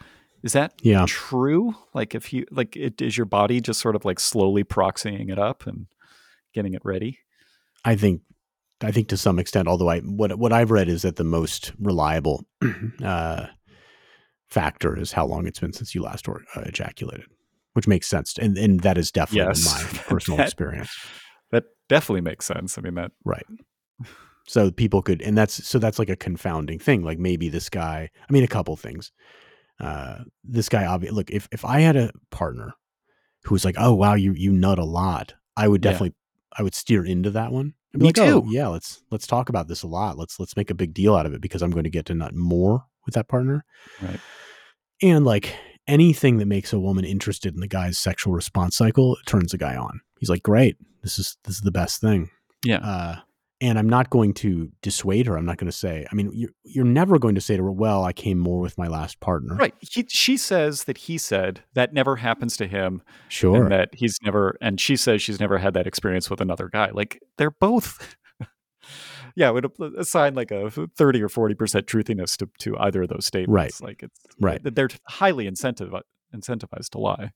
Is 0.43 0.53
that 0.53 0.73
Yeah, 0.83 1.05
true? 1.07 1.75
Like 1.95 2.15
if 2.15 2.33
you 2.33 2.47
like 2.51 2.77
it 2.77 3.03
is 3.03 3.17
your 3.17 3.27
body 3.27 3.61
just 3.61 3.81
sort 3.81 3.97
of 3.97 4.05
like 4.05 4.21
slowly 4.21 4.63
proxying 4.65 5.31
it 5.31 5.39
up 5.39 5.67
and 5.67 5.87
getting 6.55 6.75
it 6.75 6.83
ready? 6.85 7.19
I 7.85 7.97
think. 7.97 8.23
I 8.81 8.93
think 8.93 9.09
to 9.09 9.17
some 9.17 9.41
extent, 9.41 9.67
although 9.67 9.89
I 9.91 9.99
what 10.01 10.39
what 10.39 10.53
I've 10.53 10.71
read 10.71 10.89
is 10.89 11.03
that 11.03 11.17
the 11.17 11.25
most 11.25 11.73
reliable 11.81 12.45
uh, 13.03 13.47
factor 14.51 14.99
is 14.99 15.13
how 15.13 15.27
long 15.27 15.47
it's 15.47 15.61
been 15.61 15.73
since 15.73 15.95
you 15.95 16.03
last 16.03 16.29
or, 16.29 16.43
uh, 16.57 16.63
ejaculated, 16.63 17.27
which 17.75 17.87
makes 17.89 18.07
sense, 18.09 18.37
and 18.39 18.57
and 18.59 18.81
that 18.81 18.97
is 18.99 19.11
definitely 19.13 19.49
Yes. 19.61 19.65
my 19.65 19.99
personal 20.09 20.37
That- 20.39 20.47
experience. 20.49 20.91
That 21.51 21.65
definitely 21.89 22.21
makes 22.23 22.45
sense. 22.47 22.77
I 22.79 22.83
mean 22.83 22.95
that 22.95 23.13
Right. 23.25 23.47
So 24.47 24.71
people 24.71 25.03
could, 25.03 25.21
and 25.21 25.37
that's 25.37 25.67
so 25.67 25.79
that's 25.79 25.99
like 25.99 26.09
a 26.09 26.17
confounding 26.17 26.79
thing. 26.79 27.03
Like 27.03 27.19
maybe 27.19 27.49
this 27.51 27.69
guy, 27.69 28.09
I 28.29 28.33
mean, 28.33 28.45
a 28.45 28.49
couple 28.49 28.77
things. 28.77 29.13
uh, 29.81 30.25
this 30.43 30.69
guy 30.69 30.85
obviously 30.87 31.15
look 31.15 31.31
if 31.31 31.49
if 31.53 31.65
I 31.65 31.81
had 31.81 31.97
a 31.97 32.11
partner 32.31 32.73
who 33.45 33.55
was 33.55 33.65
like, 33.65 33.77
oh 33.79 33.95
wow, 33.95 34.15
you 34.15 34.33
you 34.33 34.51
nut 34.53 34.79
a 34.79 34.85
lot, 34.85 35.35
I 35.57 35.69
would 35.69 35.85
Yeah. 35.85 35.91
definitely 35.93 36.15
I 36.59 36.63
would 36.63 36.75
steer 36.75 37.05
into 37.05 37.31
that 37.31 37.53
one. 37.53 37.75
I'd 37.95 37.99
be 38.01 38.03
Me 38.05 38.09
like, 38.09 38.19
oh, 38.19 38.41
too. 38.43 38.47
yeah, 38.51 38.69
let's 38.69 39.03
let's 39.11 39.27
talk 39.27 39.49
about 39.51 39.69
this 39.69 39.83
a 39.83 39.87
lot. 39.87 40.17
Let's 40.19 40.41
let's 40.41 40.57
make 40.57 40.71
a 40.71 40.75
big 40.75 40.95
deal 40.95 41.15
out 41.15 41.27
of 41.27 41.35
it 41.35 41.41
because 41.43 41.63
I'm 41.63 41.71
going 41.71 41.85
to 41.85 41.91
get 41.91 42.07
to 42.07 42.15
nut 42.15 42.35
more 42.35 42.87
with 43.09 43.15
that 43.17 43.27
partner. 43.29 43.65
Right. 44.01 44.21
And 45.03 45.25
like 45.25 45.55
anything 45.89 46.37
that 46.39 46.47
makes 46.47 46.73
a 46.73 46.79
woman 46.79 47.05
interested 47.05 47.55
in 47.55 47.61
the 47.61 47.67
guy's 47.69 47.99
sexual 47.99 48.33
response 48.35 48.77
cycle 48.77 49.17
it 49.17 49.27
turns 49.27 49.53
the 49.53 49.59
guy 49.59 49.75
on. 49.77 50.01
He's 50.21 50.29
like, 50.31 50.43
great, 50.43 50.77
this 51.03 51.19
is 51.19 51.37
this 51.45 51.57
is 51.57 51.63
the 51.63 51.71
best 51.73 52.01
thing. 52.01 52.31
Yeah. 52.65 52.79
Uh, 52.79 53.17
and 53.61 53.77
I'm 53.77 53.89
not 53.89 54.11
going 54.11 54.35
to 54.35 54.71
dissuade 54.83 55.27
her. 55.27 55.37
I'm 55.37 55.45
not 55.45 55.57
going 55.57 55.71
to 55.71 55.77
say. 55.77 56.07
I 56.11 56.15
mean, 56.15 56.31
you're 56.33 56.51
you're 56.63 56.85
never 56.85 57.19
going 57.19 57.35
to 57.35 57.41
say 57.41 57.57
to 57.57 57.65
her, 57.65 57.73
"Well, 57.73 58.05
I 58.05 58.13
came 58.13 58.39
more 58.39 58.61
with 58.61 58.79
my 58.79 58.87
last 58.87 59.19
partner." 59.19 59.57
Right. 59.57 59.75
He, 59.81 60.07
she 60.09 60.37
says 60.37 60.85
that 60.85 60.97
he 60.97 61.19
said 61.19 61.65
that 61.75 61.93
never 61.93 62.15
happens 62.17 62.57
to 62.59 62.69
him 62.69 63.03
Sure. 63.29 63.63
and 63.65 63.73
that 63.73 63.89
he's 63.95 64.17
never 64.25 64.57
and 64.61 64.81
she 64.81 64.95
says 64.95 65.23
she's 65.23 65.41
never 65.41 65.59
had 65.59 65.75
that 65.75 65.89
experience 65.89 66.31
with 66.31 66.41
another 66.41 66.69
guy. 66.69 66.91
Like 66.93 67.21
they're 67.37 67.51
both 67.51 68.17
Yeah, 69.39 69.51
would 69.51 69.71
assign 69.97 70.35
like 70.35 70.51
a 70.51 70.69
30 70.69 71.23
or 71.23 71.29
40% 71.29 71.55
truthiness 71.87 72.37
to, 72.39 72.49
to 72.59 72.77
either 72.79 73.03
of 73.03 73.09
those 73.09 73.25
statements. 73.25 73.81
Like 73.81 74.03
it's 74.03 74.19
Right. 74.41 74.61
that 74.65 74.75
they're 74.75 74.89
highly 75.07 75.47
incentive, 75.47 75.93
incentivized 76.35 76.89
to 76.91 76.99
lie. 76.99 77.31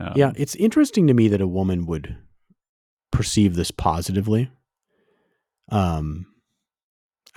Um, 0.00 0.12
yeah, 0.16 0.32
it's 0.36 0.54
interesting 0.54 1.06
to 1.08 1.12
me 1.12 1.28
that 1.28 1.42
a 1.42 1.46
woman 1.46 1.84
would 1.84 2.16
perceive 3.10 3.56
this 3.56 3.70
positively. 3.70 4.50
Um, 5.70 6.26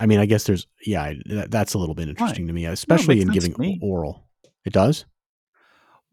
I 0.00 0.06
mean, 0.06 0.20
I 0.20 0.26
guess 0.26 0.44
there's 0.44 0.66
yeah, 0.86 1.02
I- 1.02 1.20
that, 1.26 1.50
that's 1.50 1.74
a 1.74 1.78
little 1.78 1.94
bit 1.94 2.08
interesting 2.08 2.46
to 2.46 2.52
me, 2.54 2.64
especially 2.64 3.20
in 3.20 3.28
giving 3.28 3.78
oral. 3.82 4.24
It 4.64 4.72
does. 4.72 5.04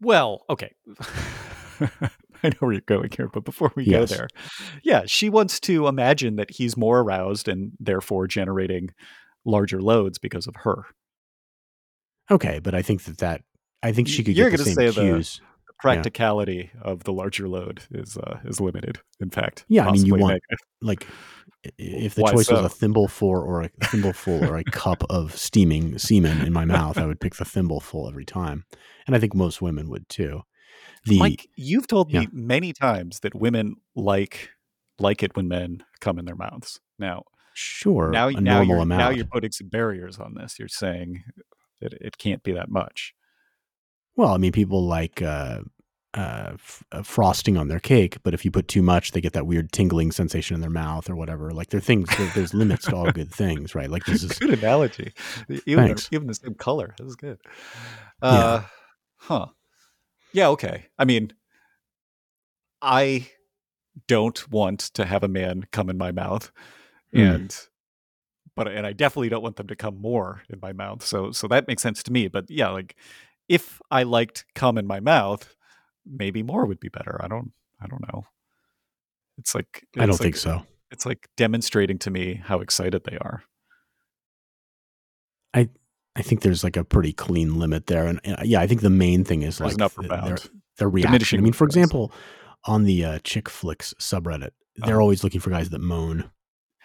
Well, 0.02 0.44
okay. 0.50 0.74
I 2.44 2.48
know 2.48 2.54
where 2.60 2.72
you're 2.72 2.80
going 2.82 3.10
here, 3.16 3.28
but 3.32 3.44
before 3.44 3.72
we 3.76 3.84
Yes. 3.84 4.10
go 4.10 4.16
there, 4.16 4.28
yeah, 4.82 5.02
she 5.06 5.28
wants 5.30 5.60
to 5.60 5.86
imagine 5.86 6.36
that 6.36 6.50
he's 6.52 6.76
more 6.76 7.00
aroused 7.00 7.48
and 7.48 7.72
therefore 7.78 8.26
generating 8.26 8.90
larger 9.44 9.80
loads 9.82 10.18
because 10.18 10.46
of 10.46 10.54
her. 10.56 10.84
Okay, 12.30 12.60
but 12.60 12.74
I 12.74 12.82
think 12.82 13.04
that 13.04 13.18
that 13.18 13.42
I 13.82 13.92
think 13.92 14.08
she 14.08 14.22
could 14.22 14.36
You're 14.36 14.50
get 14.50 14.58
the 14.58 14.64
gonna 14.64 14.74
same 14.74 14.92
say 14.92 15.00
the- 15.08 15.14
cues. 15.14 15.40
The 15.66 15.74
practicality 15.88 16.70
of 16.80 17.02
the 17.02 17.12
larger 17.12 17.48
load 17.48 17.82
is 17.90 18.16
uh, 18.16 18.38
is 18.44 18.60
limited. 18.60 19.00
In 19.20 19.30
fact, 19.30 19.64
Yeah, 19.68 19.88
I 19.88 19.92
mean, 19.92 20.06
you 20.06 20.14
want- 20.14 20.34
negative. 20.34 20.58
like 20.80 21.06
if 21.78 22.14
the 22.14 22.22
Why 22.22 22.30
choice 22.30 22.48
was 22.50 22.58
so? 22.60 22.64
a 22.64 22.68
thimbleful 22.68 23.28
or 23.28 23.62
a 23.62 23.68
thimbleful 23.86 24.48
or 24.48 24.56
a 24.56 24.64
cup 24.64 25.02
of 25.10 25.36
steaming 25.36 25.98
semen 25.98 26.40
in 26.46 26.52
my 26.52 26.64
mouth, 26.64 26.98
I 26.98 27.06
would 27.06 27.20
pick 27.20 27.34
the 27.36 27.44
thimbleful 27.44 28.08
every 28.08 28.24
time, 28.24 28.64
and 29.08 29.16
I 29.16 29.18
think 29.18 29.34
most 29.34 29.60
women 29.60 29.88
would 29.90 30.08
too. 30.08 30.42
The 31.04 31.18
Mike, 31.18 31.48
you've 31.56 31.86
told 31.86 32.12
yeah. 32.12 32.20
me 32.20 32.28
many 32.32 32.72
times 32.72 33.20
that 33.20 33.34
women 33.34 33.76
like 33.96 34.50
like 34.98 35.22
it 35.22 35.34
when 35.36 35.48
men 35.48 35.84
come 36.00 36.18
in 36.18 36.24
their 36.24 36.36
mouths. 36.36 36.80
Now, 36.98 37.24
sure 37.54 38.10
now, 38.10 38.28
now 38.28 38.60
you're 38.60 38.78
amount. 38.78 38.98
now 38.98 39.10
you're 39.10 39.24
putting 39.24 39.52
some 39.52 39.68
barriers 39.68 40.18
on 40.18 40.34
this. 40.34 40.58
You're 40.58 40.68
saying 40.68 41.24
that 41.80 41.92
it 41.94 42.18
can't 42.18 42.42
be 42.42 42.52
that 42.52 42.68
much. 42.68 43.14
Well, 44.14 44.32
I 44.32 44.36
mean, 44.36 44.52
people 44.52 44.86
like 44.86 45.22
uh, 45.22 45.60
uh, 46.14 46.50
f- 46.54 46.84
uh, 46.92 47.02
frosting 47.02 47.56
on 47.56 47.68
their 47.68 47.80
cake, 47.80 48.18
but 48.22 48.34
if 48.34 48.44
you 48.44 48.50
put 48.50 48.68
too 48.68 48.82
much, 48.82 49.12
they 49.12 49.20
get 49.20 49.32
that 49.32 49.46
weird 49.46 49.72
tingling 49.72 50.12
sensation 50.12 50.54
in 50.54 50.60
their 50.60 50.70
mouth 50.70 51.08
or 51.08 51.16
whatever. 51.16 51.50
Like 51.50 51.70
there 51.70 51.78
are 51.78 51.80
things, 51.80 52.08
there, 52.16 52.30
there's 52.34 52.54
limits 52.54 52.84
to 52.86 52.96
all 52.96 53.10
good 53.10 53.32
things, 53.32 53.74
right? 53.74 53.90
Like 53.90 54.04
this 54.04 54.22
is 54.22 54.38
good 54.38 54.50
analogy. 54.50 55.14
Even 55.66 55.86
Thanks. 55.86 56.08
even 56.12 56.28
the 56.28 56.34
same 56.34 56.54
color. 56.54 56.94
That 56.98 57.04
was 57.04 57.16
good. 57.16 57.40
Uh, 58.20 58.62
Huh. 59.22 59.46
Yeah. 60.32 60.48
Okay. 60.48 60.86
I 60.98 61.04
mean, 61.04 61.32
I 62.80 63.28
don't 64.08 64.50
want 64.50 64.80
to 64.94 65.04
have 65.04 65.22
a 65.22 65.28
man 65.28 65.64
come 65.72 65.90
in 65.90 65.98
my 65.98 66.12
mouth, 66.12 66.50
Hmm. 67.12 67.20
and 67.20 67.56
but 68.56 68.68
and 68.68 68.86
I 68.86 68.92
definitely 68.92 69.28
don't 69.28 69.42
want 69.42 69.56
them 69.56 69.68
to 69.68 69.76
come 69.76 70.00
more 70.00 70.42
in 70.48 70.58
my 70.60 70.72
mouth. 70.72 71.04
So 71.04 71.32
so 71.32 71.46
that 71.48 71.68
makes 71.68 71.82
sense 71.82 72.02
to 72.04 72.12
me. 72.12 72.28
But 72.28 72.50
yeah, 72.50 72.68
like 72.70 72.96
if 73.48 73.80
I 73.90 74.02
liked 74.04 74.44
come 74.54 74.78
in 74.78 74.86
my 74.86 75.00
mouth, 75.00 75.54
maybe 76.06 76.42
more 76.42 76.66
would 76.66 76.80
be 76.80 76.88
better. 76.88 77.20
I 77.22 77.28
don't. 77.28 77.52
I 77.80 77.86
don't 77.86 78.02
know. 78.12 78.24
It's 79.38 79.54
like 79.54 79.84
I 79.96 80.00
don't 80.00 80.10
it's 80.10 80.18
think 80.18 80.36
so. 80.36 80.62
It's 80.90 81.04
like 81.06 81.28
demonstrating 81.36 81.98
to 82.00 82.10
me 82.10 82.34
how 82.34 82.60
excited 82.60 83.04
they 83.04 83.18
are. 83.18 83.42
I 85.54 85.68
think 86.20 86.42
there's 86.42 86.62
like 86.62 86.76
a 86.76 86.84
pretty 86.84 87.14
clean 87.14 87.54
limit 87.58 87.86
there, 87.86 88.06
and, 88.06 88.20
and, 88.22 88.36
yeah, 88.46 88.60
I 88.60 88.66
think 88.66 88.82
the 88.82 88.90
main 88.90 89.24
thing 89.24 89.40
is 89.42 89.56
There's 89.56 89.70
like 89.70 89.74
an 89.76 89.82
upper 89.82 90.02
th- 90.02 90.24
their, 90.24 90.38
their 90.76 90.88
reaction. 90.90 91.38
I 91.38 91.42
mean, 91.42 91.54
for 91.54 91.64
example, 91.64 92.12
on 92.66 92.84
the 92.84 93.02
uh, 93.04 93.18
chick 93.24 93.48
flicks 93.48 93.94
subreddit, 93.98 94.50
they're 94.76 94.98
Oh. 95.00 95.04
always 95.04 95.24
looking 95.24 95.40
for 95.40 95.48
guys 95.48 95.70
that 95.70 95.80
moan. 95.80 96.30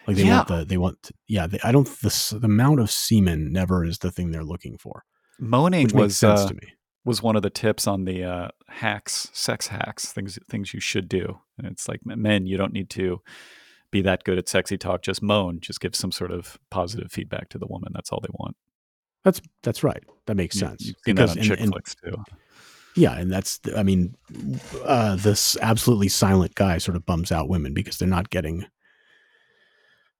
Like 0.06 0.16
they 0.16 0.24
Yeah. 0.24 0.36
want 0.36 0.48
the 0.48 0.64
they 0.64 0.78
want 0.78 1.10
yeah. 1.26 1.46
They, 1.46 1.58
I 1.62 1.70
don't 1.72 1.86
the 2.00 2.38
the 2.40 2.46
amount 2.46 2.80
of 2.80 2.90
semen 2.90 3.52
never 3.52 3.84
is 3.84 3.98
the 3.98 4.10
thing 4.10 4.30
they're 4.30 4.42
looking 4.44 4.78
for, 4.78 5.04
Moaning 5.38 5.88
was 5.92 6.16
sense 6.16 6.40
uh, 6.40 6.48
to 6.48 6.54
me. 6.54 6.72
was 7.04 7.22
one 7.22 7.36
of 7.36 7.42
the 7.42 7.50
tips 7.50 7.86
on 7.86 8.06
the 8.06 8.24
uh, 8.24 8.48
hacks, 8.68 9.28
sex 9.34 9.66
hacks, 9.68 10.10
things 10.10 10.38
things 10.48 10.72
you 10.72 10.80
should 10.80 11.08
do. 11.10 11.40
And 11.58 11.66
it's 11.66 11.86
like 11.88 12.00
men, 12.06 12.46
you 12.46 12.56
don't 12.56 12.72
need 12.72 12.88
to 12.90 13.20
be 13.90 14.00
that 14.02 14.24
good 14.24 14.38
at 14.38 14.48
sexy 14.48 14.78
talk. 14.78 15.02
Just 15.02 15.22
moan. 15.22 15.60
Just 15.60 15.80
give 15.80 15.94
some 15.94 16.12
sort 16.12 16.30
of 16.30 16.58
positive 16.70 17.12
feedback 17.12 17.50
to 17.50 17.58
the 17.58 17.66
woman. 17.66 17.92
That's 17.94 18.10
all 18.10 18.20
they 18.22 18.32
want. 18.32 18.56
That's 19.24 19.40
that's 19.62 19.82
right. 19.82 20.02
That 20.26 20.36
makes 20.36 20.56
You- 20.56 20.60
sense. 20.60 20.86
You've 20.86 20.96
seen 21.04 21.14
Because- 21.16 21.30
that 21.30 21.32
on 21.32 21.38
and- 21.38 21.48
chick 21.48 21.60
and- 21.60 21.72
flicks 21.72 21.94
too. 21.94 22.16
Yeah, 22.96 23.16
and 23.16 23.30
that's 23.30 23.60
I 23.76 23.82
mean, 23.84 24.16
uh, 24.84 25.16
this 25.16 25.56
absolutely 25.62 26.08
silent 26.08 26.54
guy 26.56 26.78
sort 26.78 26.96
of 26.96 27.06
bums 27.06 27.30
out 27.30 27.48
women 27.48 27.72
because 27.72 27.98
they're 27.98 28.08
not 28.08 28.30
getting 28.30 28.66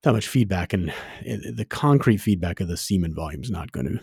that 0.02 0.12
much 0.12 0.28
feedback, 0.28 0.72
and 0.72 0.92
the 1.24 1.66
concrete 1.68 2.18
feedback 2.18 2.60
of 2.60 2.68
the 2.68 2.76
semen 2.76 3.14
volume 3.14 3.42
is 3.42 3.50
not 3.50 3.72
going 3.72 3.86
to 3.98 4.00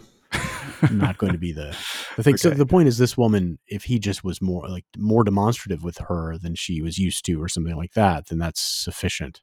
not 0.93 1.17
going 1.17 1.31
to 1.31 1.37
be 1.37 1.53
the 1.53 1.75
the 2.17 2.23
thing. 2.23 2.35
So 2.35 2.49
the 2.49 2.65
point 2.65 2.89
is, 2.89 2.97
this 2.97 3.15
woman, 3.15 3.59
if 3.67 3.85
he 3.85 3.97
just 3.97 4.23
was 4.25 4.41
more 4.41 4.67
like 4.67 4.83
more 4.97 5.23
demonstrative 5.23 5.83
with 5.83 5.97
her 5.99 6.37
than 6.37 6.55
she 6.55 6.81
was 6.81 6.97
used 6.97 7.23
to, 7.27 7.41
or 7.41 7.47
something 7.47 7.75
like 7.77 7.93
that, 7.93 8.27
then 8.27 8.39
that's 8.39 8.59
sufficient. 8.61 9.41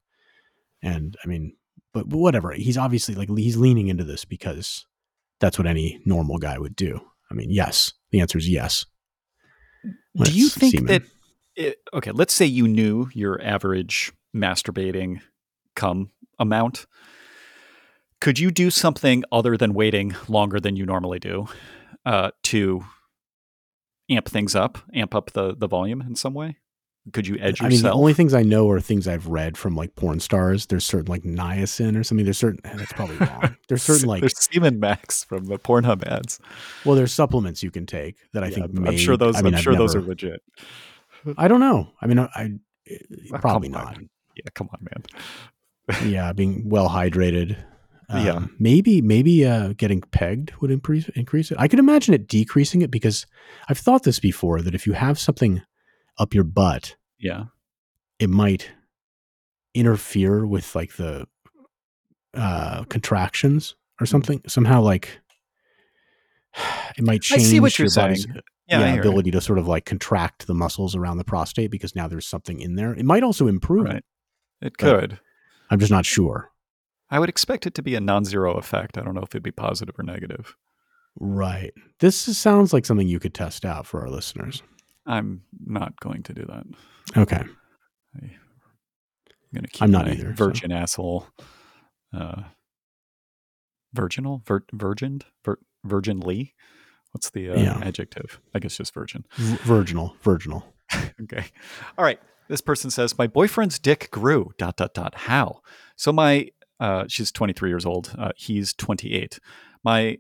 And 0.83 1.17
I 1.25 1.29
mean, 1.29 1.55
but, 1.95 2.07
but 2.09 2.19
whatever. 2.19 2.53
He's 2.53 2.77
obviously 2.77 3.15
like 3.15 3.31
he's 3.35 3.57
leaning 3.57 3.89
into 3.89 4.05
this 4.05 4.27
because 4.27 4.85
that's 5.43 5.59
what 5.59 5.67
any 5.67 6.01
normal 6.07 6.39
guy 6.39 6.57
would 6.57 6.77
do. 6.77 7.01
I 7.29 7.35
mean, 7.35 7.51
yes. 7.51 7.93
The 8.13 8.21
answer 8.21 8.39
is 8.39 8.49
yes. 8.49 8.87
when 10.13 10.31
Do 10.31 10.33
you 10.33 10.49
think 10.49 10.75
semen. 10.75 10.87
that? 10.87 11.03
It, 11.57 11.79
okay, 11.93 12.13
let's 12.13 12.33
say 12.33 12.47
you 12.47 12.69
knew 12.69 13.11
your 13.13 13.43
average 13.43 14.13
masturbating 14.35 15.21
cum 15.75 16.13
amount. 16.39 16.87
Could 18.21 18.39
you 18.39 18.53
do 18.53 18.71
something 18.71 19.25
other 19.33 19.57
than 19.57 19.75
waiting 19.75 20.15
longer 20.29 20.61
than 20.61 20.77
you 20.77 20.87
normally 20.87 21.19
do 21.19 21.49
uh, 22.07 22.31
to 22.45 22.85
amp 24.09 24.29
things 24.29 24.55
up, 24.55 24.79
amp 24.95 25.15
up 25.15 25.33
the 25.33 25.57
the 25.57 25.67
volume 25.67 26.01
in 26.03 26.15
some 26.15 26.35
way? 26.35 26.59
Could 27.13 27.27
you 27.27 27.37
edge 27.41 27.61
I 27.61 27.69
mean, 27.69 27.83
the 27.83 27.91
only 27.93 28.15
things 28.15 28.33
I 28.33 28.43
know 28.45 28.71
are 28.71 28.79
things 28.81 29.09
I've 29.09 29.27
read 29.27 29.59
from 29.59 29.75
like 29.75 29.97
porn 29.97 30.21
stars. 30.21 30.67
There's 30.67 30.85
certain 30.85 31.11
like 31.11 31.25
niacin 31.25 31.99
or 31.99 32.05
something. 32.05 32.25
There's 32.25 32.39
certain 32.39 32.61
that's 32.63 32.93
probably 32.93 33.17
wrong. 33.27 33.57
There's 33.69 33.83
certain 33.83 34.07
like 34.09 34.21
There's 34.21 34.35
Semenax 34.35 35.27
from 35.27 35.47
the 35.47 35.59
Pornhub 35.59 36.07
ads. 36.07 36.39
well, 36.85 36.95
there's 36.95 37.13
supplements 37.13 37.61
you 37.63 37.73
can 37.73 37.87
take 37.87 38.17
that 38.35 38.45
I 38.45 38.49
Yeah, 38.49 38.67
think 38.67 38.79
I'm 38.87 38.97
sure 38.97 39.17
those. 39.17 39.37
I 39.37 39.43
mean, 39.43 39.55
I'm 39.55 39.59
I've 39.59 39.65
sure 39.65 39.75
those 39.75 39.97
are 39.97 40.01
legit. 40.03 40.41
I 41.37 41.49
don't 41.49 41.61
know. 41.61 41.91
I 42.01 42.07
mean, 42.07 42.19
I, 42.21 42.29
I 42.37 42.51
Oh, 43.33 43.39
probably 43.39 43.69
come 43.69 43.81
on. 43.81 43.95
not. 43.95 43.99
Yeah, 44.37 44.51
come 44.55 44.69
on, 44.73 44.89
man. 44.91 46.11
yeah, 46.13 46.33
being 46.33 46.69
well 46.69 46.89
hydrated. 46.89 47.57
Um, 48.09 48.25
Yeah. 48.27 48.47
maybe 48.59 49.01
maybe 49.01 49.45
uh, 49.47 49.73
getting 49.77 50.03
pegged 50.03 50.53
would 50.61 50.71
increase 50.71 51.09
increase 51.17 51.51
it. 51.51 51.57
I 51.59 51.67
could 51.69 51.79
imagine 51.79 52.15
it 52.15 52.29
decreasing 52.29 52.83
it 52.83 52.91
because 52.91 53.27
I've 53.69 53.79
thought 53.79 54.03
this 54.05 54.21
before 54.21 54.61
that 54.63 54.75
if 54.75 54.87
you 54.87 54.93
have 54.93 55.19
something 55.19 55.63
up 56.19 56.35
your 56.35 56.45
butt, 56.45 56.97
Yeah, 57.23 57.45
it 58.19 58.29
might 58.29 58.71
interfere 59.75 60.45
with 60.47 60.75
like 60.75 60.97
the 60.97 61.27
uh 62.35 62.85
contractions 62.85 63.75
or 64.01 64.07
something 64.07 64.43
somehow 64.47 64.81
like 64.83 65.21
it 66.99 67.05
might 67.05 67.23
change 67.23 67.43
I 67.43 67.45
see 67.45 67.61
what 67.61 67.79
you're 67.79 67.87
your 67.89 67.95
body's 67.95 68.25
saying. 68.25 68.37
Yeah, 68.69 68.81
yeah, 68.81 68.87
hear 68.93 68.97
it. 69.03 69.07
ability 69.07 69.31
to 69.33 69.41
sort 69.41 69.59
of 69.59 69.67
like 69.67 69.85
contract 69.85 70.47
the 70.47 70.55
muscles 70.55 70.95
around 70.95 71.19
the 71.19 71.25
prostate 71.25 71.71
because 71.71 71.95
now 71.95 72.09
there's 72.09 72.27
something 72.27 72.61
in 72.61 72.75
there 72.77 72.93
it 72.95 73.05
might 73.05 73.23
also 73.23 73.47
improve 73.49 73.87
Right. 73.87 73.97
it 73.97 74.05
It 74.61 74.79
could. 74.79 75.19
i'm 75.71 75.79
just 75.79 75.93
not 75.93 76.05
sure 76.07 76.51
I 77.11 77.19
would 77.19 77.29
expect 77.29 77.67
it 77.67 77.75
to 77.75 77.83
be 77.83 77.95
a 77.95 78.01
non-zero 78.01 78.55
effect. 78.55 78.97
I 78.97 79.03
don't 79.03 79.15
know 79.15 79.21
if 79.21 79.29
it'd 79.35 79.43
be 79.43 79.51
positive 79.51 79.95
or 79.99 80.03
negative. 80.03 80.57
right 81.21 81.73
this 82.01 82.27
is- 82.29 82.39
sounds 82.39 82.73
like 82.73 82.87
something 82.87 83.07
you 83.09 83.19
could 83.21 83.35
test 83.35 83.65
out 83.67 83.87
for 83.87 84.01
our 84.01 84.09
listeners 84.11 84.63
I'm 85.07 85.43
not 85.67 85.99
going 86.01 86.23
to 86.25 86.33
do 86.33 86.45
that. 86.47 86.65
Okay 87.17 87.45
I'm 89.55 89.63
to 89.63 89.69
keep 89.69 89.83
I'm 89.83 89.91
not 89.91 90.09
either, 90.09 90.35
so. 90.35 90.45
virgin 90.47 90.73
asshole. 90.73 91.27
Uh, 92.15 92.43
virginal, 93.93 94.43
Vir- 94.47 94.65
virgined, 94.73 95.27
Vir- 95.45 95.59
virginly, 95.85 96.55
What's 97.11 97.29
the 97.29 97.51
uh, 97.51 97.59
Yeah. 97.61 97.79
adjective? 97.83 98.41
I 98.55 98.59
guess 98.59 98.79
just 98.79 98.95
virgin. 98.95 99.27
V- 99.37 99.57
virginal, 99.65 100.17
virginal. 100.23 100.65
okay. 101.23 101.45
All 101.99 102.05
right. 102.07 102.19
This 102.49 102.63
person 102.63 102.91
says, 102.91 103.19
My 103.19 103.27
boyfriend's 103.27 103.79
dick 103.79 104.09
grew. 104.11 104.53
Dot, 104.57 104.79
dot, 104.79 104.95
dot. 104.95 105.15
How? 105.15 105.61
So, 105.95 106.11
my, 106.11 106.49
uh, 106.81 107.05
she's 107.09 107.31
23 107.31 107.69
years 107.69 107.85
old. 107.85 108.15
Uh, 108.19 108.31
he's 108.37 108.73
28. 108.73 109.39
My 109.85 110.17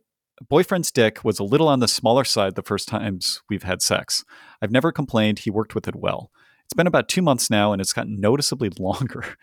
boyfriend's 0.50 0.90
dick 0.90 1.24
was 1.24 1.38
a 1.38 1.44
little 1.44 1.68
on 1.68 1.80
the 1.80 1.88
smaller 1.88 2.24
side 2.24 2.54
the 2.56 2.62
first 2.62 2.88
times 2.88 3.40
we've 3.48 3.62
had 3.62 3.80
sex. 3.80 4.22
I've 4.60 4.70
never 4.70 4.92
complained. 4.92 5.38
He 5.40 5.50
worked 5.50 5.74
with 5.74 5.88
it 5.88 5.96
well. 5.96 6.30
It's 6.64 6.74
been 6.74 6.86
about 6.86 7.08
two 7.08 7.20
months 7.20 7.50
now 7.50 7.72
and 7.72 7.80
it's 7.82 7.92
gotten 7.92 8.20
noticeably 8.20 8.70
longer. 8.78 9.36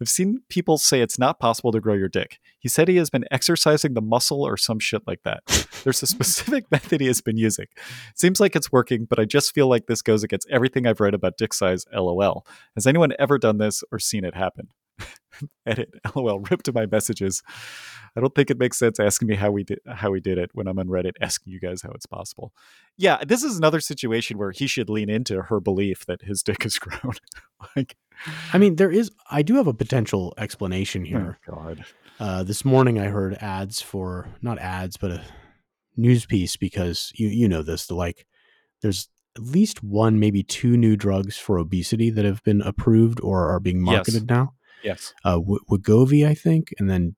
I've 0.00 0.08
seen 0.08 0.42
people 0.48 0.78
say 0.78 1.00
it's 1.00 1.18
not 1.18 1.40
possible 1.40 1.72
to 1.72 1.80
grow 1.80 1.94
your 1.94 2.08
dick. 2.08 2.38
He 2.58 2.68
said 2.68 2.88
he 2.88 2.96
has 2.96 3.10
been 3.10 3.24
exercising 3.30 3.94
the 3.94 4.00
muscle 4.00 4.42
or 4.42 4.56
some 4.56 4.78
shit 4.78 5.02
like 5.06 5.22
that. 5.24 5.68
There's 5.84 6.02
a 6.02 6.06
specific 6.06 6.64
method 6.70 7.00
he 7.00 7.06
has 7.08 7.20
been 7.20 7.36
using. 7.36 7.66
Seems 8.14 8.40
like 8.40 8.54
it's 8.54 8.70
working, 8.70 9.04
but 9.04 9.18
I 9.18 9.24
just 9.24 9.54
feel 9.54 9.68
like 9.68 9.86
this 9.86 10.02
goes 10.02 10.22
against 10.22 10.48
everything 10.50 10.86
I've 10.86 11.00
read 11.00 11.14
about 11.14 11.38
dick 11.38 11.54
size. 11.54 11.84
LOL. 11.92 12.46
Has 12.74 12.86
anyone 12.86 13.12
ever 13.18 13.38
done 13.38 13.58
this 13.58 13.82
or 13.90 13.98
seen 13.98 14.24
it 14.24 14.34
happen? 14.34 14.68
Edit. 15.66 15.90
LOL. 16.14 16.40
Rip 16.50 16.62
to 16.64 16.72
my 16.72 16.86
messages. 16.86 17.42
I 18.16 18.20
don't 18.20 18.34
think 18.34 18.50
it 18.50 18.58
makes 18.58 18.78
sense 18.78 18.98
asking 18.98 19.28
me 19.28 19.34
how 19.34 19.50
we 19.50 19.62
did 19.62 19.80
how 19.86 20.10
we 20.10 20.20
did 20.20 20.38
it 20.38 20.50
when 20.54 20.66
I'm 20.66 20.78
on 20.78 20.86
Reddit 20.86 21.12
asking 21.20 21.52
you 21.52 21.60
guys 21.60 21.82
how 21.82 21.90
it's 21.90 22.06
possible. 22.06 22.52
Yeah, 22.96 23.22
this 23.26 23.42
is 23.42 23.58
another 23.58 23.80
situation 23.80 24.38
where 24.38 24.52
he 24.52 24.66
should 24.66 24.88
lean 24.88 25.10
into 25.10 25.42
her 25.42 25.60
belief 25.60 26.06
that 26.06 26.22
his 26.22 26.42
dick 26.42 26.64
is 26.64 26.78
grown. 26.78 27.12
like, 27.76 27.96
I 28.54 28.58
mean, 28.58 28.76
there 28.76 28.90
is. 28.90 29.10
I 29.30 29.42
do 29.42 29.56
have 29.56 29.66
a 29.66 29.74
potential 29.74 30.32
explanation 30.38 31.04
here. 31.04 31.38
oh 31.50 31.54
God. 31.54 31.84
Uh, 32.18 32.42
this 32.42 32.64
morning, 32.64 32.98
I 32.98 33.08
heard 33.08 33.34
ads 33.34 33.82
for 33.82 34.28
not 34.40 34.58
ads, 34.58 34.96
but 34.96 35.10
a 35.10 35.22
news 35.98 36.24
piece 36.24 36.56
because 36.56 37.12
you 37.14 37.28
you 37.28 37.46
know 37.46 37.62
this. 37.62 37.84
The 37.84 37.94
like, 37.94 38.24
there's 38.80 39.10
at 39.36 39.42
least 39.42 39.82
one, 39.84 40.18
maybe 40.18 40.42
two 40.42 40.78
new 40.78 40.96
drugs 40.96 41.36
for 41.36 41.58
obesity 41.58 42.08
that 42.08 42.24
have 42.24 42.42
been 42.44 42.62
approved 42.62 43.20
or 43.20 43.50
are 43.50 43.60
being 43.60 43.84
Yes. 43.84 43.84
marketed 43.84 44.30
now. 44.30 44.54
Yes. 44.82 45.14
Uh, 45.24 45.32
W- 45.32 45.60
Wegovy, 45.70 46.26
I 46.26 46.34
think, 46.34 46.72
and 46.78 46.88
then 46.88 47.16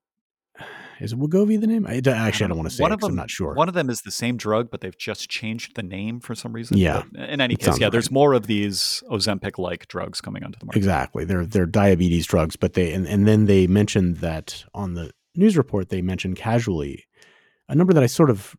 is 1.01 1.15
Wegovy 1.15 1.61
the 1.61 1.67
name? 1.67 1.87
I, 1.87 1.97
actually, 1.97 2.13
I 2.15 2.31
don't 2.31 2.49
don't 2.49 2.59
want 2.59 2.71
to 2.71 2.75
say 2.75 2.83
one 2.83 2.91
it 2.91 2.95
of 2.95 3.01
'cause 3.01 3.11
I'm 3.11 3.17
not 3.17 3.31
sure. 3.31 3.55
One 3.55 3.69
of 3.69 3.75
them 3.75 3.89
is 3.89 4.03
the 4.03 4.11
same 4.11 4.37
drug, 4.37 4.71
but 4.71 4.81
they've 4.81 4.97
just 4.99 5.29
changed 5.29 5.77
the 5.77 5.83
name 5.83 6.19
for 6.21 6.35
some 6.35 6.53
reason. 6.53 6.77
Yeah. 6.77 7.03
But 7.13 7.31
in 7.31 7.41
any 7.41 7.57
case, 7.57 7.79
yeah, 7.79 7.87
right. 7.87 7.93
there's 7.93 8.11
more 8.11 8.33
of 8.33 8.47
these 8.49 9.03
Ozempic-like 9.09 9.87
drugs 9.89 10.21
coming 10.21 10.43
onto 10.43 10.59
the 10.59 10.67
market. 10.67 10.79
Exactly. 10.79 11.25
They're 11.25 11.47
they're 11.47 11.67
diabetes 11.67 12.27
drugs, 12.27 12.57
but 12.57 12.73
they 12.73 12.93
and, 12.93 13.07
and 13.07 13.29
then 13.29 13.47
they 13.47 13.67
mentioned 13.67 14.17
that 14.19 14.65
on 14.75 14.95
the 14.95 15.13
news 15.37 15.57
report 15.57 15.89
they 15.89 16.03
mentioned 16.03 16.37
casually 16.37 17.05
a 17.69 17.75
number 17.75 17.93
that 17.93 18.03
I 18.03 18.07
sort 18.07 18.31
of 18.31 18.57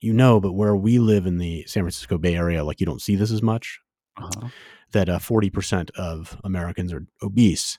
you 0.00 0.12
know, 0.12 0.38
but 0.40 0.52
where 0.52 0.76
we 0.76 0.98
live 0.98 1.26
in 1.26 1.38
the 1.38 1.64
San 1.66 1.82
Francisco 1.82 2.18
Bay 2.18 2.36
Area, 2.36 2.62
like 2.62 2.80
you 2.80 2.86
don't 2.86 3.02
see 3.02 3.16
this 3.16 3.32
as 3.32 3.42
much. 3.42 3.80
Uh-huh. 4.16 4.48
That 4.92 5.08
uh, 5.08 5.18
forty 5.18 5.50
percent 5.50 5.90
of 5.96 6.38
Americans 6.44 6.92
are 6.92 7.06
obese, 7.22 7.78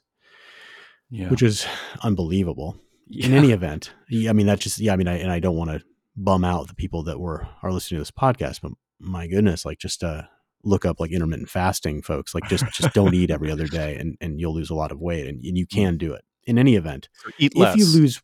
Yeah. 1.10 1.30
which 1.30 1.42
is 1.42 1.66
unbelievable. 2.04 2.78
yeah. 3.08 3.28
In 3.28 3.34
any 3.34 3.52
event, 3.60 3.92
I 4.28 4.34
mean 4.34 4.48
that 4.48 4.60
just 4.60 4.80
yeah, 4.80 4.94
I 4.94 4.96
mean, 4.96 5.08
I, 5.08 5.18
and 5.18 5.32
I 5.32 5.40
don't 5.40 5.56
want 5.56 5.72
to 5.72 5.82
bum 6.16 6.44
out 6.44 6.68
the 6.68 6.76
people 6.76 7.04
that 7.04 7.20
were 7.20 7.48
are 7.64 7.72
listening 7.72 7.98
to 7.98 8.02
this 8.02 8.12
podcast, 8.12 8.62
but 8.62 8.72
my 9.00 9.28
goodness, 9.28 9.66
like 9.66 9.80
just 9.80 10.04
uh 10.04 10.24
look 10.64 10.86
up 10.86 11.00
like 11.00 11.12
intermittent 11.12 11.50
fasting, 11.50 12.02
folks. 12.02 12.36
Like 12.36 12.48
just 12.50 12.66
just 12.74 12.94
don't 12.94 13.14
eat 13.14 13.32
every 13.32 13.50
other 13.52 13.68
day, 13.68 13.96
and 13.98 14.18
and 14.22 14.40
you'll 14.40 14.54
lose 14.54 14.70
a 14.70 14.76
lot 14.76 14.92
of 14.92 15.00
weight, 15.00 15.28
and, 15.28 15.44
and 15.44 15.58
you 15.58 15.66
can 15.66 15.98
do 15.98 16.14
it. 16.14 16.24
In 16.46 16.58
any 16.58 16.76
event, 16.76 17.10
So 17.24 17.30
eat 17.38 17.56
less. 17.56 17.74
if 17.76 17.80
you 17.80 17.86
lose 18.00 18.22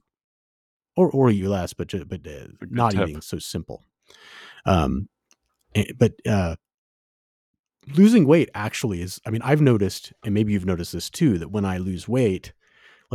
or 0.96 1.10
or 1.12 1.30
you 1.30 1.50
less 1.50 1.74
but 1.74 1.88
ju- 1.88 2.06
but 2.06 2.26
uh, 2.28 2.48
not 2.70 2.92
tip. 2.94 3.08
eating 3.10 3.22
so 3.22 3.38
simple 3.38 3.84
um 4.66 5.10
eh, 5.76 5.84
but 5.98 6.14
uh 6.26 6.56
losing 7.96 8.26
weight 8.26 8.50
actually 8.56 9.02
is 9.02 9.20
i 9.28 9.30
mean 9.30 9.42
i've 9.44 9.62
noticed 9.62 10.14
and 10.24 10.34
maybe 10.34 10.54
you've 10.54 10.66
noticed 10.66 10.94
this 10.94 11.10
too 11.10 11.38
that 11.38 11.52
when 11.52 11.66
i 11.66 11.78
lose 11.78 12.08
weight 12.08 12.54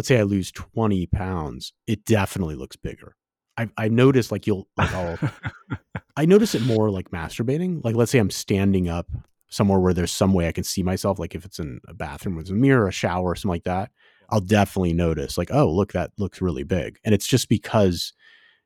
let's 0.01 0.09
say 0.09 0.19
i 0.19 0.23
lose 0.23 0.51
20 0.51 1.05
pounds 1.09 1.75
it 1.87 2.07
definitely 2.07 2.55
looks 2.55 2.75
bigger 2.77 3.17
i 3.59 3.69
i 3.77 3.87
notice 3.87 4.33
like 4.33 4.47
you'll 4.47 4.67
like 4.79 4.91
i'll 4.95 5.19
I 6.17 6.25
notice 6.27 6.55
it 6.55 6.63
more 6.63 6.91
like 6.91 7.11
masturbating. 7.11 7.85
Like, 7.85 7.95
let's 7.95 8.11
say 8.11 8.19
I'm 8.19 8.31
standing 8.31 8.89
up 8.89 9.07
somewhere 9.49 9.79
where 9.79 9.95
there's 9.95 10.13
some 10.13 10.33
way 10.35 10.49
I 10.49 10.53
can 10.53 10.65
see 10.65 10.83
myself. 10.83 11.19
Like, 11.19 11.35
if 11.35 11.45
it's 11.45 11.59
in 11.59 11.81
a 11.89 11.95
bathroom 11.95 12.37
with 12.37 12.51
a 12.51 12.53
mirror, 12.53 12.89
a 12.89 12.93
shower, 12.93 13.31
or 13.31 13.37
something 13.37 13.51
like 13.51 13.65
that, 13.65 13.91
I'll 14.29 14.41
definitely 14.41 14.93
notice, 14.93 15.39
like, 15.39 15.51
oh, 15.53 15.71
look, 15.71 15.93
that 15.93 16.11
looks 16.19 16.43
really 16.43 16.65
big. 16.65 16.99
And 17.05 17.15
it's 17.15 17.27
just 17.27 17.49
because 17.49 18.13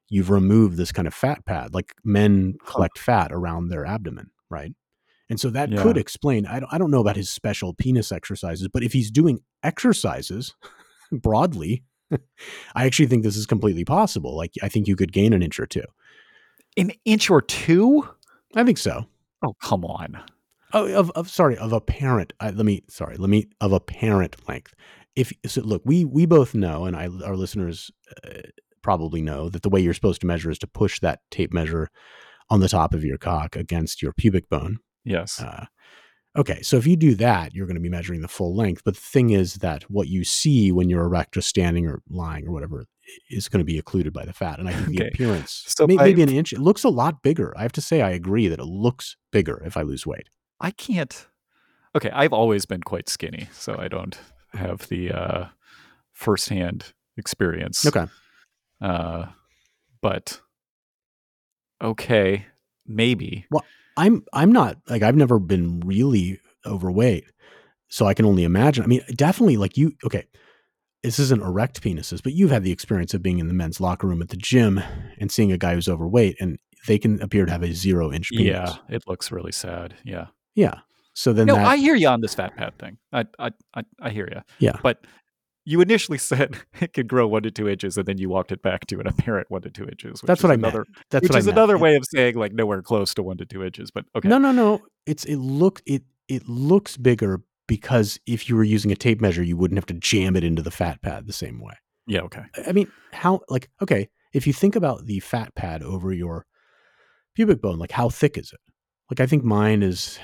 you've 0.09 0.31
removed 0.31 0.77
this 0.77 0.91
kind 0.93 1.07
of 1.07 1.15
fat 1.15 1.45
pad. 1.45 1.75
Like, 1.75 1.95
men 2.03 2.55
collect 2.67 2.99
fat 2.99 3.31
around 3.31 3.69
their 3.69 3.87
abdomen, 3.87 4.31
right? 4.51 4.73
And 5.31 5.39
so 5.39 5.49
that 5.51 5.71
Yeah. 5.71 5.83
could 5.83 5.97
explain. 5.97 6.47
I 6.47 6.61
don't, 6.61 6.73
I 6.73 6.79
don't 6.79 6.91
know 6.91 7.01
about 7.01 7.17
his 7.17 7.31
special 7.31 7.73
penis 7.73 8.11
exercises, 8.11 8.69
but 8.69 8.83
if 8.83 8.93
he's 8.93 9.11
doing 9.11 9.41
exercises 9.63 10.55
broadly, 11.13 11.85
I 12.75 12.85
actually 12.87 13.07
think 13.07 13.23
this 13.23 13.37
is 13.37 13.47
completely 13.47 13.85
possible. 13.85 14.37
Like, 14.37 14.53
I 14.63 14.69
think 14.69 14.87
you 14.87 14.97
could 14.97 15.13
gain 15.13 15.33
an 15.33 15.43
inch 15.43 15.59
or 15.59 15.67
two. 15.67 15.85
An 16.77 16.93
inch 17.05 17.31
or 17.31 17.41
two? 17.41 18.09
I 18.55 18.65
think 18.65 18.79
so. 18.79 19.07
Oh, 19.45 19.55
come 19.63 19.85
on. 19.85 20.23
Oh, 20.73 20.93
of, 20.93 21.11
of 21.13 21.31
sorry, 21.31 21.57
of 21.57 21.73
apparent. 21.73 22.33
I, 22.41 22.51
let 22.51 22.67
me 22.67 22.83
sorry, 22.89 23.17
let 23.17 23.31
me 23.31 23.47
of 23.61 23.73
apparent 23.73 24.37
length. 24.49 24.75
If 25.15 25.33
so, 25.47 25.61
look, 25.61 25.83
we 25.85 26.05
we 26.05 26.27
both 26.27 26.55
know, 26.55 26.85
and 26.85 26.97
I 26.97 27.09
our 27.25 27.37
listeners 27.37 27.93
uh, 28.27 28.41
probably 28.83 29.23
know 29.23 29.49
that 29.49 29.63
the 29.63 29.69
way 29.69 29.81
you're 29.81 29.95
supposed 29.95 30.21
to 30.23 30.27
measure 30.27 30.51
is 30.51 30.59
to 30.59 30.67
push 30.67 30.99
that 31.01 31.21
tape 31.31 31.53
measure 31.53 31.91
on 32.51 32.61
the 32.61 32.69
top 32.69 32.93
of 32.93 33.05
your 33.05 33.19
cock 33.19 33.55
against 33.55 34.03
your 34.03 34.13
pubic 34.13 34.49
bone. 34.49 34.79
Yes. 35.05 35.41
Uh, 35.41 35.67
okay, 36.37 36.63
so 36.63 36.77
if 36.77 36.87
you 36.87 36.97
do 36.97 37.15
that, 37.17 37.55
you're 37.55 37.67
going 37.67 37.77
to 37.77 37.81
be 37.81 37.89
measuring 37.89 38.21
the 38.21 38.29
full 38.29 38.55
length. 38.55 38.83
But 38.85 38.95
the 38.95 39.01
thing 39.01 39.31
is 39.31 39.55
that 39.57 39.85
what 39.91 40.09
you 40.09 40.25
see 40.25 40.73
when 40.73 40.89
you're 40.91 41.05
erect, 41.05 41.35
just 41.35 41.49
standing 41.49 41.87
or 41.87 42.03
lying 42.09 42.47
or 42.47 42.53
whatever, 42.53 42.87
is 43.31 43.49
going 43.49 43.61
to 43.61 43.65
be 43.65 43.79
occluded 43.79 44.13
by 44.13 44.25
the 44.25 44.33
fat. 44.33 44.59
And 44.59 44.69
I 44.69 44.73
think 44.73 44.99
the 44.99 45.07
appearance, 45.09 45.65
So 45.67 45.87
may- 45.87 45.97
maybe 45.97 46.23
an 46.23 46.31
inch, 46.31 46.53
it 46.53 46.59
looks 46.61 46.85
a 46.85 46.89
lot 46.89 47.23
bigger. 47.23 47.53
I 47.57 47.63
have 47.63 47.73
to 47.73 47.81
say, 47.81 48.01
I 48.01 48.11
agree 48.11 48.49
that 48.49 48.59
it 48.59 48.65
looks 48.65 49.17
bigger 49.31 49.63
if 49.65 49.77
I 49.77 49.83
lose 49.83 50.07
weight. 50.07 50.29
I 50.61 50.71
can't. 50.71 51.27
Okay, 51.97 52.11
I've 52.11 52.33
always 52.33 52.67
been 52.67 52.83
quite 52.83 53.09
skinny, 53.09 53.49
so 53.53 53.77
I 53.79 53.89
don't 53.89 54.19
have 54.55 54.89
the 54.89 55.13
uh, 55.13 55.47
firsthand 56.13 56.93
experience. 57.17 57.87
Okay. 57.87 58.07
Uh, 58.81 59.27
but 60.01 60.41
okay, 61.81 62.47
maybe. 62.87 63.47
I'm 63.97 64.25
I'm 64.33 64.53
not 64.53 64.79
like 64.89 65.03
I've 65.03 65.17
never 65.17 65.39
been 65.39 65.81
really 65.81 66.41
overweight, 66.67 67.25
so 67.89 68.07
I 68.07 68.15
can 68.15 68.25
only 68.25 68.45
imagine. 68.45 68.85
I 68.85 68.87
mean, 68.87 69.03
definitely 69.15 69.57
like 69.57 69.77
you. 69.77 69.93
Okay, 70.05 70.25
this 71.03 71.19
isn't 71.19 71.43
erect 71.43 71.83
penises, 71.83 72.23
but 72.23 72.33
you've 72.33 72.51
had 72.51 72.65
the 72.65 72.73
experience 72.73 73.15
of 73.15 73.23
being 73.23 73.39
in 73.39 73.49
the 73.49 73.55
men's 73.55 73.81
locker 73.81 74.07
room 74.07 74.23
at 74.23 74.31
the 74.31 74.37
gym 74.37 74.81
and 75.19 75.31
seeing 75.31 75.53
a 75.53 75.59
guy 75.59 75.75
who's 75.75 75.89
overweight, 75.89 76.37
and 76.41 76.59
they 76.87 76.99
can 76.99 77.21
appear 77.23 77.47
to 77.47 77.53
have 77.53 77.63
a 77.63 77.73
zero 77.73 78.13
inch 78.13 78.31
penis. 78.31 78.47
Yeah, 78.47 78.75
it 78.89 79.05
looks 79.07 79.31
really 79.31 79.53
sad. 79.53 79.95
Yeah. 80.05 80.27
yeah. 80.55 80.81
So 81.15 81.33
then 81.33 81.47
no, 81.47 81.55
that 81.55 81.67
I 81.67 81.77
hear 81.77 81.95
you 81.95 82.09
on 82.09 82.21
this 82.21 82.35
fat 82.35 82.57
pad 82.57 82.77
thing. 82.79 82.99
I, 83.13 83.25
I, 83.39 83.51
I, 83.75 83.83
I 84.01 84.11
hear 84.11 84.29
you. 84.31 84.41
Yeah. 84.59 84.79
But 84.83 85.07
you 85.65 85.81
initially 85.81 86.19
said 86.19 86.57
it 86.81 86.93
could 86.93 87.09
grow 87.09 87.27
one 87.27 87.43
to 87.43 87.51
two 87.51 87.69
inches, 87.69 87.97
and 87.97 88.07
then 88.07 88.19
you 88.19 88.29
walked 88.29 88.53
it 88.53 88.63
back 88.63 88.87
to 88.87 89.01
an 89.01 89.07
apparent 89.07 89.51
one 89.51 89.63
to 89.63 89.71
two 89.71 89.87
inches. 89.87 90.21
That's 90.25 90.43
what 90.43 90.51
I 90.51 90.57
meant. 90.57 90.75
another, 90.75 90.87
that's 91.11 91.29
Which 91.29 91.37
is 91.37 91.47
another 91.47 91.79
way 91.79 91.97
of 91.97 92.05
saying 92.05 92.37
like 92.37 92.53
nowhere 92.53 92.83
close 92.83 93.15
to 93.15 93.23
one 93.23 93.39
to 93.39 93.47
two 93.47 93.65
inches. 93.65 93.91
But 93.91 94.05
okay. 94.17 94.29
No, 94.29 94.39
no, 94.39 94.53
no. 94.53 94.83
It's 95.07 95.25
it 95.25 95.37
look 95.37 95.83
it 95.87 96.03
it 96.29 96.49
looks 96.49 96.97
bigger 96.97 97.41
because 97.67 98.19
if 98.27 98.49
you 98.49 98.57
were 98.57 98.65
using 98.65 98.93
a 98.93 98.97
tape 98.97 99.21
measure, 99.21 99.43
you 99.43 99.57
wouldn't 99.57 99.79
have 99.79 99.87
to 99.87 99.95
jam 99.95 100.37
it 100.37 100.45
into 100.45 100.63
the 100.63 100.71
fat 100.71 101.01
pad 101.03 101.27
the 101.27 101.33
same 101.33 101.61
way. 101.61 101.75
Yeah. 102.07 102.21
Okay. 102.21 102.43
I 102.67 102.73
mean, 102.73 102.91
how 103.13 103.41
like 103.49 103.71
okay, 103.83 104.09
if 104.33 104.47
you 104.47 104.53
think 104.53 104.77
about 104.77 105.07
the 105.07 105.21
fat 105.21 105.55
pad 105.55 105.83
over 105.83 106.13
your 106.13 106.47
pubic 107.35 107.63
bone, 107.63 107.79
like 107.79 107.93
how 107.93 108.09
thick 108.09 108.37
is 108.37 108.53
it? 108.53 108.61
Like 109.11 109.21
I 109.21 109.27
think 109.27 109.45
mine 109.45 109.83
is 109.83 110.19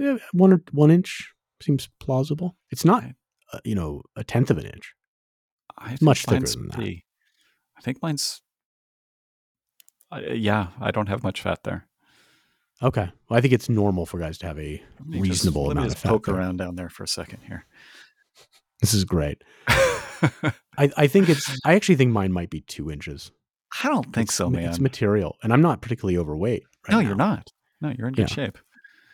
eh, 0.00 0.18
one 0.32 0.52
or 0.52 0.62
one 0.72 0.90
inch 0.90 1.32
seems 1.60 1.88
plausible. 2.00 2.56
It's 2.70 2.84
not, 2.84 3.04
you 3.64 3.74
know, 3.74 4.02
a 4.16 4.24
tenth 4.24 4.50
of 4.50 4.58
an 4.58 4.66
inch. 4.66 4.94
I 5.78 5.96
Much 6.00 6.24
thicker 6.24 6.46
than 6.46 6.68
that. 6.68 6.74
pretty- 6.76 7.04
I 7.76 7.80
think 7.80 8.00
mine's. 8.02 8.40
Uh, 10.12 10.20
yeah, 10.32 10.68
I 10.80 10.90
don't 10.90 11.08
have 11.08 11.22
much 11.22 11.40
fat 11.40 11.64
there. 11.64 11.86
Okay, 12.82 13.10
well, 13.28 13.38
I 13.38 13.40
think 13.40 13.52
it's 13.52 13.68
normal 13.68 14.06
for 14.06 14.18
guys 14.18 14.38
to 14.38 14.46
have 14.46 14.58
a 14.58 14.78
just- 14.78 15.20
reasonable 15.22 15.66
me 15.66 15.72
amount 15.72 15.92
of 15.92 15.98
fat. 15.98 16.08
poke 16.08 16.26
there. 16.26 16.34
around 16.36 16.58
down 16.58 16.76
there 16.76 16.88
for 16.88 17.02
a 17.04 17.08
second 17.08 17.40
here. 17.46 17.66
This 18.80 18.94
is 18.94 19.04
great. 19.04 19.42
I, 19.68 20.90
I 20.96 21.06
think 21.06 21.28
it's. 21.28 21.58
I 21.64 21.74
actually 21.74 21.96
think 21.96 22.12
mine 22.12 22.32
might 22.32 22.50
be 22.50 22.60
two 22.62 22.90
inches. 22.90 23.30
I 23.82 23.88
don't 23.88 24.12
think 24.14 24.28
It's 24.28 24.34
so, 24.34 24.48
man. 24.50 24.68
It's 24.68 24.78
material, 24.80 25.36
and 25.42 25.52
I'm 25.52 25.62
not 25.62 25.80
particularly 25.82 26.16
overweight. 26.18 26.62
Right 26.88 26.92
no, 26.94 27.00
now. 27.00 27.06
you're 27.08 27.16
not. 27.16 27.50
No, 27.80 27.92
you're 27.96 28.08
in 28.08 28.14
good 28.14 28.28
Yeah. 28.30 28.34
shape. 28.34 28.58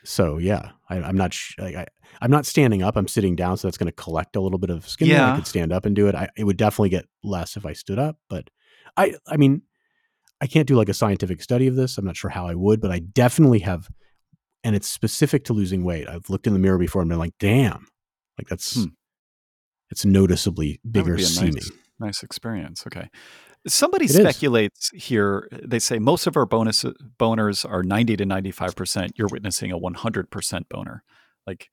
So 0.05 0.39
yeah, 0.39 0.71
I, 0.89 0.97
I'm 0.97 1.17
not. 1.17 1.35
Sh- 1.35 1.57
I, 1.59 1.87
I'm 2.21 2.31
not 2.31 2.47
standing 2.47 2.83
up. 2.83 2.97
I'm 2.97 3.09
sitting 3.09 3.37
down, 3.37 3.57
so 3.57 3.69
that's 3.69 3.77
going 3.79 3.87
to 3.87 3.93
collect 3.93 4.35
a 4.37 4.41
little 4.41 4.59
bit 4.59 4.71
of 4.71 4.89
skin. 4.89 5.09
Yeah, 5.09 5.33
I 5.33 5.37
could 5.37 5.47
stand 5.47 5.73
up 5.73 5.85
and 5.87 5.95
do 5.95 6.07
it. 6.09 6.15
I, 6.15 6.29
it 6.37 6.45
would 6.45 6.57
definitely 6.57 6.89
get 6.91 7.07
less 7.23 7.57
if 7.57 7.65
I 7.67 7.73
stood 7.75 7.99
up, 7.99 8.17
but 8.29 8.49
I. 8.97 9.15
I 9.29 9.37
mean, 9.37 9.63
I 10.41 10.47
can't 10.47 10.67
do 10.67 10.75
like 10.75 10.89
a 10.89 10.95
scientific 10.95 11.43
study 11.43 11.67
of 11.67 11.77
this. 11.77 11.99
I'm 11.99 12.05
not 12.07 12.17
sure 12.17 12.31
how 12.31 12.47
I 12.47 12.55
would, 12.55 12.81
but 12.81 12.91
I 12.91 12.99
definitely 13.01 13.59
have, 13.61 13.89
and 14.65 14.75
it's 14.75 14.89
specific 14.89 15.45
to 15.45 15.53
losing 15.53 15.85
weight. 15.85 16.09
I've 16.09 16.31
looked 16.31 16.47
in 16.47 16.55
the 16.55 16.59
mirror 16.59 16.79
before 16.79 17.03
and 17.03 17.09
been 17.11 17.19
like, 17.19 17.35
damn, 17.39 17.87
like 18.39 18.49
that's 18.49 18.75
Hmm. 18.75 18.85
it's 19.91 20.05
noticeably 20.07 20.81
bigger 20.91 21.11
would 21.13 21.17
be 21.19 21.23
a 21.25 21.27
seeming. 21.27 21.55
nice, 21.55 21.71
nice 21.99 22.23
experience. 22.23 22.85
Okay. 22.87 23.09
Somebody 23.67 24.07
It 24.07 24.13
is. 24.13 24.17
speculates 24.17 24.91
here. 24.95 25.49
They 25.65 25.79
say 25.79 25.99
most 25.99 26.27
of 26.27 26.37
our 26.37 26.47
bonus 26.47 26.85
boners 27.19 27.69
are 27.71 27.83
90 27.83 28.17
to 28.17 28.25
95%. 28.25 29.11
You're 29.17 29.29
witnessing 29.31 29.71
a 29.71 29.79
100% 29.79 30.69
boner. 30.71 31.05
Like 31.47 31.69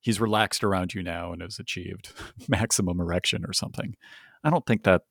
he's 0.00 0.20
relaxed 0.20 0.64
around 0.64 0.94
you 0.94 1.02
now 1.02 1.32
and 1.32 1.42
has 1.42 1.58
achieved 1.58 2.12
maximum 2.48 3.00
erection 3.00 3.44
or 3.46 3.52
something. 3.52 3.94
I 4.42 4.50
don't 4.50 4.66
think 4.66 4.82
that, 4.84 5.02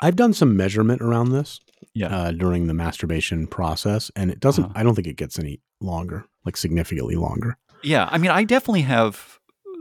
I've 0.00 0.16
done 0.16 0.32
some 0.32 0.56
measurement 0.56 1.00
around 1.02 1.30
this 1.30 1.60
yeah. 1.94 2.08
uh, 2.08 2.32
during 2.32 2.66
the 2.66 2.74
masturbation 2.74 3.46
process, 3.46 4.10
and 4.16 4.30
it 4.30 4.40
doesn't. 4.40 4.64
Uh-huh. 4.64 4.72
I 4.74 4.82
don't 4.82 4.94
think 4.94 5.06
it 5.06 5.16
gets 5.16 5.38
any 5.38 5.60
longer, 5.80 6.24
like 6.44 6.56
significantly 6.56 7.14
longer. 7.14 7.56
yeah. 7.82 8.08
I 8.10 8.18
mean, 8.18 8.30
I 8.30 8.44
definitely 8.44 8.82
have 8.82 9.38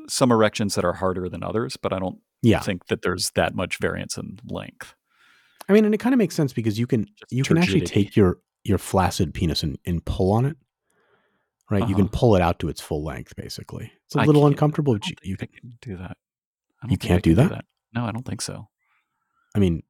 some 0.08 0.32
erections 0.32 0.76
that 0.76 0.86
are 0.86 0.94
harder 0.94 1.30
than 1.30 1.42
others, 1.44 1.78
but 1.78 1.94
I 1.94 2.00
don't 2.00 2.20
Yeah, 2.44 2.60
think 2.60 2.86
that 2.88 3.02
there's 3.02 3.32
that 3.36 3.56
much 3.56 3.78
variance 3.80 4.18
in 4.18 4.38
length. 4.46 4.94
I 5.70 5.74
mean, 5.74 5.86
and 5.86 5.94
it 5.96 6.00
kind 6.00 6.14
of 6.14 6.18
makes 6.20 6.36
sense 6.36 6.54
because 6.54 6.78
you 6.78 6.86
can 6.86 7.06
Just 7.18 7.32
you 7.32 7.44
can 7.44 7.58
actually 7.58 7.82
take 7.82 8.16
your 8.16 8.40
your 8.64 8.78
flaccid 8.78 9.34
penis 9.34 9.64
and, 9.64 9.78
and 9.86 10.04
pull 10.06 10.32
on 10.32 10.46
it, 10.46 10.58
right? 11.72 11.88
You 11.88 11.96
can 11.96 12.06
Uh-huh. 12.06 12.18
pull 12.20 12.36
it 12.36 12.42
out 12.42 12.60
to 12.60 12.70
its 12.70 12.80
full 12.82 13.04
length, 13.04 13.36
basically. 13.36 13.92
It's 14.06 14.16
a 14.16 14.20
I 14.22 14.26
little 14.26 14.46
uncomfortable. 14.46 14.94
I 14.94 14.98
But 14.98 15.02
don't 15.04 15.20
you, 15.24 15.32
you 15.32 15.38
can. 15.38 15.50
do 15.82 15.98
that. 15.98 16.18
You 16.90 16.98
can't 16.98 17.24
do 17.24 17.34
can 17.36 17.48
that? 17.50 17.66
No, 17.94 18.06
I 18.06 18.12
don't 18.12 18.26
think 18.26 18.42
so. 18.42 18.68
I 19.56 19.60
mean, 19.60 19.84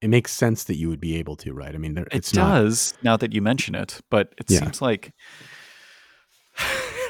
it 0.00 0.08
makes 0.08 0.32
sense 0.32 0.64
that 0.64 0.76
you 0.76 0.88
would 0.88 1.00
be 1.00 1.16
able 1.16 1.36
to, 1.36 1.52
right? 1.52 1.74
I 1.74 1.78
mean, 1.78 1.94
there, 1.94 2.06
It 2.06 2.14
it's 2.16 2.34
not. 2.34 2.54
does 2.62 2.94
now 3.02 3.16
that 3.18 3.32
you 3.32 3.42
mention 3.42 3.74
it, 3.74 4.00
but 4.10 4.32
it 4.38 4.50
Yeah. 4.50 4.60
seems 4.60 4.80
like 4.82 5.12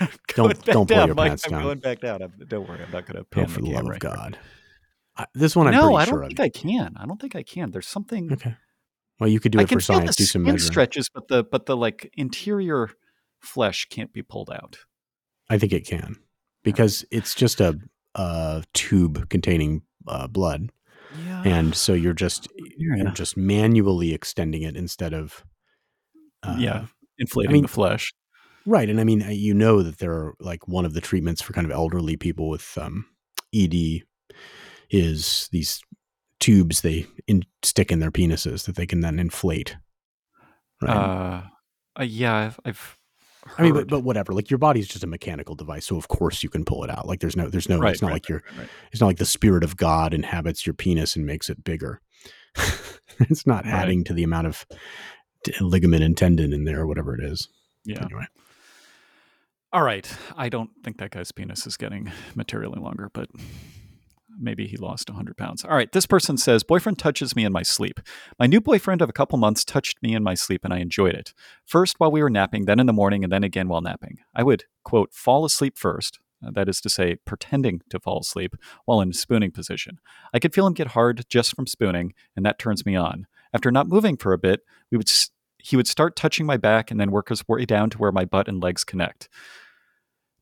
Don't- 0.34 0.64
don't 0.64 0.74
pull 0.74 0.84
down, 0.86 1.08
your 1.08 1.14
Mike, 1.14 1.28
pants 1.30 1.44
I'm 1.46 1.50
down. 1.52 1.62
going 1.62 1.78
back 1.78 2.00
down. 2.00 2.22
I'm, 2.22 2.32
don't 2.48 2.68
worry, 2.68 2.82
I'm 2.82 2.90
not 2.90 3.06
going 3.06 3.22
to 3.24 3.40
Oh, 3.40 3.46
for 3.46 3.60
the 3.60 3.66
the 3.68 3.72
love 3.74 3.90
of. 3.90 3.98
God! 3.98 4.38
I, 5.16 5.26
this 5.34 5.54
one 5.54 5.66
I'm 5.66 5.74
no, 5.74 5.82
pretty 5.88 5.96
I 5.96 6.04
sure 6.06 6.14
don't 6.14 6.22
of. 6.24 6.28
think 6.28 6.40
I 6.40 6.48
can. 6.48 6.94
I 6.96 7.06
don't 7.06 7.20
think 7.20 7.36
I 7.36 7.42
can. 7.42 7.70
There's 7.70 7.86
something 7.88 8.32
Okay. 8.32 8.54
Well, 9.18 9.28
you 9.28 9.38
could 9.40 9.52
do 9.52 9.58
I 9.58 9.62
it 9.64 9.68
for 9.68 9.80
science. 9.80 10.16
Do 10.16 10.24
some 10.24 10.44
measuring. 10.44 10.60
stretches, 10.60 11.10
but 11.12 11.28
the 11.28 11.44
but 11.44 11.66
the 11.66 11.76
like 11.76 12.10
interior 12.16 12.88
flesh 13.40 13.86
can't 13.90 14.12
be 14.12 14.22
pulled 14.22 14.50
out. 14.50 14.78
I 15.50 15.58
think 15.58 15.72
it 15.72 15.84
can 15.86 16.16
because 16.62 17.04
it's 17.10 17.34
just 17.34 17.60
a, 17.60 17.78
a 18.14 18.64
tube 18.72 19.28
containing 19.28 19.82
uh, 20.08 20.26
blood, 20.28 20.70
Yeah, 21.26 21.42
and 21.44 21.74
so 21.74 21.92
you're 21.92 22.14
just 22.14 22.48
you're 22.78 23.10
just 23.10 23.36
manually 23.36 24.14
extending 24.14 24.62
it 24.62 24.76
instead 24.76 25.12
of. 25.12 25.44
Uh, 26.42 26.56
yeah, 26.58 26.86
inflating 27.18 27.52
mean- 27.52 27.62
the 27.62 27.68
flesh. 27.68 28.14
Right, 28.66 28.88
and 28.88 29.00
I 29.00 29.04
mean, 29.04 29.24
you 29.30 29.54
know 29.54 29.82
that 29.82 29.98
there 29.98 30.12
are 30.12 30.34
like 30.38 30.68
one 30.68 30.84
of 30.84 30.92
the 30.94 31.00
treatments 31.00 31.40
for 31.40 31.52
kind 31.52 31.64
of 31.64 31.70
elderly 31.70 32.16
people 32.16 32.48
with 32.48 32.76
um, 32.78 33.06
ED 33.54 34.02
is 34.90 35.48
these 35.52 35.80
tubes 36.40 36.80
they 36.80 37.06
in, 37.26 37.44
stick 37.62 37.92
in 37.92 38.00
their 38.00 38.10
penises 38.10 38.64
that 38.64 38.76
they 38.76 38.86
can 38.86 39.00
then 39.00 39.18
inflate. 39.18 39.76
Right. 40.82 40.96
Uh, 40.96 41.42
uh, 41.98 42.02
yeah, 42.02 42.36
I've, 42.36 42.60
I've 42.64 42.98
I 43.58 43.62
mean, 43.62 43.74
but, 43.74 43.88
but 43.88 44.00
whatever. 44.00 44.32
Like 44.32 44.50
your 44.50 44.58
body's 44.58 44.88
just 44.88 45.04
a 45.04 45.06
mechanical 45.06 45.54
device, 45.54 45.86
so 45.86 45.96
of 45.96 46.08
course 46.08 46.42
you 46.42 46.48
can 46.48 46.64
pull 46.64 46.84
it 46.84 46.90
out. 46.90 47.06
Like 47.06 47.20
there's 47.20 47.36
no, 47.36 47.48
there's 47.48 47.68
no. 47.68 47.78
Right, 47.78 47.92
it's 47.92 48.02
not 48.02 48.08
right, 48.08 48.14
like 48.14 48.28
you're. 48.28 48.42
right. 48.58 48.68
It's 48.92 49.00
not 49.00 49.06
like 49.06 49.18
the 49.18 49.26
spirit 49.26 49.64
of 49.64 49.76
God 49.76 50.12
inhabits 50.12 50.66
your 50.66 50.74
penis 50.74 51.16
and 51.16 51.24
makes 51.24 51.48
it 51.48 51.64
bigger. 51.64 52.00
it's 53.20 53.46
not 53.46 53.66
adding 53.66 54.04
to 54.04 54.12
the 54.12 54.24
amount 54.24 54.46
of 54.46 54.66
ligament 55.60 56.02
and 56.02 56.16
tendon 56.16 56.52
in 56.52 56.64
there 56.64 56.80
or 56.80 56.86
whatever 56.86 57.14
it 57.14 57.24
is. 57.24 57.48
yeah. 57.84 58.02
Anyway, 58.02 58.26
All 59.72 59.82
right. 59.82 60.10
I 60.36 60.48
don't 60.48 60.70
think 60.82 60.98
that 60.98 61.10
guy's 61.12 61.30
penis 61.30 61.66
is 61.66 61.76
getting 61.76 62.10
materially 62.34 62.80
longer, 62.80 63.08
but 63.12 63.28
maybe 64.36 64.66
he 64.66 64.76
lost 64.76 65.08
100 65.08 65.36
pounds. 65.36 65.64
All 65.64 65.70
right. 65.76 65.90
This 65.92 66.06
person 66.06 66.36
says 66.36 66.64
Boyfriend 66.64 66.98
touches 66.98 67.36
me 67.36 67.44
in 67.44 67.52
my 67.52 67.62
sleep. 67.62 68.00
My 68.38 68.46
new 68.46 68.60
boyfriend 68.60 69.00
of 69.00 69.08
a 69.08 69.12
couple 69.12 69.38
months 69.38 69.64
touched 69.64 70.02
me 70.02 70.14
in 70.14 70.24
my 70.24 70.34
sleep 70.34 70.64
and 70.64 70.74
I 70.74 70.78
enjoyed 70.78 71.14
it. 71.14 71.34
First 71.66 72.00
while 72.00 72.10
we 72.10 72.20
were 72.22 72.30
napping, 72.30 72.64
then 72.64 72.80
in 72.80 72.86
the 72.86 72.92
morning, 72.92 73.22
and 73.22 73.32
then 73.32 73.44
again 73.44 73.68
while 73.68 73.80
napping. 73.80 74.18
I 74.34 74.42
would, 74.42 74.64
quote, 74.82 75.14
fall 75.14 75.44
asleep 75.44 75.78
first. 75.78 76.18
uh, 76.44 76.50
That 76.52 76.68
is 76.68 76.80
to 76.80 76.90
say, 76.90 77.16
pretending 77.24 77.82
to 77.90 78.00
fall 78.00 78.18
asleep 78.20 78.56
while 78.86 79.00
in 79.00 79.12
spooning 79.12 79.52
position. 79.52 80.00
I 80.34 80.40
could 80.40 80.52
feel 80.52 80.66
him 80.66 80.74
get 80.74 80.88
hard 80.88 81.26
just 81.28 81.54
from 81.54 81.68
spooning, 81.68 82.12
and 82.34 82.44
that 82.44 82.58
turns 82.58 82.84
me 82.84 82.96
on. 82.96 83.28
After 83.54 83.70
not 83.70 83.88
moving 83.88 84.16
for 84.16 84.32
a 84.32 84.38
bit, 84.38 84.62
we 84.90 84.96
would 84.96 85.10
he 85.62 85.76
would 85.76 85.86
start 85.86 86.16
touching 86.16 86.46
my 86.46 86.56
back 86.56 86.90
and 86.90 86.98
then 86.98 87.10
work 87.10 87.28
his 87.28 87.46
way 87.46 87.66
down 87.66 87.90
to 87.90 87.98
where 87.98 88.12
my 88.12 88.24
butt 88.24 88.48
and 88.48 88.62
legs 88.62 88.82
connect 88.82 89.28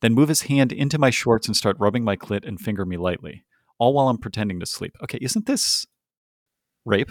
then 0.00 0.14
move 0.14 0.28
his 0.28 0.42
hand 0.42 0.72
into 0.72 0.98
my 0.98 1.10
shorts 1.10 1.46
and 1.46 1.56
start 1.56 1.76
rubbing 1.78 2.04
my 2.04 2.16
clit 2.16 2.46
and 2.46 2.60
finger 2.60 2.84
me 2.84 2.96
lightly, 2.96 3.44
all 3.78 3.92
while 3.94 4.08
I'm 4.08 4.18
pretending 4.18 4.60
to 4.60 4.66
sleep. 4.66 4.96
Okay, 5.02 5.18
isn't 5.20 5.46
this 5.46 5.86
rape? 6.84 7.10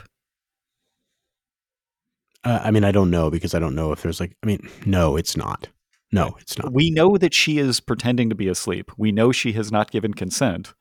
uh, 2.44 2.62
I 2.64 2.72
mean, 2.72 2.84
I 2.84 2.92
don't 2.92 3.12
know 3.12 3.30
because 3.30 3.54
I 3.54 3.60
don't 3.60 3.76
know 3.76 3.92
if 3.92 4.02
there's 4.02 4.20
like. 4.20 4.36
I 4.44 4.46
mean, 4.46 4.68
no, 4.86 5.18
it's 5.18 5.36
not. 5.36 5.68
No, 6.12 6.38
it's 6.40 6.58
not. 6.58 6.72
We 6.72 6.90
know 6.90 7.18
that 7.18 7.34
she 7.34 7.58
is 7.58 7.82
pretending 7.82 8.30
to 8.30 8.36
be 8.36 8.48
asleep. 8.48 8.92
We 8.98 9.12
know 9.12 9.32
she 9.34 9.52
has 9.54 9.72
not 9.72 9.92
given 9.92 10.14
consent. 10.14 10.74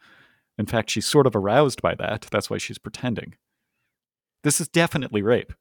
In 0.59 0.67
fact, 0.67 0.91
she's 0.91 1.07
sort 1.07 1.27
of 1.27 1.35
aroused 1.35 1.83
by 1.83 1.95
that. 1.97 2.29
That's 2.31 2.49
why 2.49 2.59
she's 2.59 2.79
pretending. 2.79 3.35
This 4.45 4.61
is 4.61 4.69
definitely 4.69 5.23
rape. 5.23 5.53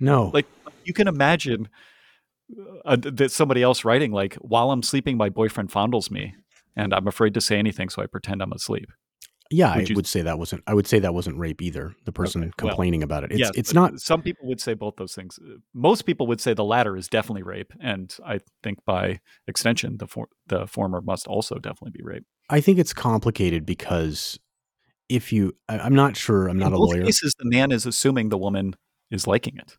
No, 0.00 0.30
Like 0.34 0.46
you 0.84 0.92
can 0.92 1.08
imagine 1.08 1.68
uh, 2.84 2.96
that 3.00 3.30
somebody 3.32 3.62
else 3.62 3.84
writing 3.84 4.12
like, 4.12 4.34
"While 4.36 4.70
I'm 4.70 4.82
sleeping, 4.82 5.16
my 5.16 5.28
boyfriend 5.28 5.70
fondles 5.70 6.10
me, 6.10 6.34
and 6.76 6.94
I'm 6.94 7.06
afraid 7.08 7.34
to 7.34 7.40
say 7.40 7.58
anything, 7.58 7.88
so 7.88 8.02
I 8.02 8.06
pretend 8.06 8.42
I'm 8.42 8.52
asleep." 8.52 8.90
yeah, 9.50 9.76
would 9.76 9.84
I 9.84 9.88
you- 9.88 9.94
would 9.94 10.06
say 10.08 10.22
that 10.22 10.38
wasn't. 10.40 10.62
I 10.66 10.74
would 10.74 10.86
say 10.88 10.98
that 10.98 11.14
wasn't 11.14 11.38
rape 11.38 11.62
either. 11.62 11.94
The 12.04 12.10
person 12.12 12.42
Okay, 12.42 12.50
well, 12.62 12.70
complaining 12.70 13.02
about 13.04 13.22
it. 13.24 13.30
It's 13.30 13.38
Yes, 13.40 13.50
it's 13.54 13.74
not. 13.74 14.00
Some 14.00 14.20
people 14.22 14.46
would 14.48 14.60
say 14.60 14.74
both 14.74 14.96
those 14.96 15.14
things. 15.14 15.38
Uh, 15.40 15.58
Most 15.72 16.02
people 16.02 16.26
would 16.26 16.40
say 16.40 16.52
the 16.54 16.64
latter 16.64 16.96
is 16.96 17.08
definitely 17.08 17.44
rape, 17.44 17.72
and 17.80 18.14
I 18.24 18.40
think 18.64 18.78
by 18.84 19.20
extension, 19.46 19.98
the 19.98 20.06
for, 20.08 20.28
the 20.48 20.66
former 20.66 21.00
must 21.00 21.26
also 21.28 21.56
definitely 21.56 21.92
be 21.92 22.02
rape. 22.02 22.24
I 22.50 22.60
think 22.60 22.78
it's 22.78 22.92
complicated 22.92 23.64
because 23.66 24.38
if 25.08 25.32
you, 25.32 25.54
I, 25.68 25.78
I'm 25.78 25.94
not 25.94 26.16
sure. 26.16 26.48
I'm 26.48 26.58
not 26.58 26.68
In 26.68 26.74
a 26.74 26.76
both 26.76 26.90
lawyer. 26.94 27.04
cases, 27.04 27.34
the 27.38 27.48
man 27.48 27.70
is 27.70 27.86
assuming 27.86 28.28
the 28.30 28.38
woman 28.38 28.74
is 29.12 29.26
liking 29.28 29.56
it, 29.58 29.76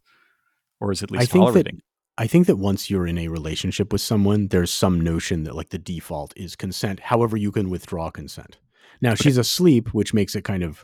or 0.80 0.93
is 0.93 1.03
at 1.03 1.11
I 1.11 1.18
least 1.20 1.32
think 1.34 1.41
that- 1.43 1.47
tolerating. 1.51 1.82
I 2.18 2.28
think 2.28 2.47
that 2.47 2.55
once 2.57 2.89
you're 2.89 3.05
in 3.07 3.18
a 3.18 3.28
relationship 3.28 3.91
with 3.91 4.01
someone, 4.01 4.47
there's 4.47 4.72
some 4.72 4.99
notion 4.99 5.43
that 5.43 5.55
like 5.55 5.70
the 5.70 5.78
default 5.78 6.34
is 6.36 6.55
consent. 6.55 6.99
However, 6.99 7.38
you 7.38 7.51
can 7.51 7.70
withdraw 7.70 8.09
consent. 8.09 8.57
Now 9.01 9.13
she's 9.15 9.38
asleep, 9.38 9.93
which 9.93 10.13
makes 10.13 10.36
it 10.36 10.43
kind 10.43 10.63
of 10.63 10.84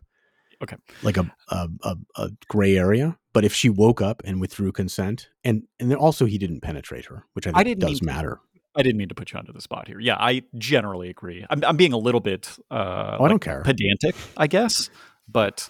Okay. 0.62 0.78
like 1.02 1.18
a 1.18 1.26
a, 1.50 1.68
a 1.84 1.96
a 2.18 2.30
gray 2.48 2.78
area. 2.78 3.18
But 3.34 3.44
if 3.44 3.54
she 3.54 3.70
woke 3.70 4.00
up 4.02 4.22
and 4.24 4.40
withdrew 4.40 4.72
consent, 4.72 5.30
and 5.44 5.64
and 5.80 5.90
then 5.90 5.98
also 5.98 6.26
he 6.26 6.38
didn't 6.38 6.62
penetrate 6.62 7.06
her, 7.06 7.26
which 7.34 7.48
I 7.48 7.52
think 7.52 7.66
didn't 7.66 7.84
mean 7.84 7.90
does 7.94 8.00
to. 8.00 8.06
matter. 8.06 8.40
I 8.76 8.82
didn't 8.84 8.98
mean 8.98 9.10
to 9.10 9.16
put 9.16 9.32
you 9.32 9.40
onto 9.40 9.52
the 9.54 9.62
spot 9.62 9.88
here. 9.88 10.00
Yeah, 10.00 10.16
I 10.20 10.44
generally 10.58 11.10
agree. 11.10 11.46
I'm, 11.50 11.64
I'm 11.64 11.78
being 11.78 11.94
a 11.94 11.98
little 11.98 12.22
bit 12.22 12.58
uh, 12.72 13.18
Oh, 13.20 13.26
I 13.26 13.28
don't 13.28 13.42
care. 13.42 13.62
pedantic, 13.62 14.16
I 14.38 14.48
guess, 14.48 14.90
but 15.28 15.70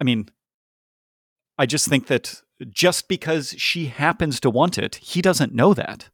I 0.00 0.04
mean, 0.04 0.28
I 1.58 1.66
just 1.66 1.88
think 1.88 2.06
that 2.06 2.42
just 2.68 3.08
because 3.08 3.54
she 3.58 3.86
happens 3.86 4.40
to 4.40 4.50
want 4.50 4.76
it, 4.78 4.96
he 4.96 5.22
doesn't 5.22 5.54
know 5.54 5.72
that. 5.74 6.10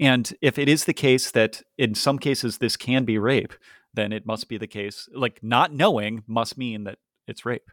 And 0.00 0.32
if 0.40 0.58
it 0.58 0.68
is 0.68 0.84
the 0.84 0.94
case 0.94 1.30
that 1.32 1.62
in 1.76 1.94
some 1.94 2.18
cases 2.18 2.58
this 2.58 2.76
can 2.76 3.04
be 3.04 3.18
rape, 3.18 3.52
then 3.94 4.12
it 4.12 4.24
must 4.26 4.48
be 4.48 4.56
the 4.56 4.66
case. 4.66 5.08
Like 5.14 5.40
not 5.42 5.72
knowing 5.74 6.22
must 6.26 6.56
mean 6.56 6.84
that 6.84 6.98
it's 7.26 7.44
rape. 7.44 7.68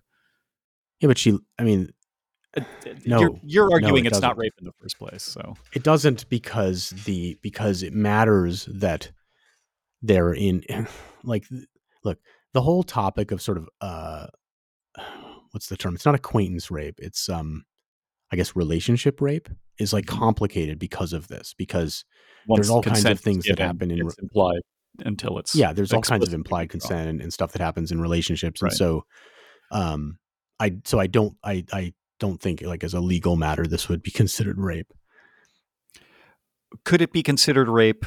Yeah, 1.00 1.08
but 1.08 1.18
she. 1.18 1.38
I 1.60 1.64
mean, 1.64 1.94
Uh, 2.58 2.62
No. 3.06 3.20
you're, 3.20 3.40
you're 3.44 3.70
No, 3.70 3.74
arguing 3.76 4.06
it 4.06 4.08
it's 4.12 4.22
not 4.22 4.30
doesn't. 4.30 4.38
rape 4.40 4.54
in 4.60 4.66
the 4.66 4.72
first 4.82 4.98
place. 4.98 5.22
So 5.24 5.56
it 5.74 5.84
doesn't 5.84 6.28
because 6.30 6.90
the 7.06 7.38
because 7.42 7.84
it 7.84 7.94
matters 7.94 8.66
that 8.72 9.12
they're 10.02 10.34
in 10.34 10.64
like 11.24 11.46
look 12.04 12.18
the 12.54 12.62
whole 12.62 12.84
topic 12.84 13.32
of 13.32 13.42
sort 13.42 13.58
of 13.58 13.70
uh 13.82 14.28
what's 15.56 15.68
the 15.70 15.78
term 15.78 15.96
it's 15.96 16.06
not 16.06 16.14
acquaintance 16.16 16.70
rape 16.70 17.00
it's 17.02 17.30
um 17.30 17.64
i 18.30 18.36
guess 18.36 18.58
relationship 18.58 19.22
rape 19.22 19.48
is 19.80 19.94
like 19.94 20.06
Mhm. 20.06 20.20
complicated 20.20 20.78
because 20.78 21.14
of 21.14 21.30
this 21.30 21.54
because 21.58 22.04
once 22.46 22.70
all 22.70 22.82
kinds 22.84 23.06
of 23.06 23.22
things 23.22 23.46
that 23.46 23.58
happen 23.58 23.90
in 23.90 24.06
it's 24.06 24.18
implied 24.20 24.60
until 25.00 25.38
it's 25.38 25.56
yeah 25.56 25.72
there's 25.72 25.94
all 25.94 26.02
kinds 26.02 26.28
of 26.28 26.34
implied 26.34 26.68
consent 26.70 27.08
and, 27.08 27.22
and 27.22 27.34
stuff 27.34 27.54
that 27.54 27.62
happens 27.62 27.90
in 27.94 28.02
relationships 28.02 28.62
and 28.62 28.74
so 28.74 29.06
um 29.72 30.18
i 30.60 30.76
so 30.84 31.00
i 31.00 31.08
don't 31.08 31.38
i 31.46 31.64
i 31.72 31.94
don't 32.20 32.42
think 32.42 32.62
like 32.62 32.84
as 32.84 32.94
a 32.94 33.00
legal 33.00 33.38
matter 33.38 33.66
this 33.66 33.88
would 33.88 34.04
be 34.04 34.12
considered 34.22 34.60
rape 34.60 34.92
Could 36.84 37.02
it 37.02 37.14
be 37.14 37.24
considered 37.24 37.70
rape 37.70 38.06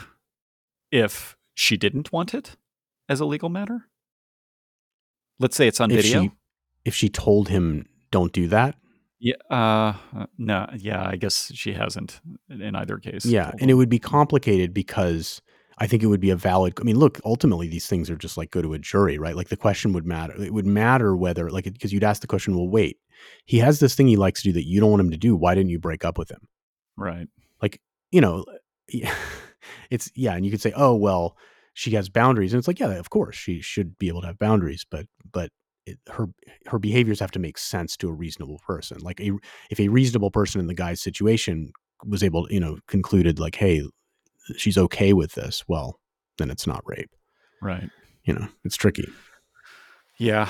if 0.93 1.37
she 1.55 1.79
didn't 1.79 2.13
want 2.13 2.35
it 2.35 2.57
as 3.09 3.21
a 3.21 3.25
legal 3.25 3.49
matter? 3.49 3.89
Let's 5.39 5.57
say 5.57 5.67
it's 5.67 5.81
on 5.81 5.91
if 5.91 6.03
video. 6.03 6.23
she 6.23 6.31
if 6.89 6.95
she 6.95 7.09
told 7.09 7.49
him 7.49 7.87
don't 8.11 8.33
do 8.33 8.49
that. 8.49 8.75
Yeah. 9.21 9.35
Uh, 9.51 9.93
no. 10.39 10.67
Yeah. 10.77 11.07
I 11.07 11.17
guess 11.17 11.53
she 11.55 11.73
hasn't 11.73 12.21
in 12.49 12.75
either 12.75 12.97
case. 12.99 13.25
Yeah, 13.25 13.53
and 13.61 13.71
it 13.71 13.75
would 13.75 13.89
be 13.89 13.99
complicated 13.99 14.73
because 14.73 15.43
I 15.79 15.87
think 15.87 16.03
it 16.03 16.07
would 16.07 16.21
be 16.21 16.31
a 16.31 16.37
valid. 16.37 16.75
I 16.81 16.85
mean, 16.85 16.99
look, 16.99 17.21
ultimately 17.25 17.69
these 17.69 17.87
things 17.87 18.11
are 18.11 18.17
just 18.17 18.37
like 18.37 18.51
go 18.51 18.63
to 18.63 18.75
a 18.75 18.79
jury, 18.79 19.19
right? 19.19 19.37
Like 19.37 19.49
the 19.49 19.57
question 19.57 19.93
would 19.93 20.07
matter. 20.07 20.35
It 20.43 20.53
would 20.53 20.67
matter 20.67 21.17
whether, 21.17 21.51
like, 21.51 21.65
because 21.65 21.93
you'd 21.93 22.05
ask 22.05 22.21
the 22.21 22.27
question, 22.27 22.57
well, 22.57 22.69
wait, 22.69 22.99
he 23.45 23.59
has 23.59 23.79
this 23.79 23.95
thing 23.95 24.09
he 24.09 24.17
likes 24.17 24.43
to 24.43 24.49
do 24.49 24.53
that 24.55 24.67
you 24.67 24.81
don't 24.81 24.91
want 24.91 25.01
him 25.01 25.11
to 25.11 25.17
do. 25.17 25.37
Why 25.37 25.55
didn't 25.55 25.71
you 25.71 25.79
break 25.79 26.05
up 26.05 26.19
with 26.19 26.31
him? 26.31 26.49
Right. 26.97 27.29
Like, 27.61 27.81
you 28.11 28.21
know, 28.21 28.45
it's 29.91 30.11
yeah, 30.15 30.35
and 30.35 30.45
you 30.45 30.51
could 30.51 30.61
say, 30.61 30.73
oh 30.75 30.95
well, 30.95 31.37
she 31.75 31.93
has 31.93 32.09
boundaries, 32.09 32.53
and 32.53 32.59
it's 32.59 32.69
like, 32.69 32.81
yeah, 32.81 32.91
of 32.95 33.11
course 33.11 33.37
she 33.37 33.61
should 33.61 33.99
be 33.99 34.09
able 34.09 34.23
to 34.23 34.29
have 34.29 34.39
boundaries, 34.39 34.85
but 34.91 35.07
but 35.31 35.51
it, 35.91 35.99
her 36.11 36.27
her 36.67 36.79
behaviors 36.79 37.21
have 37.21 37.31
to 37.33 37.39
make 37.39 37.59
sense 37.59 37.97
to 37.99 38.09
a 38.09 38.13
reasonable 38.13 38.61
person. 38.67 38.99
Like 39.01 39.21
a 39.21 39.33
if 39.71 39.81
a 39.81 39.89
reasonable 39.89 40.31
person 40.31 40.61
in 40.61 40.67
the 40.67 40.75
guy's 40.75 41.01
situation 41.01 41.73
was 42.05 42.23
able, 42.23 42.47
to, 42.47 42.55
you 42.55 42.61
know, 42.61 42.79
concluded 42.87 43.39
like, 43.39 43.57
hey, 43.57 43.83
she's 44.57 44.79
okay 44.79 45.13
with 45.13 45.33
this, 45.33 45.65
well, 45.69 45.99
then 46.39 46.51
it's 46.51 46.67
not 46.67 46.83
rape. 46.87 47.11
Right. 47.61 47.91
You 48.25 48.35
know, 48.35 48.49
it's 48.65 48.77
tricky. 48.77 49.09
Yeah. 50.19 50.49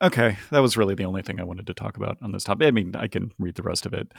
Okay. 0.00 0.38
That 0.50 0.60
was 0.60 0.76
really 0.76 0.94
the 0.94 1.04
only 1.04 1.22
thing 1.22 1.40
I 1.40 1.44
wanted 1.44 1.66
to 1.66 1.74
talk 1.74 1.96
about 1.96 2.18
on 2.22 2.32
this 2.32 2.44
topic. 2.44 2.66
I 2.66 2.70
mean, 2.70 2.94
I 2.96 3.08
can 3.08 3.32
read 3.38 3.54
the 3.54 3.62
rest 3.62 3.86
of 3.86 3.92
it. 3.92 4.12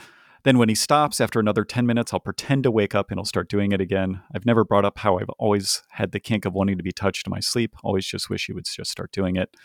Then, 0.44 0.58
when 0.58 0.68
he 0.68 0.74
stops 0.74 1.22
after 1.22 1.40
another 1.40 1.64
10 1.64 1.86
minutes, 1.86 2.12
I'll 2.12 2.20
pretend 2.20 2.64
to 2.64 2.70
wake 2.70 2.94
up 2.94 3.10
and 3.10 3.18
he'll 3.18 3.24
start 3.24 3.48
doing 3.48 3.72
it 3.72 3.80
again. 3.80 4.20
I've 4.34 4.44
never 4.44 4.62
brought 4.62 4.84
up 4.84 4.98
how 4.98 5.18
I've 5.18 5.30
always 5.38 5.82
had 5.88 6.12
the 6.12 6.20
kink 6.20 6.44
of 6.44 6.52
wanting 6.52 6.76
to 6.76 6.82
be 6.82 6.92
touched 6.92 7.26
in 7.26 7.30
my 7.30 7.40
sleep. 7.40 7.74
Always 7.82 8.04
just 8.04 8.28
wish 8.28 8.46
he 8.46 8.52
would 8.52 8.66
just 8.66 8.90
start 8.90 9.10
doing 9.10 9.36
it. 9.36 9.56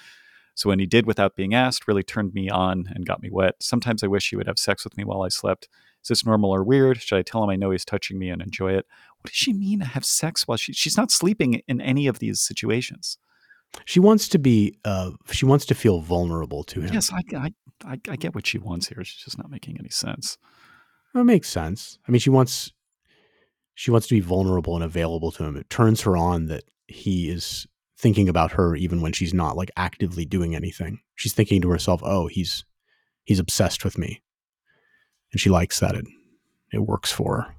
So 0.60 0.68
when 0.68 0.80
he 0.80 0.86
did 0.86 1.05
without 1.05 1.38
being 1.38 1.53
asked, 1.53 1.88
really 1.88 2.03
turned 2.03 2.34
me 2.34 2.49
on 2.49 2.91
and 2.93 3.05
got 3.05 3.22
me 3.22 3.30
wet. 3.32 3.55
Sometimes 3.62 4.03
I 4.03 4.07
wish 4.07 4.30
he 4.30 4.36
would 4.36 4.45
have 4.45 4.60
sex 4.60 4.84
with 4.84 4.97
me 4.97 5.05
while 5.05 5.22
I 5.22 5.30
slept. 5.30 5.70
Is 6.03 6.10
this 6.10 6.26
normal 6.26 6.53
or 6.53 6.66
weird? 6.66 7.01
Should 7.01 7.18
I 7.18 7.22
tell 7.22 7.41
him 7.41 7.49
I 7.49 7.55
know 7.55 7.72
he's 7.72 7.86
touching 7.86 8.20
me 8.20 8.30
and 8.30 8.41
enjoy 8.41 8.74
it? 8.74 8.86
What 9.22 9.28
does 9.32 9.38
she 9.38 9.53
mean 9.53 9.80
to 9.80 9.86
have 9.86 10.03
sex 10.03 10.49
while 10.49 10.57
she, 10.57 10.74
she's 10.74 10.97
not 10.97 11.12
sleeping 11.12 11.62
in 11.70 11.80
any 11.80 12.07
of 12.07 12.20
these 12.20 12.41
situations? 12.41 13.18
She 13.86 14.01
wants 14.01 14.28
to 14.28 14.38
be. 14.38 14.78
Uh, 14.84 15.12
she 15.32 15.45
wants 15.45 15.66
to 15.68 15.76
feel 15.76 16.01
vulnerable 16.01 16.66
to 16.66 16.82
him. 16.82 16.93
Yes, 16.93 17.10
I, 17.14 17.22
I, 17.38 17.53
I, 17.86 17.99
I 18.10 18.16
get 18.18 18.36
what 18.36 18.45
she 18.45 18.57
wants 18.57 18.89
here. 18.89 19.01
She's 19.05 19.24
just 19.24 19.38
not 19.38 19.49
making 19.49 19.78
any 19.80 19.89
sense. 19.89 20.38
It 21.16 21.24
makes 21.24 21.47
sense. 21.47 21.99
I 22.05 22.12
mean, 22.12 22.20
she 22.20 22.32
wants. 22.32 22.74
She 23.76 23.91
wants 23.91 24.07
to 24.07 24.16
be 24.16 24.20
vulnerable 24.20 24.76
and 24.76 24.84
available 24.84 25.32
to 25.32 25.45
him. 25.45 25.55
It 25.55 25.70
turns 25.70 26.01
her 26.01 26.18
on 26.18 26.47
that 26.47 26.66
he 26.89 27.30
is 27.30 27.66
thinking 28.00 28.30
about 28.30 28.54
her 28.54 28.76
even 28.76 29.02
when 29.02 29.12
she's 29.12 29.34
not 29.34 29.58
like 29.58 29.70
actively 29.76 30.24
doing 30.24 30.56
anything. 30.56 31.02
She's 31.16 31.34
thinking 31.34 31.62
to 31.62 31.70
herself, 31.70 32.02
"Oh, 32.04 32.28
he's 32.28 32.64
he's 33.26 33.39
obsessed 33.39 33.84
with 33.84 33.97
me." 33.97 34.22
And 35.32 35.39
she 35.39 35.50
likes 35.50 35.80
that 35.80 35.95
it 35.95 36.06
it 36.72 36.80
works 36.80 37.12
for 37.12 37.41
her. 37.41 37.56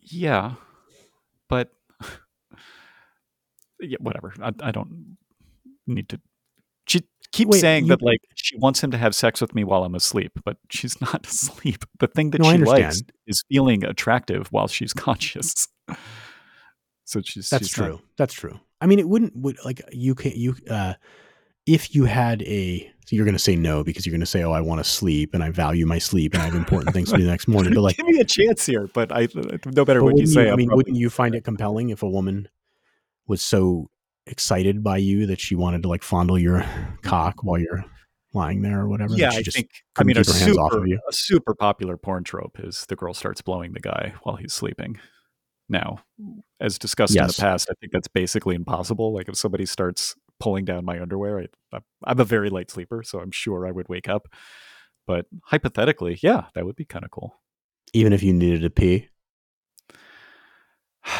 Yeah. 0.00 0.54
But 1.48 1.72
yeah, 3.80 3.98
whatever. 4.00 4.32
I, 4.42 4.52
I 4.60 4.70
don't 4.70 5.16
need 5.86 6.08
to 6.08 6.20
she 6.86 7.02
keeps 7.32 7.50
Wait, 7.50 7.60
saying 7.60 7.84
you, 7.84 7.88
that 7.90 8.02
like 8.02 8.20
she 8.34 8.56
wants 8.56 8.82
him 8.82 8.90
to 8.90 8.98
have 8.98 9.14
sex 9.14 9.42
with 9.42 9.54
me 9.54 9.62
while 9.62 9.84
I'm 9.84 9.94
asleep, 9.94 10.32
but 10.44 10.56
she's 10.70 10.98
not 11.02 11.26
asleep. 11.26 11.84
The 12.00 12.06
thing 12.06 12.30
that 12.30 12.40
no, 12.40 12.50
she 12.50 12.58
likes 12.58 13.02
is 13.26 13.44
feeling 13.50 13.84
attractive 13.84 14.48
while 14.50 14.68
she's 14.68 14.94
conscious. 14.94 15.68
So 17.08 17.22
she's 17.22 17.48
that's 17.48 17.68
she's 17.68 17.74
true. 17.74 17.92
Not... 17.92 18.02
That's 18.18 18.34
true. 18.34 18.60
I 18.82 18.86
mean, 18.86 18.98
it 18.98 19.08
wouldn't 19.08 19.34
would 19.34 19.56
like 19.64 19.80
you 19.92 20.14
can't 20.14 20.36
you 20.36 20.54
uh 20.68 20.94
if 21.64 21.94
you 21.94 22.04
had 22.04 22.42
a 22.42 22.80
so 23.06 23.16
you're 23.16 23.24
going 23.24 23.34
to 23.34 23.38
say 23.38 23.56
no 23.56 23.82
because 23.82 24.04
you're 24.04 24.12
going 24.12 24.20
to 24.20 24.26
say 24.26 24.42
oh 24.42 24.52
I 24.52 24.60
want 24.60 24.80
to 24.80 24.84
sleep 24.84 25.32
and 25.32 25.42
I 25.42 25.48
value 25.48 25.86
my 25.86 25.98
sleep 25.98 26.34
and 26.34 26.42
I 26.42 26.44
have 26.44 26.54
important 26.54 26.92
things 26.92 27.10
to 27.10 27.16
do 27.16 27.24
the 27.24 27.30
next 27.30 27.48
morning. 27.48 27.72
But 27.72 27.80
like, 27.88 27.96
give 27.96 28.04
me 28.04 28.20
a 28.20 28.24
chance 28.24 28.66
here. 28.66 28.90
But 28.92 29.10
I 29.10 29.26
no 29.64 29.86
better 29.86 30.04
what 30.04 30.18
you 30.18 30.26
say. 30.26 30.48
You, 30.48 30.52
I 30.52 30.56
mean, 30.56 30.68
wouldn't 30.70 30.98
you 30.98 31.08
find 31.08 31.34
it 31.34 31.44
compelling 31.44 31.88
if 31.88 32.02
a 32.02 32.08
woman 32.08 32.46
was 33.26 33.40
so 33.40 33.88
excited 34.26 34.84
by 34.84 34.98
you 34.98 35.24
that 35.26 35.40
she 35.40 35.54
wanted 35.54 35.82
to 35.84 35.88
like 35.88 36.02
fondle 36.02 36.38
your 36.38 36.62
cock 37.00 37.42
while 37.42 37.58
you're 37.58 37.86
lying 38.34 38.60
there 38.60 38.80
or 38.80 38.88
whatever? 38.88 39.14
Yeah, 39.14 39.30
I 39.30 39.42
think. 39.42 39.70
I 39.96 40.04
mean, 40.04 40.18
a 40.18 40.24
super, 40.24 40.84
a 40.84 41.12
super 41.12 41.54
popular 41.54 41.96
porn 41.96 42.22
trope 42.22 42.60
is 42.60 42.84
the 42.90 42.96
girl 42.96 43.14
starts 43.14 43.40
blowing 43.40 43.72
the 43.72 43.80
guy 43.80 44.12
while 44.24 44.36
he's 44.36 44.52
sleeping 44.52 45.00
now. 45.68 46.00
As 46.60 46.78
discussed 46.78 47.14
yes. 47.14 47.22
in 47.22 47.26
the 47.28 47.48
past, 47.48 47.68
I 47.70 47.74
think 47.80 47.92
that's 47.92 48.08
basically 48.08 48.54
impossible. 48.54 49.12
Like 49.12 49.28
if 49.28 49.36
somebody 49.36 49.66
starts 49.66 50.14
pulling 50.40 50.64
down 50.64 50.84
my 50.84 51.00
underwear, 51.00 51.46
I, 51.72 51.78
I'm 52.04 52.20
a 52.20 52.24
very 52.24 52.50
light 52.50 52.70
sleeper, 52.70 53.02
so 53.02 53.20
I'm 53.20 53.30
sure 53.30 53.66
I 53.66 53.70
would 53.70 53.88
wake 53.88 54.08
up. 54.08 54.28
But 55.06 55.26
hypothetically, 55.44 56.18
yeah, 56.22 56.46
that 56.54 56.64
would 56.64 56.76
be 56.76 56.84
kind 56.84 57.04
of 57.04 57.10
cool. 57.10 57.40
Even 57.92 58.12
if 58.12 58.22
you 58.22 58.32
needed 58.32 58.62
to 58.62 58.70
pee? 58.70 59.08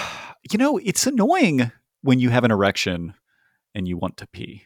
You 0.50 0.56
know, 0.56 0.78
it's 0.78 1.06
annoying 1.06 1.72
when 2.00 2.20
you 2.20 2.30
have 2.30 2.44
an 2.44 2.50
erection 2.50 3.12
and 3.74 3.86
you 3.86 3.98
want 3.98 4.16
to 4.18 4.26
pee. 4.28 4.62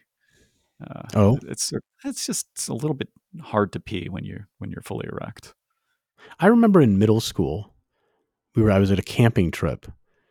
Uh, 0.81 1.03
oh, 1.15 1.39
it's 1.49 1.73
it's 2.05 2.27
just 2.27 2.47
it's 2.55 2.69
a 2.69 2.75
little 2.75 2.95
bit 2.95 3.09
hard 3.41 3.73
to 3.73 3.81
pee 3.81 4.09
when 4.09 4.25
you're 4.25 4.49
when 4.59 4.71
you're 4.71 4.83
fully 4.83 5.09
erect. 5.11 5.55
I 6.39 6.47
remember 6.47 6.81
in 6.81 6.99
middle 6.99 7.21
school, 7.21 7.72
we 8.55 8.63
were 8.63 8.71
I 8.71 8.79
was 8.79 8.91
at 8.91 8.99
a 8.99 9.03
camping 9.03 9.51
trip 9.51 9.87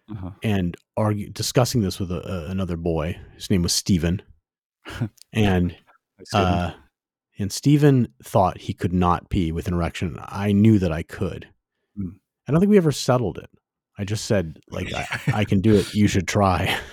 uh-huh. 0.09 0.32
and 0.43 0.78
argue 0.97 1.30
discussing 1.30 1.82
this 1.82 1.99
with 1.99 2.11
a, 2.11 2.28
a, 2.28 2.51
another 2.51 2.78
boy. 2.78 3.17
His 3.36 3.49
name 3.49 3.63
was 3.63 3.74
Steven. 3.74 4.22
and 5.34 5.76
uh, 6.34 6.72
and 7.38 7.51
Steven 7.51 8.07
thought 8.24 8.59
he 8.59 8.74
could 8.74 8.93
not 8.93 9.30
pee 9.30 9.51
with 9.51 9.67
an 9.67 9.74
erection. 9.74 10.17
I 10.22 10.51
knew 10.51 10.80
that 10.80 10.91
I 10.91 11.03
could. 11.03 11.47
Mm. 11.99 12.15
I 12.47 12.51
don't 12.51 12.59
think 12.59 12.69
we 12.69 12.78
ever 12.78 12.91
settled 12.91 13.38
it. 13.38 13.49
I 13.97 14.03
just 14.03 14.26
said 14.26 14.59
like 14.69 14.93
I, 14.93 15.07
I 15.34 15.45
can 15.45 15.61
do 15.61 15.76
it. 15.76 15.93
You 15.93 16.07
should 16.07 16.28
try. 16.28 16.78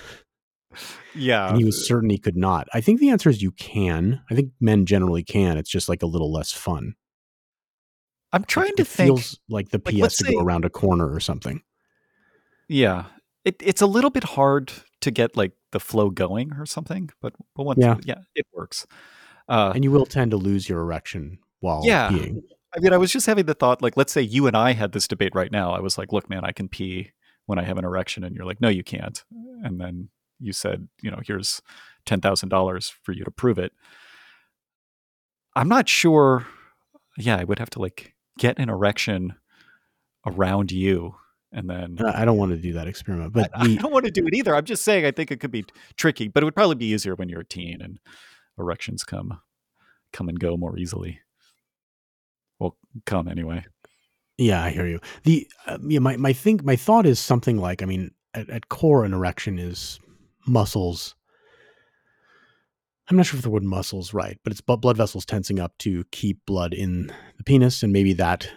Yeah. 1.15 1.49
And 1.49 1.57
he 1.57 1.65
was 1.65 1.87
certain 1.87 2.09
he 2.09 2.17
could 2.17 2.37
not. 2.37 2.67
I 2.73 2.81
think 2.81 2.99
the 2.99 3.09
answer 3.09 3.29
is 3.29 3.41
you 3.41 3.51
can. 3.51 4.21
I 4.29 4.35
think 4.35 4.51
men 4.59 4.85
generally 4.85 5.23
can. 5.23 5.57
It's 5.57 5.69
just 5.69 5.89
like 5.89 6.03
a 6.03 6.07
little 6.07 6.31
less 6.31 6.51
fun. 6.51 6.93
I'm 8.31 8.43
trying 8.43 8.69
it, 8.69 8.77
to 8.77 8.81
it 8.83 8.87
think. 8.87 9.07
Feels 9.07 9.39
like 9.49 9.69
the 9.69 9.79
PS 9.79 10.17
to 10.17 10.25
say, 10.25 10.33
go 10.33 10.39
around 10.39 10.65
a 10.65 10.69
corner 10.69 11.11
or 11.11 11.19
something. 11.19 11.61
Yeah, 12.67 13.05
it, 13.45 13.55
it's 13.61 13.81
a 13.81 13.87
little 13.87 14.09
bit 14.09 14.23
hard 14.23 14.71
to 15.01 15.11
get 15.11 15.35
like 15.35 15.53
the 15.71 15.79
flow 15.79 16.09
going 16.09 16.53
or 16.53 16.65
something, 16.65 17.09
but 17.21 17.33
but 17.55 17.63
once 17.63 17.79
yeah, 17.79 17.97
yeah 18.03 18.19
it 18.35 18.45
works. 18.53 18.85
Uh, 19.47 19.71
and 19.73 19.83
you 19.83 19.91
will 19.91 20.05
tend 20.05 20.31
to 20.31 20.37
lose 20.37 20.69
your 20.69 20.81
erection 20.81 21.39
while 21.59 21.81
yeah. 21.83 22.09
peeing. 22.09 22.43
I 22.75 22.79
mean, 22.79 22.93
I 22.93 22.97
was 22.97 23.11
just 23.11 23.25
having 23.25 23.47
the 23.47 23.55
thought, 23.55 23.81
like, 23.81 23.97
let's 23.97 24.13
say 24.13 24.21
you 24.21 24.45
and 24.45 24.55
I 24.55 24.73
had 24.73 24.91
this 24.91 25.07
debate 25.07 25.33
right 25.33 25.51
now. 25.51 25.71
I 25.71 25.79
was 25.79 25.97
like, 25.97 26.13
look, 26.13 26.29
man, 26.29 26.45
I 26.45 26.51
can 26.51 26.69
pee 26.69 27.11
when 27.47 27.57
I 27.57 27.63
have 27.63 27.79
an 27.79 27.85
erection, 27.85 28.23
and 28.23 28.35
you're 28.35 28.45
like, 28.45 28.61
no, 28.61 28.69
you 28.69 28.83
can't. 28.83 29.23
And 29.63 29.81
then 29.81 30.09
you 30.39 30.53
said, 30.53 30.87
you 31.01 31.09
know, 31.09 31.19
here's 31.25 31.63
ten 32.05 32.21
thousand 32.21 32.49
dollars 32.49 32.93
for 33.01 33.11
you 33.11 33.23
to 33.23 33.31
prove 33.31 33.57
it. 33.57 33.73
I'm 35.55 35.67
not 35.67 35.89
sure. 35.89 36.45
Yeah, 37.17 37.37
I 37.37 37.43
would 37.43 37.59
have 37.59 37.71
to 37.71 37.79
like 37.79 38.13
get 38.39 38.57
an 38.57 38.69
erection 38.69 39.35
around 40.25 40.71
you 40.71 41.15
and 41.51 41.69
then 41.69 41.97
I 42.05 42.25
don't 42.25 42.37
want 42.37 42.51
to 42.51 42.57
do 42.57 42.73
that 42.73 42.87
experiment, 42.87 43.33
but 43.33 43.49
I, 43.53 43.67
the, 43.67 43.73
I, 43.73 43.75
don't 43.81 43.91
want 43.91 44.05
to 44.05 44.11
do 44.11 44.27
it 44.27 44.35
either. 44.35 44.55
I'm 44.55 44.65
just 44.65 44.83
saying 44.83 45.05
I 45.05 45.11
think 45.11 45.31
it 45.31 45.39
could 45.39 45.51
be 45.51 45.65
tricky, 45.97 46.27
but 46.27 46.43
it 46.43 46.45
would 46.45 46.55
probably 46.55 46.75
be 46.75 46.91
easier 46.91 47.15
when 47.15 47.29
you're 47.29 47.41
a 47.41 47.45
teen 47.45 47.81
and 47.81 47.99
erections 48.57 49.03
come 49.03 49.39
come 50.13 50.29
and 50.29 50.39
go 50.39 50.57
more 50.57 50.77
easily. 50.77 51.19
Well, 52.59 52.77
come 53.05 53.27
anyway. 53.27 53.65
Yeah, 54.37 54.63
I 54.63 54.69
hear 54.69 54.85
you. 54.85 54.99
The 55.23 55.47
uh, 55.65 55.79
yeah, 55.81 55.99
my 55.99 56.17
my 56.17 56.33
think 56.33 56.63
my 56.63 56.75
thought 56.75 57.05
is 57.05 57.19
something 57.19 57.57
like 57.57 57.81
I 57.81 57.85
mean, 57.85 58.11
at, 58.33 58.49
at 58.49 58.69
core, 58.69 59.03
an 59.03 59.13
erection 59.13 59.57
is 59.57 59.99
muscles. 60.47 61.15
I'm 63.09 63.17
not 63.17 63.25
sure 63.25 63.37
if 63.37 63.43
the 63.43 63.49
word 63.49 63.63
muscles 63.63 64.13
right, 64.13 64.39
but 64.43 64.51
it's 64.51 64.61
blood 64.61 64.97
vessels 64.97 65.25
tensing 65.25 65.59
up 65.59 65.75
to 65.79 66.03
keep 66.11 66.45
blood 66.45 66.73
in 66.75 67.11
the 67.37 67.43
penis, 67.43 67.81
and 67.81 67.91
maybe 67.91 68.13
that 68.13 68.49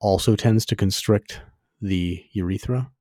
also 0.00 0.36
tends 0.36 0.64
to 0.66 0.76
constrict 0.76 1.40
the 1.80 2.24
urethra. 2.32 2.92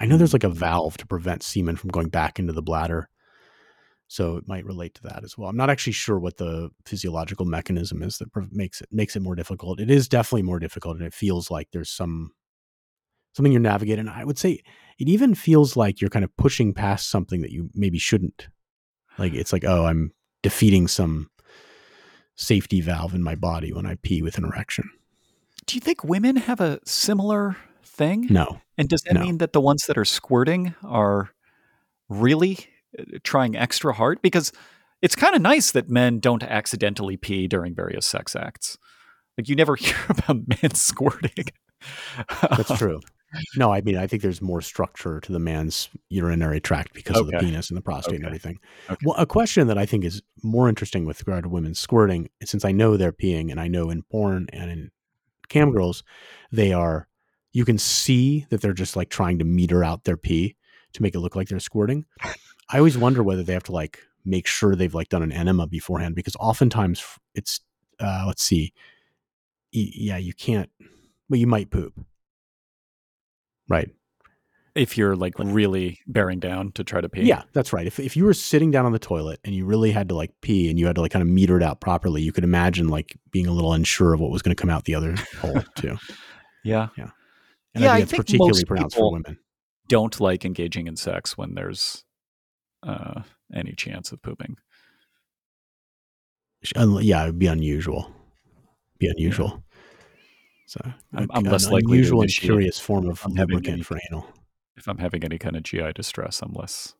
I 0.00 0.06
know 0.06 0.16
there's 0.16 0.32
like 0.32 0.44
a 0.44 0.48
hmm. 0.48 0.54
valve 0.54 0.96
to 0.98 1.06
prevent 1.06 1.42
semen 1.42 1.76
from 1.76 1.90
going 1.90 2.08
back 2.08 2.38
into 2.38 2.52
the 2.52 2.62
bladder. 2.62 3.08
So 4.08 4.36
it 4.36 4.46
might 4.46 4.66
relate 4.66 4.94
to 4.96 5.02
that 5.04 5.24
as 5.24 5.38
well. 5.38 5.48
I'm 5.48 5.56
not 5.56 5.70
actually 5.70 5.94
sure 5.94 6.18
what 6.18 6.36
the 6.36 6.70
physiological 6.84 7.46
mechanism 7.46 8.02
is 8.02 8.18
that 8.18 8.28
makes 8.52 8.82
it 8.82 8.88
makes 8.92 9.16
it 9.16 9.22
more 9.22 9.34
difficult. 9.34 9.80
It 9.80 9.90
is 9.90 10.06
definitely 10.06 10.42
more 10.42 10.58
difficult, 10.58 10.98
and 10.98 11.06
it 11.06 11.14
feels 11.14 11.50
like 11.50 11.68
there's 11.72 11.90
some 11.90 12.32
something 13.32 13.52
you're 13.52 13.60
navigating. 13.60 14.08
I 14.08 14.24
would 14.24 14.38
say 14.38 14.60
it 14.98 15.08
even 15.08 15.34
feels 15.34 15.76
like 15.76 16.00
you're 16.00 16.10
kind 16.10 16.26
of 16.26 16.36
pushing 16.36 16.74
past 16.74 17.08
something 17.08 17.40
that 17.40 17.52
you 17.52 17.70
maybe 17.74 17.98
shouldn't. 17.98 18.48
Like 19.18 19.32
it's 19.32 19.52
like, 19.52 19.64
oh, 19.64 19.86
I'm 19.86 20.12
defeating 20.42 20.88
some 20.88 21.30
safety 22.34 22.80
valve 22.80 23.14
in 23.14 23.22
my 23.22 23.34
body 23.34 23.72
when 23.72 23.86
I 23.86 23.96
pee 24.02 24.22
with 24.22 24.38
an 24.38 24.44
erection. 24.44 24.90
Do 25.66 25.76
you 25.76 25.80
think 25.80 26.02
women 26.02 26.36
have 26.36 26.60
a 26.60 26.80
similar 26.84 27.56
thing? 27.84 28.26
No. 28.30 28.60
And 28.76 28.88
does 28.88 29.02
that 29.02 29.14
no. 29.14 29.20
mean 29.20 29.38
that 29.38 29.52
the 29.52 29.60
ones 29.60 29.86
that 29.86 29.96
are 29.96 30.04
squirting 30.04 30.74
are 30.82 31.30
really 32.08 32.58
uh, 32.98 33.04
trying 33.22 33.56
extra 33.56 33.92
hard? 33.92 34.20
Because 34.22 34.52
it's 35.02 35.14
kind 35.14 35.34
of 35.34 35.42
nice 35.42 35.70
that 35.72 35.88
men 35.88 36.18
don't 36.18 36.42
accidentally 36.42 37.16
pee 37.16 37.46
during 37.46 37.74
various 37.74 38.06
sex 38.06 38.34
acts. 38.34 38.76
Like 39.38 39.48
you 39.48 39.54
never 39.54 39.76
hear 39.76 39.96
about 40.08 40.48
men 40.48 40.74
squirting. 40.74 41.46
That's 42.40 42.76
true. 42.78 43.00
No, 43.56 43.72
I 43.72 43.80
mean 43.80 43.96
I 43.96 44.06
think 44.06 44.22
there's 44.22 44.42
more 44.42 44.60
structure 44.60 45.20
to 45.20 45.32
the 45.32 45.38
man's 45.38 45.88
urinary 46.08 46.60
tract 46.60 46.94
because 46.94 47.18
of 47.18 47.26
the 47.26 47.38
penis 47.38 47.70
and 47.70 47.76
the 47.76 47.82
prostate 47.82 48.16
and 48.16 48.26
everything. 48.26 48.58
Okay. 48.90 49.04
Well, 49.04 49.16
a 49.18 49.26
question 49.26 49.66
that 49.68 49.78
I 49.78 49.86
think 49.86 50.04
is 50.04 50.22
more 50.42 50.68
interesting 50.68 51.04
with 51.06 51.20
regard 51.20 51.44
to 51.44 51.48
women 51.48 51.74
squirting, 51.74 52.28
since 52.44 52.64
I 52.64 52.72
know 52.72 52.96
they're 52.96 53.12
peeing, 53.12 53.50
and 53.50 53.60
I 53.60 53.68
know 53.68 53.90
in 53.90 54.02
porn 54.02 54.48
and 54.52 54.70
in 54.70 54.90
cam 55.48 55.72
girls, 55.72 56.02
they 56.50 56.72
are. 56.72 57.08
You 57.52 57.64
can 57.64 57.76
see 57.76 58.46
that 58.48 58.62
they're 58.62 58.72
just 58.72 58.96
like 58.96 59.10
trying 59.10 59.38
to 59.38 59.44
meter 59.44 59.84
out 59.84 60.04
their 60.04 60.16
pee 60.16 60.56
to 60.94 61.02
make 61.02 61.14
it 61.14 61.20
look 61.20 61.36
like 61.36 61.48
they're 61.48 61.60
squirting. 61.60 62.06
I 62.70 62.78
always 62.78 62.96
wonder 62.96 63.22
whether 63.22 63.42
they 63.42 63.52
have 63.52 63.64
to 63.64 63.72
like 63.72 63.98
make 64.24 64.46
sure 64.46 64.74
they've 64.74 64.94
like 64.94 65.08
done 65.10 65.22
an 65.22 65.32
enema 65.32 65.66
beforehand 65.66 66.14
because 66.14 66.36
oftentimes 66.36 67.02
it's 67.34 67.60
uh 68.00 68.24
let's 68.26 68.42
see, 68.42 68.72
yeah, 69.72 70.16
you 70.16 70.32
can't. 70.32 70.70
Well, 71.28 71.40
you 71.40 71.46
might 71.46 71.70
poop, 71.70 71.94
right? 73.68 73.90
if 74.74 74.96
you're 74.96 75.14
like 75.16 75.34
really 75.38 75.98
bearing 76.06 76.40
down 76.40 76.72
to 76.72 76.84
try 76.84 77.00
to 77.00 77.08
pee. 77.08 77.22
Yeah, 77.22 77.42
that's 77.52 77.72
right. 77.72 77.86
If 77.86 78.00
if 78.00 78.16
you 78.16 78.24
were 78.24 78.34
sitting 78.34 78.70
down 78.70 78.86
on 78.86 78.92
the 78.92 78.98
toilet 78.98 79.38
and 79.44 79.54
you 79.54 79.66
really 79.66 79.90
had 79.90 80.08
to 80.08 80.14
like 80.14 80.32
pee 80.40 80.70
and 80.70 80.78
you 80.78 80.86
had 80.86 80.94
to 80.96 81.02
like 81.02 81.12
kind 81.12 81.22
of 81.22 81.28
meter 81.28 81.56
it 81.56 81.62
out 81.62 81.80
properly, 81.80 82.22
you 82.22 82.32
could 82.32 82.44
imagine 82.44 82.88
like 82.88 83.16
being 83.30 83.46
a 83.46 83.52
little 83.52 83.72
unsure 83.72 84.14
of 84.14 84.20
what 84.20 84.30
was 84.30 84.42
going 84.42 84.54
to 84.54 84.60
come 84.60 84.70
out 84.70 84.84
the 84.84 84.94
other 84.94 85.14
hole 85.40 85.62
too. 85.76 85.96
Yeah. 86.64 86.88
And 87.74 87.84
Yeah, 87.84 87.92
I 87.92 87.96
I 87.96 87.96
think 87.98 88.02
it's 88.02 88.10
think 88.12 88.22
particularly 88.26 88.50
most 88.50 88.66
pronounced 88.66 88.96
for 88.96 89.12
women. 89.12 89.38
Don't 89.88 90.20
like 90.20 90.44
engaging 90.44 90.86
in 90.86 90.96
sex 90.96 91.36
when 91.36 91.54
there's 91.54 92.04
uh, 92.82 93.22
any 93.52 93.72
chance 93.72 94.12
of 94.12 94.22
pooping. 94.22 94.56
Yeah, 96.76 97.24
it'd 97.24 97.38
be 97.38 97.46
unusual. 97.46 98.10
Be 98.98 99.08
unusual. 99.08 99.62
So 100.72 100.80
I'm- 101.12 101.28
I'm 101.34 101.42
less 101.44 101.66
likely 101.66 101.80
to 101.82 101.92
unusual 101.92 102.22
and 102.22 102.30
curious 102.30 102.78
form 102.78 103.06
of 103.06 103.22
lubricant 103.26 103.68
any- 103.68 103.82
for 103.82 103.98
anal. 104.10 104.26
If 104.74 104.88
I'm 104.88 104.96
having 104.96 105.22
any 105.22 105.36
kind 105.38 105.54
of 105.54 105.64
GI 105.64 105.92
distress, 105.92 106.40
I'm 106.40 106.52
less 106.54 106.94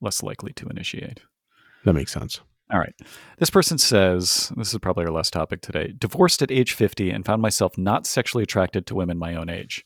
less 0.00 0.22
likely 0.24 0.52
to 0.54 0.66
initiate. 0.68 1.22
That 1.84 1.92
makes 1.92 2.12
sense. 2.12 2.40
All 2.72 2.78
right. 2.80 2.94
This 3.38 3.50
person 3.50 3.78
says, 3.78 4.52
this 4.56 4.72
is 4.72 4.78
probably 4.80 5.04
our 5.04 5.10
last 5.12 5.32
topic 5.32 5.60
today. 5.60 5.92
Divorced 5.96 6.42
at 6.42 6.50
age 6.50 6.72
50 6.72 7.10
and 7.10 7.24
found 7.24 7.40
myself 7.42 7.78
not 7.78 8.06
sexually 8.06 8.42
attracted 8.44 8.86
to 8.86 8.94
women 8.96 9.18
my 9.18 9.34
own 9.36 9.48
age. 9.48 9.84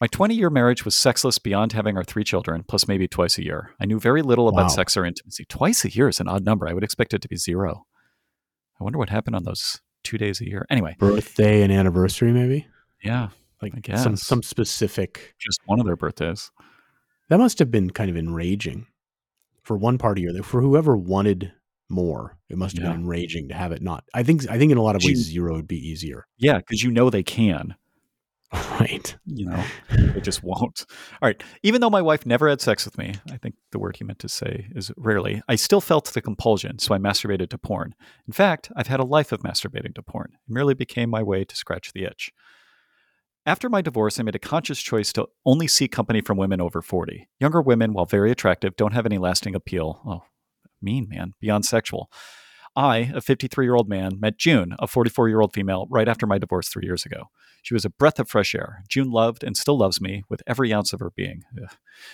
My 0.00 0.06
20 0.06 0.34
year 0.36 0.50
marriage 0.50 0.84
was 0.84 0.94
sexless 0.94 1.38
beyond 1.38 1.72
having 1.72 1.96
our 1.96 2.02
three 2.04 2.24
children, 2.24 2.62
plus 2.66 2.86
maybe 2.88 3.06
twice 3.08 3.38
a 3.38 3.44
year. 3.44 3.74
I 3.80 3.86
knew 3.86 3.98
very 4.00 4.22
little 4.22 4.48
about 4.48 4.62
Wow. 4.62 4.68
sex 4.68 4.96
or 4.96 5.04
intimacy. 5.04 5.44
Twice 5.46 5.84
a 5.84 5.90
year 5.90 6.08
is 6.08 6.20
an 6.20 6.28
odd 6.28 6.44
number. 6.44 6.68
I 6.68 6.72
would 6.72 6.84
expect 6.84 7.12
it 7.12 7.20
to 7.22 7.28
be 7.28 7.36
zero. 7.36 7.86
I 8.80 8.84
wonder 8.84 8.98
what 8.98 9.10
happened 9.10 9.36
on 9.36 9.44
those 9.44 9.80
two 10.04 10.18
days 10.18 10.40
a 10.40 10.46
year. 10.46 10.66
Anyway, 10.70 10.96
Birthday 10.98 11.62
and 11.62 11.72
anniversary, 11.72 12.32
maybe 12.32 12.66
yeah, 13.02 13.28
like 13.62 13.72
I 13.88 13.96
some 13.96 14.12
guess. 14.12 14.22
some 14.22 14.42
specific. 14.42 15.34
just 15.38 15.60
one 15.66 15.80
of 15.80 15.86
their 15.86 15.96
birthdays. 15.96 16.50
That 17.28 17.38
must 17.38 17.58
have 17.60 17.70
been 17.70 17.90
kind 17.90 18.10
of 18.10 18.16
enraging 18.16 18.86
for 19.62 19.76
one 19.76 19.98
party 19.98 20.26
or 20.26 20.32
the, 20.32 20.42
for 20.42 20.60
whoever 20.60 20.96
wanted 20.96 21.52
more. 21.88 22.36
It 22.48 22.58
must 22.58 22.76
have 22.76 22.84
Yeah. 22.84 22.92
been 22.92 23.02
enraging 23.02 23.48
to 23.48 23.54
have 23.54 23.72
it 23.72 23.82
not. 23.82 24.04
I 24.14 24.22
think 24.22 24.48
I 24.50 24.58
think 24.58 24.72
in 24.72 24.78
a 24.78 24.82
lot 24.82 24.96
of 24.96 25.02
ways 25.04 25.26
Gee. 25.26 25.32
zero 25.34 25.54
would 25.54 25.68
be 25.68 25.78
easier. 25.78 26.26
Yeah, 26.38 26.58
because 26.58 26.82
you 26.82 26.90
know 26.90 27.10
they 27.10 27.22
can. 27.22 27.74
Right. 28.80 29.14
you 29.26 29.44
know, 29.44 29.62
it 29.90 30.24
just 30.24 30.42
won't. 30.42 30.86
All 31.20 31.28
right. 31.28 31.42
Even 31.62 31.82
though 31.82 31.90
my 31.90 32.00
wife 32.00 32.24
never 32.24 32.48
had 32.48 32.62
sex 32.62 32.86
with 32.86 32.96
me, 32.96 33.14
I 33.30 33.36
think 33.36 33.56
the 33.72 33.78
word 33.78 33.96
he 33.96 34.04
meant 34.04 34.18
to 34.20 34.28
say 34.28 34.68
is 34.74 34.90
rarely, 34.96 35.42
I 35.48 35.56
still 35.56 35.82
felt 35.82 36.06
the 36.06 36.22
compulsion, 36.22 36.78
so 36.78 36.94
I 36.94 36.98
masturbated 36.98 37.50
to 37.50 37.58
porn. 37.58 37.94
In 38.26 38.32
fact, 38.32 38.72
I've 38.74 38.86
had 38.86 38.98
a 38.98 39.04
life 39.04 39.32
of 39.32 39.40
masturbating 39.40 39.94
to 39.96 40.02
porn. 40.02 40.30
It 40.32 40.52
merely 40.52 40.72
became 40.72 41.10
my 41.10 41.22
way 41.22 41.44
to 41.44 41.56
scratch 41.56 41.92
the 41.92 42.04
itch. 42.04 42.32
After 43.44 43.68
my 43.68 43.82
divorce, 43.82 44.18
I 44.18 44.22
made 44.22 44.34
a 44.34 44.40
conscious 44.40 44.80
choice 44.80 45.12
to 45.14 45.28
only 45.44 45.66
seek 45.66 45.92
company 45.92 46.20
from 46.20 46.38
women 46.38 46.60
over 46.60 46.80
40. 46.82 47.28
Younger 47.38 47.60
women, 47.60 47.92
while 47.92 48.06
very 48.06 48.30
attractive, 48.30 48.76
don't 48.76 48.94
have 48.94 49.06
any 49.06 49.18
lasting 49.18 49.54
appeal. 49.54 50.00
Oh, 50.06 50.22
mean, 50.82 51.08
man, 51.08 51.34
beyond 51.40 51.64
sexual. 51.64 52.10
I, 52.80 53.12
a 53.14 53.20
53 53.20 53.66
year 53.66 53.74
old 53.74 53.88
man, 53.88 54.18
met 54.18 54.38
June, 54.38 54.74
a 54.78 54.86
44 54.86 55.28
year 55.28 55.40
old 55.40 55.52
female, 55.52 55.86
right 55.90 56.08
after 56.08 56.26
my 56.26 56.38
divorce 56.38 56.68
three 56.68 56.86
years 56.86 57.04
ago. 57.04 57.30
She 57.62 57.74
was 57.74 57.84
a 57.84 57.90
breath 57.90 58.18
of 58.18 58.28
fresh 58.28 58.54
air. 58.54 58.82
June 58.88 59.10
loved 59.10 59.44
and 59.44 59.54
still 59.54 59.76
loves 59.76 60.00
me 60.00 60.24
with 60.30 60.42
every 60.46 60.72
ounce 60.72 60.94
of 60.94 61.00
her 61.00 61.10
being. 61.10 61.44
Ugh. 61.62 61.70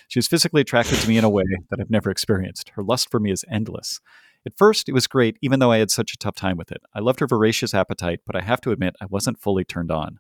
She 0.09 0.19
was 0.19 0.27
physically 0.27 0.61
attracted 0.61 0.99
to 0.99 1.09
me 1.09 1.19
in 1.19 1.25
a 1.25 1.31
way 1.31 1.45
that 1.71 1.81
I've 1.81 1.91
never 1.91 2.11
experienced. 2.11 2.71
Her 2.71 2.83
lust 2.83 3.11
for 3.11 3.21
me 3.21 3.31
is 3.31 3.45
endless. 3.49 4.01
At 4.45 4.57
first, 4.57 4.89
it 4.89 4.93
was 4.93 5.07
great, 5.07 5.39
even 5.41 5.61
though 5.61 5.71
I 5.71 5.79
had 5.79 5.91
such 5.91 6.13
a 6.13 6.19
tough 6.19 6.35
time 6.35 6.57
with 6.57 6.73
it. 6.73 6.83
I 6.95 7.01
loved 7.01 7.21
her 7.21 7.29
voracious 7.29 7.73
appetite, 7.73 8.21
but 8.27 8.35
I 8.35 8.41
have 8.41 8.61
to 8.63 8.73
admit, 8.73 8.97
I 9.01 9.07
wasn't 9.07 9.41
fully 9.41 9.65
turned 9.65 9.93
on. 9.93 10.19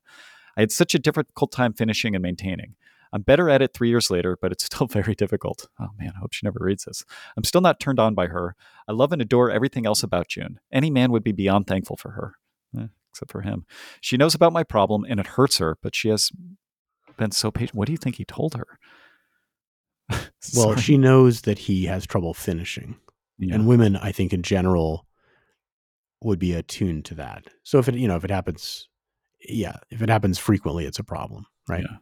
I 0.57 0.61
had 0.61 0.72
such 0.72 0.94
a 0.94 1.01
difficult 1.01 1.51
time 1.51 1.72
finishing 1.72 2.14
and 2.14 2.22
maintaining. 2.22 2.76
I'm 3.13 3.23
better 3.23 3.49
at 3.49 3.63
it 3.63 3.73
three 3.75 3.89
years 3.89 4.11
later, 4.11 4.37
but 4.41 4.53
it's 4.53 4.65
still 4.67 4.87
very 4.87 5.15
difficult. 5.15 5.69
Oh 5.81 5.89
man, 5.99 6.13
I 6.17 6.19
hope 6.19 6.33
she 6.33 6.47
never 6.47 6.59
reads 6.61 6.85
this. 6.85 7.05
I'm 7.37 7.45
still 7.45 7.61
not 7.61 7.81
turned 7.81 8.01
on 8.01 8.15
by 8.15 8.27
her. 8.27 8.57
I 8.89 8.93
love 8.93 9.13
and 9.13 9.23
adore 9.23 9.51
everything 9.51 9.87
else 9.87 10.03
about 10.03 10.29
June. 10.29 10.61
Any 10.73 10.91
man 10.91 11.11
would 11.13 11.25
be 11.25 11.33
beyond 11.33 11.67
thankful 11.67 11.97
for 11.97 12.13
her, 12.13 12.35
Eh, 12.79 12.87
except 13.13 13.33
for 13.33 13.43
him. 13.43 13.67
She 14.01 14.17
knows 14.17 14.35
about 14.35 14.53
my 14.53 14.65
problem 14.65 15.05
and 15.09 15.21
it 15.21 15.27
hurts 15.27 15.59
her, 15.59 15.79
but 15.83 15.95
she 15.95 16.09
has 16.09 16.31
been 17.17 17.31
so 17.31 17.51
patient. 17.51 17.77
What 17.77 17.87
do 17.87 17.93
you 17.93 17.99
think 17.99 18.17
he 18.17 18.25
told 18.25 18.55
her? 18.55 18.79
Well, 20.57 20.77
she 20.77 20.97
knows 20.97 21.41
that 21.43 21.59
he 21.59 21.87
has 21.87 22.07
trouble 22.07 22.33
finishing. 22.33 22.97
Yeah. 23.39 23.57
And 23.57 23.67
women, 23.67 23.97
I 23.97 24.13
think 24.13 24.33
in 24.33 24.43
general, 24.43 25.07
would 26.23 26.39
be 26.39 26.53
attuned 26.53 27.05
to 27.07 27.15
that. 27.17 27.45
So 27.65 27.79
if 27.79 27.89
it, 27.89 27.97
you 27.97 28.07
know, 28.07 28.17
if 28.17 28.25
it 28.25 28.31
happens, 28.31 28.89
yeah, 29.41 29.77
if 29.91 30.03
it 30.03 30.09
happens 30.09 30.39
frequently, 30.39 30.87
it's 30.87 30.99
a 30.99 31.05
problem, 31.05 31.47
right? 31.69 31.85
Yeah. 31.89 31.97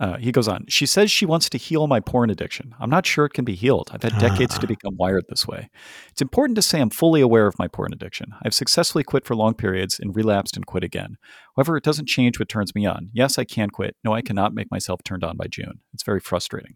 Uh, 0.00 0.16
he 0.16 0.32
goes 0.32 0.48
on. 0.48 0.64
She 0.68 0.84
says 0.84 1.10
she 1.12 1.24
wants 1.26 1.48
to 1.50 1.58
heal 1.58 1.86
my 1.86 2.00
porn 2.00 2.28
addiction. 2.28 2.74
I'm 2.80 2.90
not 2.90 3.06
sure 3.06 3.24
it 3.26 3.34
can 3.34 3.44
be 3.44 3.54
healed. 3.54 3.90
I've 3.92 4.02
had 4.02 4.18
decades 4.18 4.58
to 4.58 4.66
Ah. 4.66 4.68
become 4.68 4.96
wired 4.96 5.24
this 5.28 5.46
way. 5.46 5.70
It's 6.10 6.22
important 6.22 6.56
to 6.56 6.62
say 6.62 6.80
I'm 6.80 6.90
fully 6.90 7.20
aware 7.20 7.46
of 7.46 7.56
my 7.58 7.68
porn 7.68 7.92
addiction. 7.92 8.32
I've 8.44 8.54
successfully 8.54 9.04
quit 9.04 9.24
for 9.24 9.36
long 9.36 9.54
periods 9.54 10.00
and 10.00 10.16
relapsed 10.16 10.56
and 10.56 10.66
quit 10.66 10.82
again. 10.82 11.18
However, 11.56 11.76
it 11.76 11.84
doesn't 11.84 12.08
change 12.08 12.40
what 12.40 12.48
turns 12.48 12.74
me 12.74 12.84
on. 12.84 13.10
Yes, 13.12 13.38
I 13.38 13.44
can 13.44 13.70
quit. 13.70 13.94
No, 14.02 14.12
I 14.12 14.22
cannot 14.22 14.54
make 14.54 14.70
myself 14.72 15.04
turned 15.04 15.22
on 15.22 15.36
by 15.36 15.46
June. 15.46 15.80
It's 15.94 16.02
very 16.02 16.20
frustrating. 16.20 16.74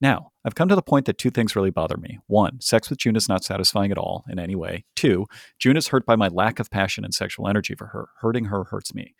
Now, 0.00 0.30
I've 0.44 0.54
come 0.56 0.68
to 0.68 0.74
the 0.74 0.82
point 0.82 1.06
that 1.06 1.18
two 1.18 1.30
things 1.30 1.54
really 1.54 1.70
bother 1.70 1.96
me. 1.96 2.18
One, 2.26 2.60
sex 2.60 2.88
with 2.90 2.98
June 2.98 3.16
is 3.16 3.28
not 3.28 3.44
satisfying 3.44 3.92
at 3.92 3.98
all 3.98 4.24
in 4.28 4.38
any 4.38 4.56
way. 4.56 4.84
Two, 4.96 5.26
June 5.60 5.76
is 5.76 5.88
hurt 5.88 6.06
by 6.06 6.16
my 6.16 6.28
lack 6.28 6.58
of 6.58 6.70
passion 6.70 7.04
and 7.04 7.12
sexual 7.14 7.46
energy 7.46 7.74
for 7.76 7.88
her. 7.88 8.08
Hurting 8.20 8.46
her 8.46 8.64
hurts 8.64 8.94
me. 8.94 9.14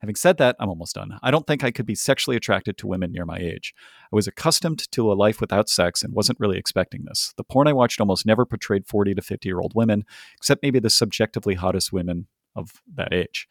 Having 0.00 0.14
said 0.14 0.38
that, 0.38 0.56
I'm 0.58 0.70
almost 0.70 0.94
done. 0.94 1.18
I 1.22 1.30
don't 1.30 1.46
think 1.46 1.62
I 1.62 1.70
could 1.70 1.84
be 1.84 1.94
sexually 1.94 2.36
attracted 2.36 2.78
to 2.78 2.86
women 2.86 3.12
near 3.12 3.26
my 3.26 3.36
age. 3.38 3.74
I 4.04 4.16
was 4.16 4.26
accustomed 4.26 4.90
to 4.92 5.12
a 5.12 5.14
life 5.14 5.40
without 5.40 5.68
sex 5.68 6.02
and 6.02 6.14
wasn't 6.14 6.40
really 6.40 6.56
expecting 6.56 7.04
this. 7.04 7.34
The 7.36 7.44
porn 7.44 7.68
I 7.68 7.74
watched 7.74 8.00
almost 8.00 8.24
never 8.24 8.46
portrayed 8.46 8.86
40 8.86 9.14
to 9.14 9.22
50 9.22 9.48
year 9.48 9.60
old 9.60 9.72
women, 9.74 10.04
except 10.36 10.62
maybe 10.62 10.78
the 10.78 10.90
subjectively 10.90 11.54
hottest 11.54 11.92
women 11.92 12.28
of 12.56 12.82
that 12.94 13.12
age. 13.12 13.46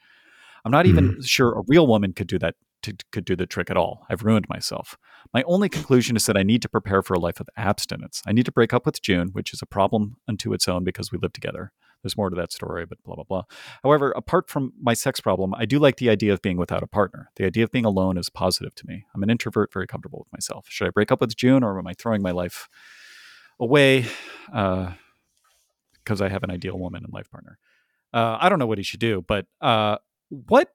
I'm 0.66 0.72
not 0.72 0.88
even 0.88 1.14
hmm. 1.14 1.22
sure 1.22 1.54
a 1.54 1.64
real 1.68 1.88
woman 1.88 2.14
could 2.14 2.28
do 2.28 2.40
that. 2.40 2.56
To, 2.84 2.96
could 3.12 3.26
do 3.26 3.36
the 3.36 3.46
trick 3.46 3.70
at 3.70 3.76
all. 3.76 4.06
I've 4.10 4.24
ruined 4.24 4.48
myself. 4.48 4.98
My 5.34 5.44
only 5.44 5.68
conclusion 5.68 6.16
is 6.16 6.26
that 6.28 6.38
I 6.38 6.44
need 6.44 6.62
to 6.62 6.70
prepare 6.70 7.02
for 7.02 7.14
a 7.14 7.20
life 7.20 7.42
of 7.42 7.50
abstinence. 7.58 8.24
I 8.26 8.32
need 8.32 8.46
to 8.46 8.54
break 8.54 8.74
up 8.74 8.86
with 8.86 9.02
June, 9.02 9.32
which 9.34 9.52
is 9.52 9.62
a 9.62 9.66
problem 9.66 10.16
unto 10.30 10.54
its 10.54 10.66
own 10.66 10.86
because 10.86 11.12
we 11.12 11.20
live 11.22 11.34
together. 11.34 11.74
There's 12.02 12.18
more 12.18 12.30
to 12.30 12.36
that 12.36 12.52
story, 12.52 12.86
but 12.86 13.02
blah, 13.04 13.16
blah, 13.16 13.24
blah. 13.24 13.44
However, 13.84 14.12
apart 14.12 14.50
from 14.50 14.74
my 14.82 14.94
sex 14.94 15.20
problem, 15.20 15.54
I 15.56 15.66
do 15.66 15.80
like 15.80 15.98
the 15.98 16.10
idea 16.10 16.32
of 16.34 16.42
being 16.42 16.58
without 16.58 16.84
a 16.84 16.88
partner. 16.88 17.32
The 17.36 17.46
idea 17.46 17.64
of 17.64 17.72
being 17.72 17.86
alone 17.86 18.18
is 18.18 18.30
positive 18.30 18.74
to 18.76 18.88
me. 18.88 19.06
I'm 19.14 19.24
an 19.24 19.30
introvert, 19.30 19.74
very 19.74 19.88
comfortable 19.88 20.20
with 20.20 20.32
myself. 20.32 20.68
Should 20.70 20.88
I 20.88 20.92
break 20.92 21.12
up 21.12 21.22
with 21.22 21.36
June 21.36 21.64
or 21.64 21.78
am 21.78 21.88
I 21.88 21.94
throwing 21.94 22.22
my 22.22 22.32
life 22.32 22.70
away 23.60 24.06
because 24.48 26.22
I 26.22 26.30
have 26.30 26.44
an 26.44 26.52
ideal 26.52 26.80
woman 26.80 27.04
and 27.04 27.14
life 27.14 27.30
partner? 27.30 27.60
Uh, 28.14 28.38
I 28.40 28.50
don't 28.50 28.60
know 28.60 28.68
what 28.68 28.78
he 28.80 28.84
should 28.84 29.00
do, 29.00 29.24
but 29.28 29.46
uh, 29.62 29.98
what, 30.30 30.74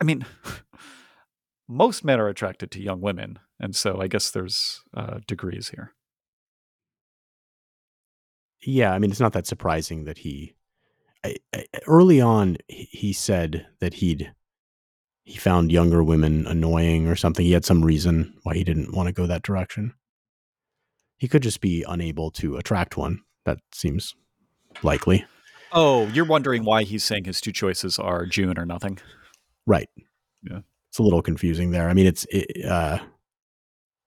I 0.00 0.04
mean, 0.04 0.24
most 1.68 2.04
men 2.04 2.18
are 2.20 2.28
attracted 2.28 2.70
to 2.72 2.82
young 2.82 3.00
women. 3.00 3.38
And 3.60 3.76
so 3.76 4.00
I 4.00 4.08
guess 4.08 4.30
there's 4.30 4.82
uh, 4.94 5.20
degrees 5.26 5.68
here. 5.68 5.92
Yeah, 8.64 8.92
I 8.92 8.98
mean, 8.98 9.10
it's 9.10 9.20
not 9.20 9.32
that 9.32 9.46
surprising 9.46 10.04
that 10.04 10.18
he 10.18 10.54
I, 11.24 11.36
I, 11.54 11.64
early 11.86 12.20
on 12.20 12.56
he, 12.68 13.12
said 13.12 13.66
that 13.80 13.94
he'd 13.94 14.32
he 15.24 15.38
found 15.38 15.70
younger 15.70 16.02
women 16.02 16.46
annoying 16.46 17.06
or 17.06 17.14
something. 17.14 17.44
He 17.46 17.52
had 17.52 17.64
some 17.64 17.84
reason 17.84 18.34
why 18.42 18.54
he 18.54 18.64
didn't 18.64 18.94
want 18.94 19.06
to 19.06 19.12
go 19.12 19.26
that 19.26 19.42
direction. 19.42 19.94
He 21.18 21.28
could 21.28 21.42
just 21.42 21.60
be 21.60 21.84
unable 21.88 22.32
to 22.32 22.56
attract 22.56 22.96
one. 22.96 23.20
That 23.44 23.58
seems 23.72 24.14
likely. 24.82 25.24
Oh, 25.70 26.08
you're 26.08 26.24
wondering 26.24 26.64
why 26.64 26.82
he's 26.82 27.04
saying 27.04 27.24
his 27.24 27.40
two 27.40 27.52
choices 27.52 27.98
are 27.98 28.26
June 28.26 28.58
or 28.58 28.66
nothing? 28.66 28.98
Right. 29.66 29.88
Yeah. 30.42 30.60
It's 30.90 30.98
a 30.98 31.02
little 31.02 31.22
confusing 31.22 31.70
there. 31.70 31.88
I 31.88 31.94
mean, 31.94 32.06
it's 32.06 32.26
it, 32.30 32.64
uh 32.64 32.98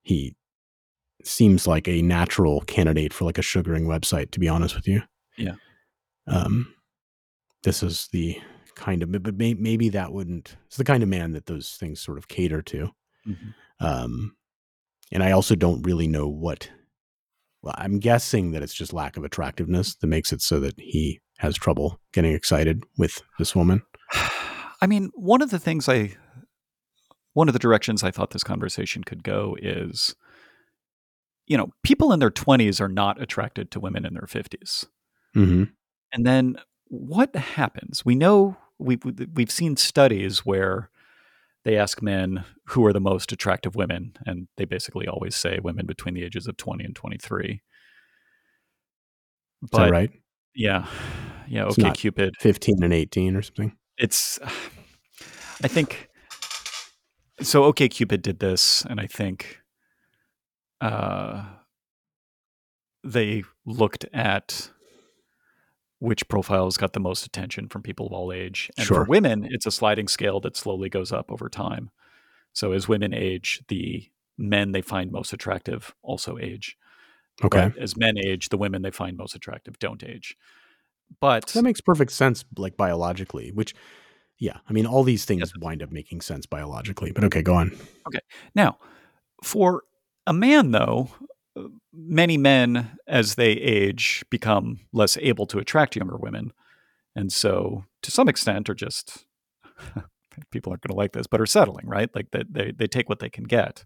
he 0.03 0.35
seems 1.27 1.67
like 1.67 1.87
a 1.87 2.01
natural 2.01 2.61
candidate 2.61 3.13
for 3.13 3.25
like 3.25 3.37
a 3.37 3.41
sugaring 3.43 3.85
website. 3.85 4.31
To 4.31 4.39
be 4.39 4.49
honest 4.49 4.75
with 4.75 4.87
you, 4.87 5.01
Yeah. 5.37 5.55
Um, 6.27 6.73
this 7.63 7.83
is 7.83 8.07
the 8.11 8.39
kind 8.75 9.03
of, 9.03 9.11
but 9.11 9.35
may, 9.35 9.53
maybe 9.53 9.89
that 9.89 10.11
wouldn't. 10.11 10.55
It's 10.67 10.77
the 10.77 10.83
kind 10.83 11.01
of 11.03 11.09
man 11.09 11.33
that 11.33 11.45
those 11.45 11.71
things 11.71 12.01
sort 12.01 12.17
of 12.17 12.27
cater 12.27 12.61
to. 12.63 12.89
Mhm. 13.27 13.53
Um, 13.79 14.35
and 15.11 15.23
I 15.23 15.31
also 15.31 15.55
don't 15.55 15.83
really 15.83 16.07
know 16.07 16.27
what. 16.27 16.69
Well, 17.61 17.75
I'm 17.77 17.99
guessing 17.99 18.51
that 18.51 18.61
it's 18.61 18.73
just 18.73 18.93
lack 18.93 19.17
of 19.17 19.23
attractiveness 19.23 19.95
that 19.95 20.07
makes 20.07 20.31
it 20.31 20.41
so 20.41 20.59
that 20.59 20.75
he 20.79 21.19
has 21.39 21.55
trouble 21.55 21.99
getting 22.13 22.33
excited 22.33 22.83
with 22.97 23.21
this 23.39 23.55
woman. 23.55 23.81
I 24.81 24.87
mean, 24.87 25.11
one 25.15 25.41
of 25.41 25.49
the 25.49 25.59
things 25.59 25.89
I, 25.89 26.15
one 27.33 27.47
of 27.49 27.53
the 27.53 27.59
directions 27.59 28.03
I 28.03 28.11
thought 28.11 28.31
this 28.31 28.43
conversation 28.43 29.03
could 29.03 29.23
go 29.23 29.57
is, 29.61 30.15
you 31.47 31.57
know, 31.57 31.71
people 31.83 32.11
in 32.11 32.19
their 32.19 32.31
20s 32.31 32.81
are 32.81 32.89
not 32.89 33.21
attracted 33.21 33.71
to 33.71 33.79
women 33.79 34.05
in 34.05 34.13
their 34.13 34.23
50s. 34.23 34.85
Mm-hmm. 35.35 35.63
And 36.13 36.25
then 36.25 36.57
what 36.87 37.35
happens? 37.35 38.05
We 38.05 38.15
know 38.15 38.57
we've 38.79 39.01
we've 39.33 39.51
seen 39.51 39.77
studies 39.77 40.45
where 40.45 40.89
they 41.63 41.77
ask 41.77 42.01
men 42.01 42.45
who 42.67 42.85
are 42.85 42.93
the 42.93 43.01
most 43.01 43.31
attractive 43.31 43.75
women, 43.75 44.13
and 44.25 44.47
they 44.57 44.65
basically 44.65 45.07
always 45.07 45.35
say 45.35 45.59
women 45.61 45.85
between 45.85 46.13
the 46.13 46.23
ages 46.23 46.47
of 46.47 46.57
20 46.57 46.83
and 46.83 46.95
23. 46.95 47.61
Is 49.63 49.69
that 49.71 49.91
right? 49.91 50.11
Yeah, 50.53 50.85
yeah. 51.47 51.65
It's 51.67 51.77
OkCupid. 51.77 52.33
15 52.39 52.83
and 52.83 52.93
18 52.93 53.35
or 53.35 53.41
something. 53.41 53.75
It's, 53.97 54.39
I 55.63 55.67
think, 55.67 56.09
so. 57.41 57.71
OkCupid 57.71 58.21
did 58.21 58.39
this, 58.39 58.85
and 58.85 58.99
I 58.99 59.07
think, 59.07 59.59
uh, 60.81 61.43
they 63.03 63.43
looked 63.65 64.05
at 64.13 64.71
which 65.99 66.27
profiles 66.27 66.77
got 66.77 66.93
the 66.93 66.99
most 66.99 67.25
attention 67.25 67.67
from 67.69 67.81
people 67.81 68.05
of 68.05 68.11
all 68.13 68.31
age. 68.33 68.69
And 68.77 68.85
Sure. 68.85 69.05
for 69.05 69.09
women, 69.09 69.47
it's 69.49 69.65
a 69.65 69.71
sliding 69.71 70.07
scale 70.07 70.39
that 70.41 70.57
slowly 70.57 70.89
goes 70.89 71.11
up 71.11 71.31
over 71.31 71.49
time. 71.49 71.89
So 72.53 72.73
as 72.73 72.87
women 72.87 73.13
age, 73.13 73.61
the 73.69 74.09
men 74.37 74.71
they 74.71 74.81
find 74.81 75.11
most 75.11 75.33
attractive 75.33 75.95
also 76.01 76.37
age. 76.37 76.77
Okay. 77.43 77.69
But 77.69 77.77
as 77.77 77.95
men 77.97 78.17
age, 78.17 78.49
the 78.49 78.57
women 78.57 78.81
they 78.81 78.91
find 78.91 79.17
most 79.17 79.35
attractive 79.35 79.79
don't 79.79 80.03
age. 80.03 80.37
But 81.19 81.47
That 81.47 81.63
makes 81.63 81.81
perfect 81.81 82.11
sense, 82.11 82.43
like 82.57 82.75
biologically, 82.77 83.51
which, 83.51 83.73
yeah, 84.37 84.57
I 84.67 84.73
mean, 84.73 84.85
all 84.85 85.03
these 85.03 85.23
things 85.25 85.39
Yes. 85.55 85.61
wind 85.61 85.81
up 85.81 85.91
making 85.91 86.21
sense 86.21 86.45
biologically. 86.45 87.11
But 87.11 87.23
okay, 87.25 87.41
go 87.41 87.53
on. 87.55 87.71
Okay. 88.07 88.19
Now, 88.53 88.79
for 89.43 89.83
a 90.27 90.33
man, 90.33 90.71
though, 90.71 91.09
many 91.93 92.37
men, 92.37 92.97
as 93.07 93.35
they 93.35 93.51
age, 93.51 94.23
become 94.29 94.79
less 94.91 95.17
able 95.17 95.45
to 95.47 95.59
attract 95.59 95.95
younger 95.95 96.17
women. 96.17 96.51
And 97.15 97.31
so, 97.31 97.85
to 98.01 98.11
some 98.11 98.27
extent, 98.27 98.69
are 98.69 98.75
just 98.75 99.25
people 100.51 100.71
aren't 100.71 100.81
going 100.81 100.93
to 100.93 100.97
like 100.97 101.13
this, 101.13 101.27
but 101.27 101.41
are 101.41 101.45
settling, 101.45 101.87
right? 101.87 102.13
Like 102.13 102.31
they, 102.31 102.43
they, 102.49 102.71
they 102.71 102.87
take 102.87 103.09
what 103.09 103.19
they 103.19 103.29
can 103.29 103.45
get. 103.45 103.85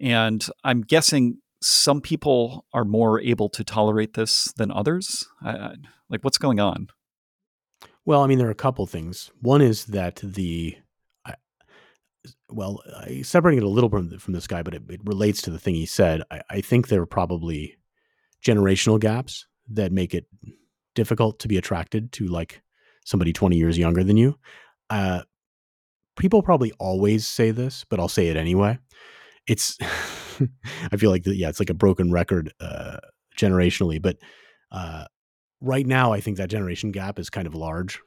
And 0.00 0.44
I'm 0.64 0.80
guessing 0.80 1.38
some 1.62 2.00
people 2.00 2.64
are 2.72 2.84
more 2.84 3.20
able 3.20 3.48
to 3.50 3.62
tolerate 3.62 4.14
this 4.14 4.52
than 4.56 4.70
others. 4.70 5.26
I, 5.42 5.74
like, 6.08 6.24
what's 6.24 6.38
going 6.38 6.58
on? 6.58 6.88
Well, 8.04 8.22
I 8.22 8.26
mean, 8.26 8.38
there 8.38 8.48
are 8.48 8.52
a 8.52 8.54
couple 8.54 8.86
things. 8.86 9.30
One 9.40 9.60
is 9.60 9.86
that 9.86 10.16
the, 10.16 10.76
well, 12.48 12.82
I 12.98 13.22
separating 13.22 13.62
it 13.62 13.66
a 13.66 13.68
little 13.68 13.90
from 13.90 14.18
from 14.18 14.34
this 14.34 14.46
guy, 14.46 14.62
but 14.62 14.74
it, 14.74 14.82
it 14.88 15.00
relates 15.04 15.42
to 15.42 15.50
the 15.50 15.58
thing 15.58 15.74
he 15.74 15.86
said. 15.86 16.22
I, 16.30 16.42
I 16.50 16.60
think 16.60 16.88
there 16.88 17.00
are 17.00 17.06
probably 17.06 17.76
generational 18.44 18.98
gaps 18.98 19.46
that 19.68 19.92
make 19.92 20.14
it 20.14 20.26
difficult 20.94 21.38
to 21.40 21.48
be 21.48 21.56
attracted 21.56 22.12
to 22.12 22.26
like 22.26 22.62
somebody 23.04 23.32
20 23.32 23.56
years 23.56 23.78
younger 23.78 24.04
than 24.04 24.16
you. 24.16 24.38
Uh, 24.88 25.22
people 26.18 26.42
probably 26.42 26.72
always 26.78 27.26
say 27.26 27.50
this, 27.50 27.84
but 27.88 28.00
I'll 28.00 28.08
say 28.08 28.28
it 28.28 28.36
anyway. 28.36 28.78
It's, 29.46 29.78
I 30.92 30.96
feel 30.96 31.10
like, 31.10 31.24
the, 31.24 31.34
yeah, 31.34 31.48
it's 31.48 31.60
like 31.60 31.70
a 31.70 31.74
broken 31.74 32.10
record 32.12 32.52
uh, 32.60 32.98
generationally, 33.38 34.00
but 34.00 34.18
uh, 34.72 35.06
right 35.60 35.86
now, 35.86 36.12
I 36.12 36.20
think 36.20 36.36
that 36.36 36.50
generation 36.50 36.92
gap 36.92 37.18
is 37.18 37.30
kind 37.30 37.46
of 37.46 37.54
large. 37.54 38.00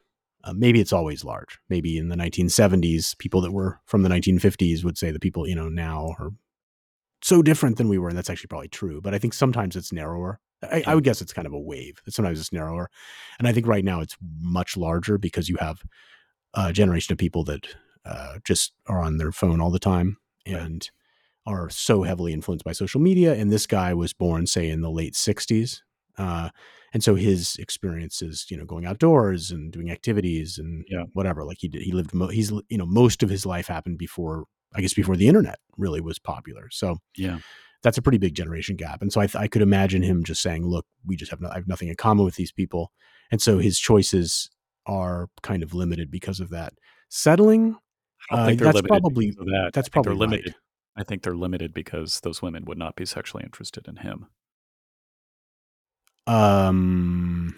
Uh, 0.44 0.52
maybe 0.52 0.80
it's 0.80 0.92
always 0.92 1.24
large. 1.24 1.58
Maybe 1.70 1.96
in 1.96 2.08
the 2.08 2.16
1970s, 2.16 3.16
people 3.18 3.40
that 3.40 3.52
were 3.52 3.80
from 3.86 4.02
the 4.02 4.10
1950s 4.10 4.84
would 4.84 4.98
say 4.98 5.10
the 5.10 5.18
people, 5.18 5.48
you 5.48 5.54
know, 5.54 5.68
now 5.68 6.14
are 6.18 6.30
so 7.22 7.42
different 7.42 7.78
than 7.78 7.88
we 7.88 7.96
were. 7.96 8.10
And 8.10 8.18
that's 8.18 8.28
actually 8.28 8.48
probably 8.48 8.68
true. 8.68 9.00
But 9.00 9.14
I 9.14 9.18
think 9.18 9.32
sometimes 9.32 9.74
it's 9.74 9.92
narrower. 9.92 10.40
I, 10.62 10.84
I 10.86 10.94
would 10.94 11.04
guess 11.04 11.22
it's 11.22 11.32
kind 11.32 11.46
of 11.46 11.54
a 11.54 11.58
wave. 11.58 12.00
That 12.04 12.12
sometimes 12.12 12.38
it's 12.38 12.52
narrower. 12.52 12.90
And 13.38 13.48
I 13.48 13.52
think 13.52 13.66
right 13.66 13.84
now 13.84 14.00
it's 14.00 14.16
much 14.40 14.76
larger 14.76 15.16
because 15.16 15.48
you 15.48 15.56
have 15.60 15.82
a 16.52 16.72
generation 16.72 17.12
of 17.12 17.18
people 17.18 17.44
that 17.44 17.66
uh, 18.04 18.38
just 18.44 18.72
are 18.86 19.00
on 19.00 19.16
their 19.16 19.32
phone 19.32 19.60
all 19.60 19.70
the 19.70 19.78
time 19.78 20.18
and 20.44 20.90
are 21.46 21.70
so 21.70 22.02
heavily 22.02 22.32
influenced 22.32 22.64
by 22.64 22.72
social 22.72 23.00
media. 23.00 23.34
And 23.34 23.50
this 23.50 23.66
guy 23.66 23.94
was 23.94 24.12
born, 24.12 24.46
say, 24.46 24.68
in 24.68 24.82
the 24.82 24.90
late 24.90 25.14
60s. 25.14 25.80
Uh, 26.18 26.50
and 26.92 27.02
so 27.02 27.14
his 27.16 27.56
experiences, 27.58 28.46
you 28.50 28.56
know, 28.56 28.64
going 28.64 28.86
outdoors 28.86 29.50
and 29.50 29.72
doing 29.72 29.90
activities 29.90 30.58
and 30.58 30.84
Yeah. 30.88 31.04
whatever, 31.12 31.44
like 31.44 31.58
he 31.60 31.68
did, 31.68 31.82
he 31.82 31.92
lived, 31.92 32.14
mo- 32.14 32.28
he's, 32.28 32.50
you 32.68 32.78
know, 32.78 32.86
most 32.86 33.22
of 33.22 33.28
his 33.30 33.44
life 33.44 33.66
happened 33.66 33.98
before, 33.98 34.44
I 34.74 34.80
guess, 34.80 34.94
before 34.94 35.16
the 35.16 35.26
internet 35.28 35.58
really 35.76 36.00
was 36.00 36.18
popular. 36.20 36.68
So 36.70 36.98
Yeah. 37.16 37.38
that's 37.82 37.98
a 37.98 38.02
pretty 38.02 38.18
big 38.18 38.34
generation 38.34 38.76
gap. 38.76 39.02
And 39.02 39.12
so 39.12 39.20
I, 39.20 39.26
th- 39.26 39.36
I 39.42 39.48
could 39.48 39.62
imagine 39.62 40.02
him 40.02 40.22
just 40.24 40.40
saying, 40.40 40.64
look, 40.66 40.86
we 41.04 41.16
just 41.16 41.30
have, 41.32 41.40
no, 41.40 41.48
I 41.50 41.54
have 41.54 41.66
nothing 41.68 41.88
in 41.88 41.96
common 41.96 42.24
with 42.24 42.36
these 42.36 42.52
people. 42.52 42.92
And 43.32 43.42
so 43.42 43.58
his 43.58 43.78
choices 43.80 44.48
are 44.86 45.28
kind 45.42 45.62
of 45.64 45.74
limited 45.74 46.10
because 46.10 46.38
of 46.40 46.50
that. 46.50 46.74
Settling, 47.08 47.76
Uh, 48.30 48.46
think 48.46 48.60
that's 48.60 48.80
probably- 48.82 49.30
that. 49.32 49.70
that's 49.74 49.88
I 49.88 49.90
think 49.90 49.92
they're 49.94 50.02
probably 50.02 50.12
right. 50.12 50.30
limited. 50.30 50.54
I 50.96 51.02
think 51.02 51.22
they're 51.22 51.34
limited 51.36 51.74
because 51.74 52.20
those 52.20 52.40
women 52.40 52.64
would 52.66 52.78
not 52.78 52.94
be 52.94 53.04
sexually 53.04 53.42
interested 53.42 53.88
in 53.88 53.96
him. 53.96 54.26
Um. 56.26 57.54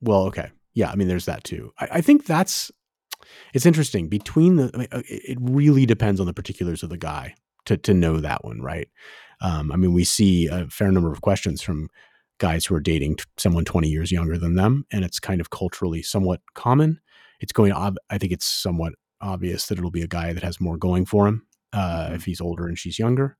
Well, 0.00 0.22
okay, 0.24 0.50
yeah. 0.74 0.90
I 0.90 0.96
mean, 0.96 1.08
there's 1.08 1.26
that 1.26 1.44
too. 1.44 1.72
I, 1.78 1.88
I 1.94 2.00
think 2.00 2.26
that's 2.26 2.70
it's 3.54 3.66
interesting. 3.66 4.08
Between 4.08 4.56
the, 4.56 4.70
I 4.74 4.76
mean, 4.78 4.88
uh, 4.92 5.02
it 5.06 5.38
really 5.40 5.86
depends 5.86 6.20
on 6.20 6.26
the 6.26 6.34
particulars 6.34 6.82
of 6.82 6.90
the 6.90 6.96
guy 6.98 7.34
to 7.66 7.76
to 7.76 7.94
know 7.94 8.18
that 8.20 8.44
one, 8.44 8.60
right? 8.60 8.88
Um, 9.40 9.70
I 9.72 9.76
mean, 9.76 9.92
we 9.92 10.04
see 10.04 10.46
a 10.48 10.68
fair 10.68 10.90
number 10.90 11.12
of 11.12 11.20
questions 11.20 11.62
from 11.62 11.88
guys 12.38 12.64
who 12.66 12.74
are 12.74 12.80
dating 12.80 13.16
t- 13.16 13.24
someone 13.36 13.64
20 13.64 13.88
years 13.88 14.10
younger 14.10 14.38
than 14.38 14.54
them, 14.56 14.84
and 14.92 15.04
it's 15.04 15.20
kind 15.20 15.40
of 15.40 15.50
culturally 15.50 16.02
somewhat 16.02 16.40
common. 16.54 17.00
It's 17.40 17.52
going. 17.52 17.72
Ob- 17.72 17.98
I 18.10 18.18
think 18.18 18.32
it's 18.32 18.46
somewhat 18.46 18.94
obvious 19.20 19.66
that 19.66 19.78
it'll 19.78 19.90
be 19.92 20.02
a 20.02 20.08
guy 20.08 20.32
that 20.32 20.42
has 20.42 20.60
more 20.60 20.76
going 20.76 21.06
for 21.06 21.28
him 21.28 21.46
uh, 21.72 22.08
Mhm. 22.08 22.14
if 22.16 22.24
he's 22.24 22.40
older 22.40 22.66
and 22.66 22.76
she's 22.76 22.98
younger. 22.98 23.36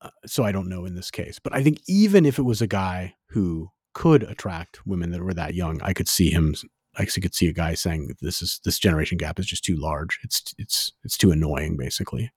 Uh, 0.00 0.10
so 0.26 0.44
I 0.44 0.52
don't 0.52 0.68
know 0.68 0.84
in 0.84 0.94
this 0.94 1.10
case. 1.10 1.38
But 1.38 1.54
I 1.54 1.62
think 1.62 1.80
even 1.88 2.26
if 2.26 2.38
it 2.38 2.42
was 2.42 2.60
a 2.60 2.66
guy 2.66 3.14
who 3.28 3.70
could 3.94 4.22
attract 4.24 4.86
women 4.86 5.10
that 5.10 5.22
were 5.22 5.34
that 5.34 5.54
young, 5.54 5.80
I 5.82 5.92
could 5.92 6.08
see 6.08 6.30
him. 6.30 6.54
I 6.98 7.04
could 7.04 7.34
see 7.34 7.48
a 7.48 7.52
guy 7.52 7.74
saying 7.74 8.14
this 8.20 8.40
is 8.42 8.60
this 8.64 8.78
generation 8.78 9.18
gap 9.18 9.38
is 9.38 9.46
just 9.46 9.64
too 9.64 9.76
large. 9.76 10.18
It's 10.22 10.54
it's 10.58 10.92
it's 11.04 11.16
too 11.16 11.30
annoying, 11.30 11.76
basically. 11.76 12.30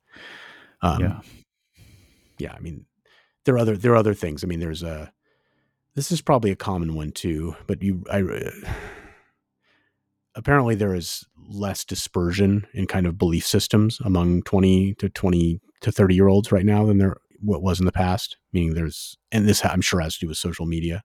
Um, 0.81 1.01
yeah. 1.01 1.19
yeah. 2.37 2.53
I 2.53 2.59
mean, 2.59 2.85
there 3.45 3.55
are 3.55 3.59
other 3.59 3.77
there 3.77 3.93
are 3.93 3.97
other 3.97 4.13
things. 4.13 4.43
I 4.43 4.47
mean, 4.47 4.59
there's 4.59 4.83
a. 4.83 5.11
This 5.95 6.11
is 6.11 6.21
probably 6.21 6.51
a 6.51 6.55
common 6.55 6.95
one 6.95 7.11
too, 7.11 7.55
but 7.67 7.81
you 7.81 8.03
I. 8.11 8.21
uh, 8.21 8.51
Apparently, 10.35 10.75
there 10.75 10.95
is 10.95 11.25
less 11.49 11.83
dispersion 11.83 12.65
in 12.73 12.85
kind 12.87 13.05
of 13.07 13.17
belief 13.17 13.45
systems 13.45 13.99
among 14.05 14.43
20 14.43 14.93
to 14.93 15.09
20 15.09 15.59
to 15.81 15.91
30 15.91 16.15
year 16.15 16.27
olds 16.27 16.51
right 16.51 16.65
now 16.65 16.85
than 16.85 16.99
there 16.99 17.17
what 17.41 17.61
was 17.61 17.79
in 17.79 17.85
the 17.85 17.91
past. 17.91 18.37
Meaning, 18.53 18.73
there's 18.73 19.17
and 19.31 19.47
this 19.47 19.63
I'm 19.65 19.81
sure 19.81 19.99
has 20.01 20.15
to 20.15 20.19
do 20.21 20.27
with 20.27 20.37
social 20.37 20.65
media, 20.65 21.03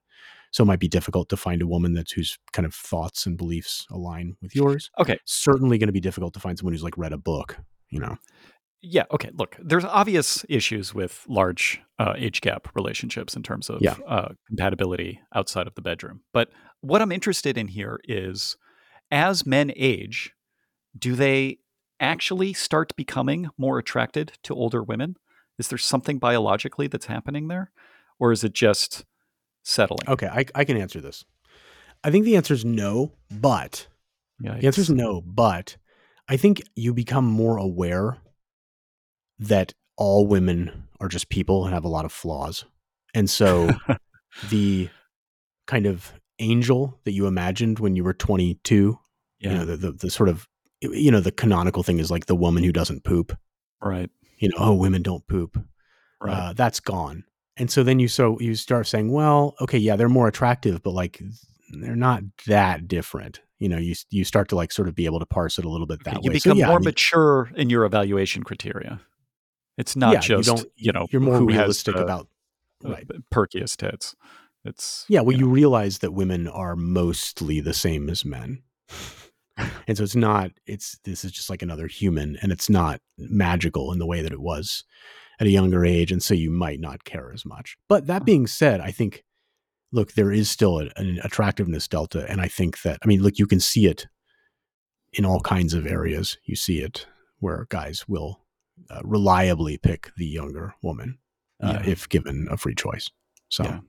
so 0.51 0.63
it 0.63 0.67
might 0.67 0.79
be 0.79 0.87
difficult 0.87 1.29
to 1.29 1.37
find 1.37 1.61
a 1.61 1.67
woman 1.67 1.93
that's 1.93 2.11
whose 2.11 2.37
kind 2.53 2.65
of 2.65 2.73
thoughts 2.73 3.25
and 3.25 3.37
beliefs 3.37 3.85
align 3.91 4.35
with 4.41 4.55
yours. 4.55 4.89
Okay. 4.99 5.17
Certainly, 5.25 5.77
going 5.77 5.87
to 5.87 5.93
be 5.93 5.99
difficult 5.99 6.33
to 6.33 6.39
find 6.39 6.57
someone 6.57 6.73
who's 6.73 6.83
like 6.83 6.97
read 6.97 7.13
a 7.13 7.17
book. 7.17 7.57
You 7.89 7.99
know, 7.99 8.17
Yeah. 8.81 9.03
Okay. 9.11 9.29
Look, 9.33 9.57
there's 9.63 9.85
obvious 9.85 10.43
issues 10.49 10.93
with 10.93 11.23
large 11.29 11.79
uh, 11.99 12.13
age 12.17 12.41
gap 12.41 12.67
relationships 12.75 13.35
in 13.35 13.43
terms 13.43 13.69
of 13.69 13.81
Yeah. 13.81 13.95
uh, 14.07 14.29
compatibility 14.47 15.19
outside 15.33 15.67
of 15.67 15.75
the 15.75 15.81
bedroom. 15.81 16.21
But 16.33 16.49
what 16.81 17.01
I'm 17.01 17.11
interested 17.11 17.57
in 17.57 17.67
here 17.67 17.99
is 18.03 18.57
as 19.11 19.45
men 19.45 19.71
age, 19.75 20.33
do 20.97 21.15
they 21.15 21.59
actually 21.99 22.53
start 22.53 22.95
becoming 22.95 23.49
more 23.57 23.77
attracted 23.77 24.33
to 24.43 24.53
older 24.53 24.83
women? 24.83 25.15
Is 25.57 25.67
there 25.69 25.77
something 25.77 26.17
biologically 26.19 26.87
that's 26.87 27.05
happening 27.05 27.47
there? 27.47 27.71
Or 28.19 28.31
is 28.31 28.43
it 28.43 28.53
just 28.53 29.05
settling? 29.63 30.07
okay, 30.07 30.27
I, 30.27 30.45
I 30.53 30.63
can 30.65 30.77
answer 30.77 31.01
this. 31.01 31.25
I 32.03 32.11
think 32.11 32.25
the 32.25 32.35
answer 32.35 32.53
is 32.53 32.63
no, 32.65 33.13
but 33.31 33.87
Yeah. 34.39 34.57
The 34.59 34.67
answer 34.67 34.81
is 34.81 34.89
no, 34.89 35.21
but 35.21 35.77
I 36.27 36.37
think 36.37 36.61
you 36.75 36.93
become 36.93 37.25
more 37.25 37.57
aware 37.57 38.17
that 39.39 39.73
all 39.97 40.27
women 40.27 40.87
are 40.99 41.07
just 41.07 41.29
people 41.29 41.65
and 41.65 41.73
have 41.73 41.83
a 41.85 41.89
lot 41.89 42.05
of 42.05 42.11
flaws. 42.11 42.65
And 43.13 43.29
so 43.29 43.69
the 44.49 44.89
kind 45.67 45.85
of 45.85 46.13
angel 46.39 46.99
that 47.05 47.13
you 47.13 47.27
imagined 47.27 47.79
when 47.79 47.95
you 47.95 48.03
were 48.03 48.13
22, 48.13 48.99
Yeah. 49.39 49.49
you 49.51 49.57
know, 49.57 49.65
the, 49.65 49.77
the, 49.77 49.91
the 49.93 50.09
sort 50.09 50.29
of, 50.29 50.47
you 50.81 51.09
know, 51.11 51.21
the 51.21 51.31
canonical 51.31 51.81
thing 51.83 51.99
is 51.99 52.11
like 52.11 52.25
the 52.27 52.35
woman 52.35 52.63
who 52.63 52.71
doesn't 52.71 53.03
poop, 53.03 53.35
right. 53.81 54.09
You 54.37 54.49
know, 54.49 54.55
oh, 54.59 54.73
women 54.73 55.01
don't 55.01 55.27
poop. 55.27 55.57
Right. 56.21 56.33
Uh, 56.33 56.53
that's 56.53 56.79
gone. 56.79 57.23
And 57.57 57.71
so 57.71 57.83
then 57.83 57.99
you, 57.99 58.07
so 58.07 58.39
you 58.39 58.55
start 58.55 58.87
saying, 58.87 59.11
well, 59.11 59.55
okay, 59.61 59.77
yeah, 59.77 59.95
they're 59.95 60.09
more 60.09 60.27
attractive, 60.27 60.83
but 60.83 60.91
like 60.91 61.21
they're 61.71 61.95
not 61.95 62.23
that 62.47 62.87
different. 62.87 63.41
You 63.59 63.69
know, 63.69 63.77
you, 63.77 63.95
you 64.09 64.25
start 64.25 64.49
to 64.49 64.55
like 64.55 64.71
sort 64.71 64.87
of 64.89 64.95
be 64.95 65.05
able 65.05 65.19
to 65.19 65.25
parse 65.25 65.57
it 65.57 65.65
a 65.65 65.69
little 65.69 65.87
bit 65.87 66.03
that 66.03 66.23
you 66.23 66.31
way. 66.31 66.39
So, 66.39 66.49
become 66.49 66.57
yeah, 66.57 66.65
I 66.65 66.69
more 66.69 66.79
mean, 66.79 66.85
mature 66.85 67.49
in 67.55 67.69
your 67.69 67.85
evaluation 67.85 68.43
criteria. 68.43 68.99
It's 69.77 69.95
not 69.95 70.13
yeah, 70.13 70.19
just 70.19 70.47
you 70.49 70.65
you, 70.75 70.91
know 70.91 71.07
you're 71.09 71.21
more 71.21 71.37
who 71.37 71.47
has 71.49 71.57
realistic 71.57 71.95
the- 71.95 72.03
about, 72.03 72.27
the 72.81 72.89
right. 72.89 73.07
perkiest 73.33 73.77
tits. 73.77 74.15
It's 74.65 75.05
Yeah, 75.07 75.21
well, 75.21 75.37
you 75.37 75.45
you 75.45 75.51
realize 75.51 75.99
that 75.99 76.11
women 76.11 76.47
are 76.47 76.75
mostly 76.75 77.59
the 77.59 77.73
same 77.73 78.09
as 78.09 78.25
men. 78.25 78.63
And 79.87 79.97
so 79.97 80.03
it's 80.03 80.15
not, 80.15 80.51
it's, 80.65 80.97
this 81.05 81.23
is 81.23 81.31
just 81.31 81.49
like 81.49 81.61
another 81.61 81.87
human 81.87 82.37
and 82.41 82.51
it's 82.51 82.69
not 82.69 82.99
magical 83.17 83.91
in 83.91 83.99
the 83.99 84.05
way 84.05 84.21
that 84.21 84.31
it 84.33 84.41
was 84.41 84.83
at 85.39 85.47
a 85.47 85.51
younger 85.51 85.85
age. 85.85 86.11
And 86.11 86.21
so 86.23 86.33
you 86.33 86.49
might 86.51 86.79
not 86.79 87.03
care 87.03 87.31
as 87.33 87.45
much. 87.45 87.77
But 87.89 88.07
that 88.07 88.25
being 88.25 88.47
said, 88.47 88.81
I 88.81 88.91
think, 88.91 89.23
look, 89.91 90.13
there 90.13 90.31
is 90.31 90.49
still 90.49 90.79
a- 90.79 90.89
an 90.97 91.19
attractiveness 91.23 91.87
delta. 91.87 92.25
And 92.29 92.41
I 92.41 92.47
think 92.47 92.81
that, 92.81 92.99
I 93.03 93.07
mean, 93.07 93.21
look, 93.21 93.37
you 93.39 93.47
can 93.47 93.59
see 93.59 93.85
it 93.87 94.07
in 95.13 95.25
all 95.25 95.39
kinds 95.39 95.73
of 95.73 95.85
areas. 95.87 96.37
You 96.45 96.55
see 96.55 96.79
it 96.81 97.07
where 97.39 97.65
guys 97.69 98.05
will 98.07 98.41
uh, 98.89 99.01
reliably 99.03 99.77
pick 99.77 100.11
the 100.17 100.25
younger 100.25 100.73
woman 100.81 101.17
uh, 101.63 101.79
Yeah. 101.81 101.89
if 101.91 102.09
given 102.09 102.47
a 102.51 102.57
free 102.57 102.75
choice. 102.75 103.09
So, 103.49 103.63
Yeah. 103.63 103.79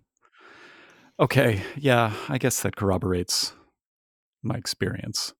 Okay, 1.18 1.62
yeah, 1.76 2.12
I 2.28 2.36
guess 2.36 2.60
that 2.62 2.76
corroborates 2.76 3.54
my 4.42 4.54
experience. 4.56 5.32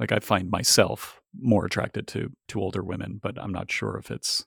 Like 0.00 0.10
I 0.12 0.18
find 0.18 0.50
myself 0.50 1.20
more 1.40 1.64
attracted 1.66 2.08
to 2.08 2.32
to 2.48 2.60
older 2.60 2.82
women, 2.82 3.20
but 3.22 3.38
I'm 3.38 3.52
not 3.52 3.70
sure 3.70 3.96
if 3.98 4.10
it's 4.10 4.44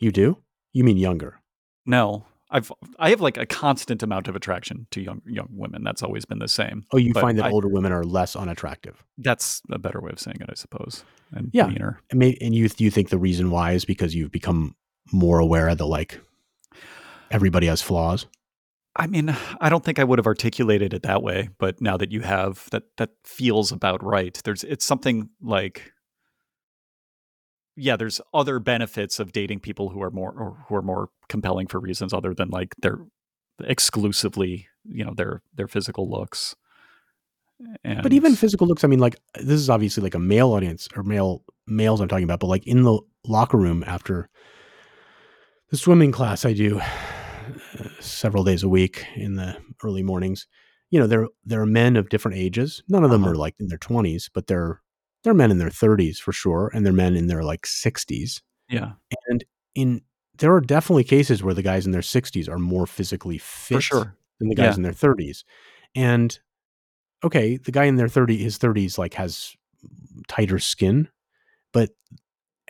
you 0.00 0.10
do? 0.10 0.38
You 0.72 0.82
mean 0.84 0.96
younger? 0.96 1.40
no. 1.86 2.24
I've 2.50 2.72
I 2.98 3.10
have 3.10 3.20
like 3.20 3.36
a 3.36 3.44
constant 3.44 4.02
amount 4.02 4.26
of 4.26 4.34
attraction 4.34 4.86
to 4.92 5.02
young 5.02 5.20
young 5.26 5.48
women. 5.50 5.84
That's 5.84 6.02
always 6.02 6.24
been 6.24 6.38
the 6.38 6.48
same. 6.48 6.86
Oh, 6.92 6.96
you 6.96 7.12
But 7.12 7.20
find 7.20 7.36
that 7.38 7.44
I- 7.44 7.50
older 7.50 7.68
women 7.68 7.92
are 7.92 8.04
less 8.04 8.34
unattractive. 8.34 9.04
That's 9.18 9.60
a 9.70 9.78
better 9.78 10.00
way 10.00 10.12
of 10.12 10.18
saying 10.18 10.38
it, 10.40 10.48
I 10.48 10.54
suppose. 10.54 11.04
And 11.30 11.50
Yeah. 11.52 11.66
meaner. 11.66 12.00
And, 12.10 12.18
may, 12.18 12.38
and 12.40 12.54
you 12.54 12.70
you 12.78 12.90
think 12.90 13.10
the 13.10 13.18
reason 13.18 13.50
why 13.50 13.72
is 13.72 13.84
because 13.84 14.14
you've 14.14 14.30
become 14.32 14.74
more 15.12 15.38
aware 15.40 15.68
of 15.68 15.76
the 15.76 15.86
like 15.86 16.20
everybody 17.30 17.66
has 17.66 17.82
flaws. 17.82 18.24
I 18.96 19.06
mean, 19.06 19.36
I 19.60 19.68
don't 19.68 19.84
think 19.84 19.98
I 19.98 20.04
would 20.04 20.18
have 20.18 20.26
articulated 20.26 20.94
it 20.94 21.02
that 21.02 21.22
way, 21.22 21.50
but 21.58 21.80
now 21.80 21.96
that 21.96 22.12
you 22.12 22.20
have, 22.20 22.68
that 22.70 22.84
that 22.96 23.10
feels 23.24 23.72
about 23.72 24.02
right. 24.02 24.40
There's 24.44 24.64
it's 24.64 24.84
something 24.84 25.30
like 25.40 25.92
yeah, 27.80 27.96
there's 27.96 28.20
other 28.34 28.58
benefits 28.58 29.20
of 29.20 29.30
dating 29.30 29.60
people 29.60 29.90
who 29.90 30.02
are 30.02 30.10
more 30.10 30.32
or 30.32 30.64
who 30.68 30.74
are 30.74 30.82
more 30.82 31.10
compelling 31.28 31.68
for 31.68 31.78
reasons 31.78 32.12
other 32.12 32.34
than 32.34 32.50
like 32.50 32.74
they're 32.78 32.98
exclusively, 33.60 34.66
you 34.84 35.04
know, 35.04 35.14
their 35.14 35.42
their 35.54 35.68
physical 35.68 36.10
looks. 36.10 36.56
And 37.82 38.02
But 38.02 38.12
even 38.12 38.36
physical 38.36 38.66
looks, 38.66 38.84
I 38.84 38.88
mean, 38.88 39.00
like 39.00 39.16
this 39.34 39.60
is 39.60 39.70
obviously 39.70 40.02
like 40.02 40.14
a 40.14 40.20
male 40.20 40.52
audience 40.52 40.88
or 40.96 41.02
male 41.02 41.44
males 41.66 42.00
I'm 42.00 42.08
talking 42.08 42.24
about, 42.24 42.40
but 42.40 42.46
like 42.48 42.66
in 42.66 42.82
the 42.82 43.00
locker 43.24 43.58
room 43.58 43.84
after 43.86 44.28
the 45.70 45.76
swimming 45.76 46.12
class 46.12 46.44
I 46.44 46.54
do 46.54 46.80
several 48.00 48.44
days 48.44 48.62
a 48.62 48.68
week 48.68 49.04
in 49.16 49.34
the 49.36 49.56
early 49.84 50.02
mornings, 50.02 50.46
you 50.90 50.98
know, 50.98 51.06
there 51.06 51.26
there 51.44 51.60
are 51.60 51.66
men 51.66 51.96
of 51.96 52.08
different 52.08 52.36
ages. 52.38 52.82
None 52.88 53.04
of 53.04 53.10
them 53.10 53.22
Uh-huh. 53.22 53.32
are 53.32 53.36
like 53.36 53.54
in 53.58 53.68
their 53.68 53.78
20s, 53.78 54.28
but 54.32 54.46
they're 54.46 54.80
they're 55.24 55.34
men 55.34 55.50
in 55.50 55.58
their 55.58 55.70
30s 55.70 56.18
for 56.18 56.32
sure, 56.32 56.70
and 56.74 56.84
they're 56.86 56.92
men 56.92 57.16
in 57.16 57.26
their 57.26 57.42
like 57.42 57.66
60s. 57.66 58.40
yeah, 58.70 58.92
And 59.28 59.44
in 59.74 60.02
there 60.38 60.54
are 60.54 60.60
definitely 60.60 61.04
cases 61.04 61.42
where 61.42 61.54
the 61.54 61.62
guys 61.62 61.84
in 61.86 61.92
their 61.92 62.02
60s 62.02 62.48
are 62.48 62.58
more 62.58 62.86
physically 62.86 63.38
fit 63.38 63.82
sure. 63.82 64.16
than 64.38 64.48
the 64.48 64.54
guys 64.54 64.72
Yeah. 64.72 64.76
in 64.76 64.82
their 64.82 64.92
30s. 64.92 65.44
And 65.94 66.38
okay, 67.24 67.56
the 67.58 67.72
guy 67.72 67.84
in 67.84 67.96
their 67.96 68.08
30 68.08 68.38
his 68.38 68.58
30s 68.58 68.98
like 68.98 69.14
has 69.14 69.54
tighter 70.28 70.58
skin, 70.58 71.08
but 71.72 71.90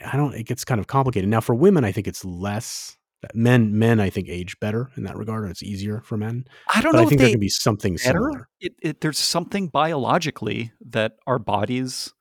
I 0.05 0.17
don't 0.17 0.35
it 0.35 0.45
gets 0.47 0.65
kind 0.65 0.81
of 0.81 0.87
complicated. 0.89 1.31
Now 1.31 1.41
for 1.41 1.55
women 1.55 1.85
I 1.85 1.93
think 1.93 2.07
it's 2.09 2.25
less 2.25 2.97
men 3.35 3.79
men 3.79 3.99
I 4.01 4.11
think 4.11 4.29
age 4.29 4.59
better 4.61 4.91
in 4.97 5.03
that 5.05 5.17
regard. 5.17 5.43
and 5.45 5.51
It's 5.51 5.63
easier 5.63 6.01
for 6.05 6.17
men. 6.17 6.45
I 6.75 6.81
don't 6.81 6.93
But 6.93 6.99
know 6.99 7.05
I 7.05 7.09
think 7.09 7.21
there 7.21 7.31
can 7.31 7.41
be 7.41 7.49
something 7.49 7.95
better. 7.97 8.05
similar. 8.19 8.49
It, 8.61 8.75
it, 8.83 9.01
there's 9.01 9.19
something 9.19 9.69
biologically 9.69 10.73
that 10.81 11.17
our 11.27 11.39
bodies, 11.39 12.13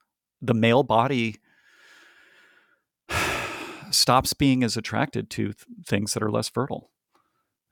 the 0.41 0.53
male 0.53 0.83
body, 0.83 1.35
stops 3.91 4.33
being 4.33 4.63
as 4.63 4.77
attracted 4.77 5.29
to 5.31 5.45
th- 5.53 5.55
things 5.85 6.13
that 6.13 6.23
are 6.23 6.31
less 6.31 6.49
fertile, 6.49 6.89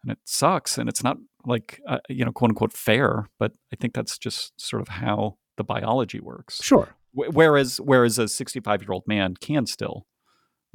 and 0.04 0.12
it 0.12 0.20
sucks. 0.26 0.78
And 0.78 0.88
it's 0.90 1.04
not 1.04 1.18
like 1.46 1.82
uh, 1.88 2.00
you 2.10 2.26
know, 2.26 2.32
quote 2.32 2.52
unquote, 2.52 2.74
fair. 2.74 3.30
But 3.40 3.54
I 3.74 3.76
think 3.76 3.94
that's 3.94 4.18
just 4.18 4.60
sort 4.60 4.82
of 4.82 4.88
how 4.90 5.38
the 5.58 5.64
biology 5.64 6.20
works. 6.20 6.62
Sure. 6.64 6.96
Wh- 7.14 7.34
Whereas, 7.34 7.78
whereas 7.82 8.18
a 8.20 8.28
65 8.28 8.82
year 8.82 8.92
old 8.92 9.04
man 9.08 9.36
can 9.40 9.66
still 9.66 10.06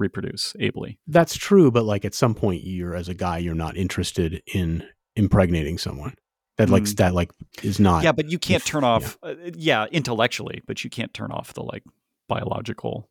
reproduce 0.00 0.56
ably. 0.58 0.98
That's 1.06 1.36
true, 1.36 1.70
but 1.70 1.84
like 1.84 2.04
at 2.04 2.14
some 2.14 2.34
point 2.34 2.64
you're 2.64 2.96
as 2.96 3.08
a 3.08 3.14
guy 3.14 3.38
you're 3.38 3.54
not 3.54 3.76
interested 3.76 4.42
in 4.52 4.84
impregnating 5.14 5.78
someone. 5.78 6.14
That 6.56 6.68
like 6.68 6.82
Mm. 6.82 6.96
that 6.96 7.14
like 7.14 7.30
is 7.62 7.78
not 7.78 8.02
yeah, 8.02 8.12
but 8.12 8.28
you 8.28 8.38
can't 8.38 8.62
if- 8.62 8.66
turn 8.66 8.82
yeah. 8.82 8.88
off. 8.88 9.18
Uh, 9.22 9.34
yeah, 9.54 9.86
intellectually, 9.92 10.62
but 10.66 10.82
you 10.82 10.90
can't 10.90 11.14
turn 11.14 11.30
off 11.30 11.54
the 11.54 11.62
like 11.62 11.84
biological 12.28 13.08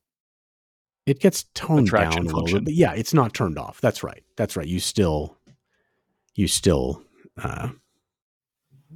it 1.05 1.19
gets 1.19 1.45
toned 1.55 1.89
down 1.89 2.01
a 2.01 2.05
attraction 2.05 2.25
little 2.25 2.43
bit, 2.43 2.65
but 2.65 2.73
yeah, 2.75 2.93
it's 2.93 3.13
not 3.15 3.33
turned 3.33 3.57
off. 3.57 3.81
That's 3.81 4.03
right. 4.03 4.23
That's 4.37 4.55
right. 4.55 4.67
You 4.67 4.79
still, 4.79 5.37
you 6.35 6.47
still, 6.47 7.01
uh, 7.41 7.69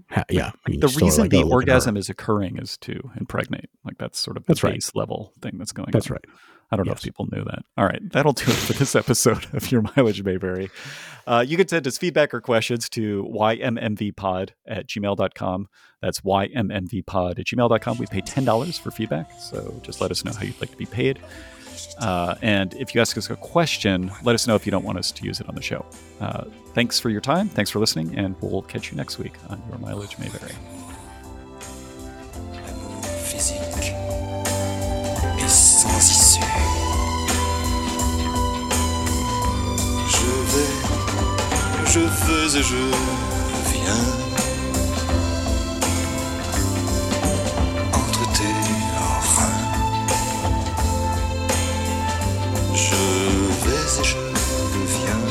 ha- 0.09 0.23
yeah. 0.29 0.51
Mean, 0.67 0.79
the 0.79 0.87
you 0.87 0.93
still 0.93 1.03
are 1.03 1.07
reason 1.07 1.21
like, 1.23 1.31
the 1.31 1.37
"Oh, 1.37 1.39
look 1.41 1.47
at 1.47 1.49
her." 1.49 1.53
orgasm 1.73 1.97
is 1.97 2.09
occurring 2.09 2.57
is 2.57 2.77
to 2.79 3.11
impregnate. 3.19 3.69
Like 3.85 3.97
that's 3.97 4.19
sort 4.19 4.37
of 4.37 4.43
the 4.43 4.47
That's 4.53 4.63
right. 4.63 4.73
base 4.73 4.93
level 4.95 5.33
thing 5.41 5.57
that's 5.57 5.71
going 5.71 5.89
That's 5.91 6.07
on. 6.09 6.13
right. 6.13 6.25
I 6.71 6.75
don't 6.75 6.87
know 6.87 6.93
if 6.93 7.03
people 7.03 7.27
knew 7.31 7.43
that. 7.43 7.59
All 7.77 7.85
right. 7.85 8.01
That'll 8.11 8.33
do 8.33 8.45
it 8.49 8.55
for 8.55 8.73
this 8.73 8.95
episode 9.03 9.45
of 9.53 9.71
Your 9.71 9.83
Mileage 9.83 10.23
May 10.23 10.37
Vary. 10.37 10.71
Uh, 11.27 11.45
you 11.47 11.55
can 11.55 11.67
send 11.67 11.85
us 11.85 11.99
feedback 11.99 12.33
or 12.33 12.41
questions 12.41 12.89
to 12.89 13.23
ymmvpod 13.31 14.49
at 14.65 14.87
gmail.com. 14.87 15.67
That's 16.01 16.21
ymmvpod 16.21 17.39
at 17.39 17.45
gmail.com. 17.45 17.97
We 17.99 18.07
pay 18.07 18.21
$10 18.21 18.79
for 18.79 18.89
feedback. 18.89 19.31
So 19.39 19.79
just 19.83 20.01
let 20.01 20.09
us 20.09 20.25
know 20.25 20.31
how 20.33 20.43
you'd 20.43 20.59
like 20.59 20.71
to 20.71 20.77
be 20.77 20.85
paid. 20.87 21.19
Uh, 21.99 22.35
and 22.41 22.73
if 22.75 22.93
you 22.93 23.01
ask 23.01 23.17
us 23.17 23.29
a 23.29 23.35
question, 23.35 24.11
let 24.23 24.35
us 24.35 24.47
know 24.47 24.55
if 24.55 24.65
you 24.65 24.71
don't 24.71 24.83
want 24.83 24.97
us 24.97 25.11
to 25.11 25.25
use 25.25 25.39
it 25.39 25.47
on 25.47 25.55
the 25.55 25.61
show. 25.61 25.85
Uh, 26.19 26.45
thanks 26.73 26.99
for 26.99 27.09
your 27.09 27.21
time. 27.21 27.49
Thanks 27.49 27.69
for 27.69 27.79
listening. 27.79 28.17
And 28.17 28.35
we'll 28.41 28.61
catch 28.63 28.91
you 28.91 28.97
next 28.97 29.19
week 29.19 29.33
on 29.49 29.61
Your 29.69 29.77
Mileage 29.79 30.17
May 30.19 30.27
Vary. 30.27 30.53
Je 41.93 41.99
veux 41.99 42.57
et 42.57 42.63
je 42.63 42.75
viens 43.71 44.32
et 53.99 54.03
je 54.03 54.17
viens, 54.87 55.23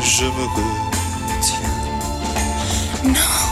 je 0.00 0.24
me 0.24 0.44
retiens. 0.56 1.68
Non. 3.04 3.51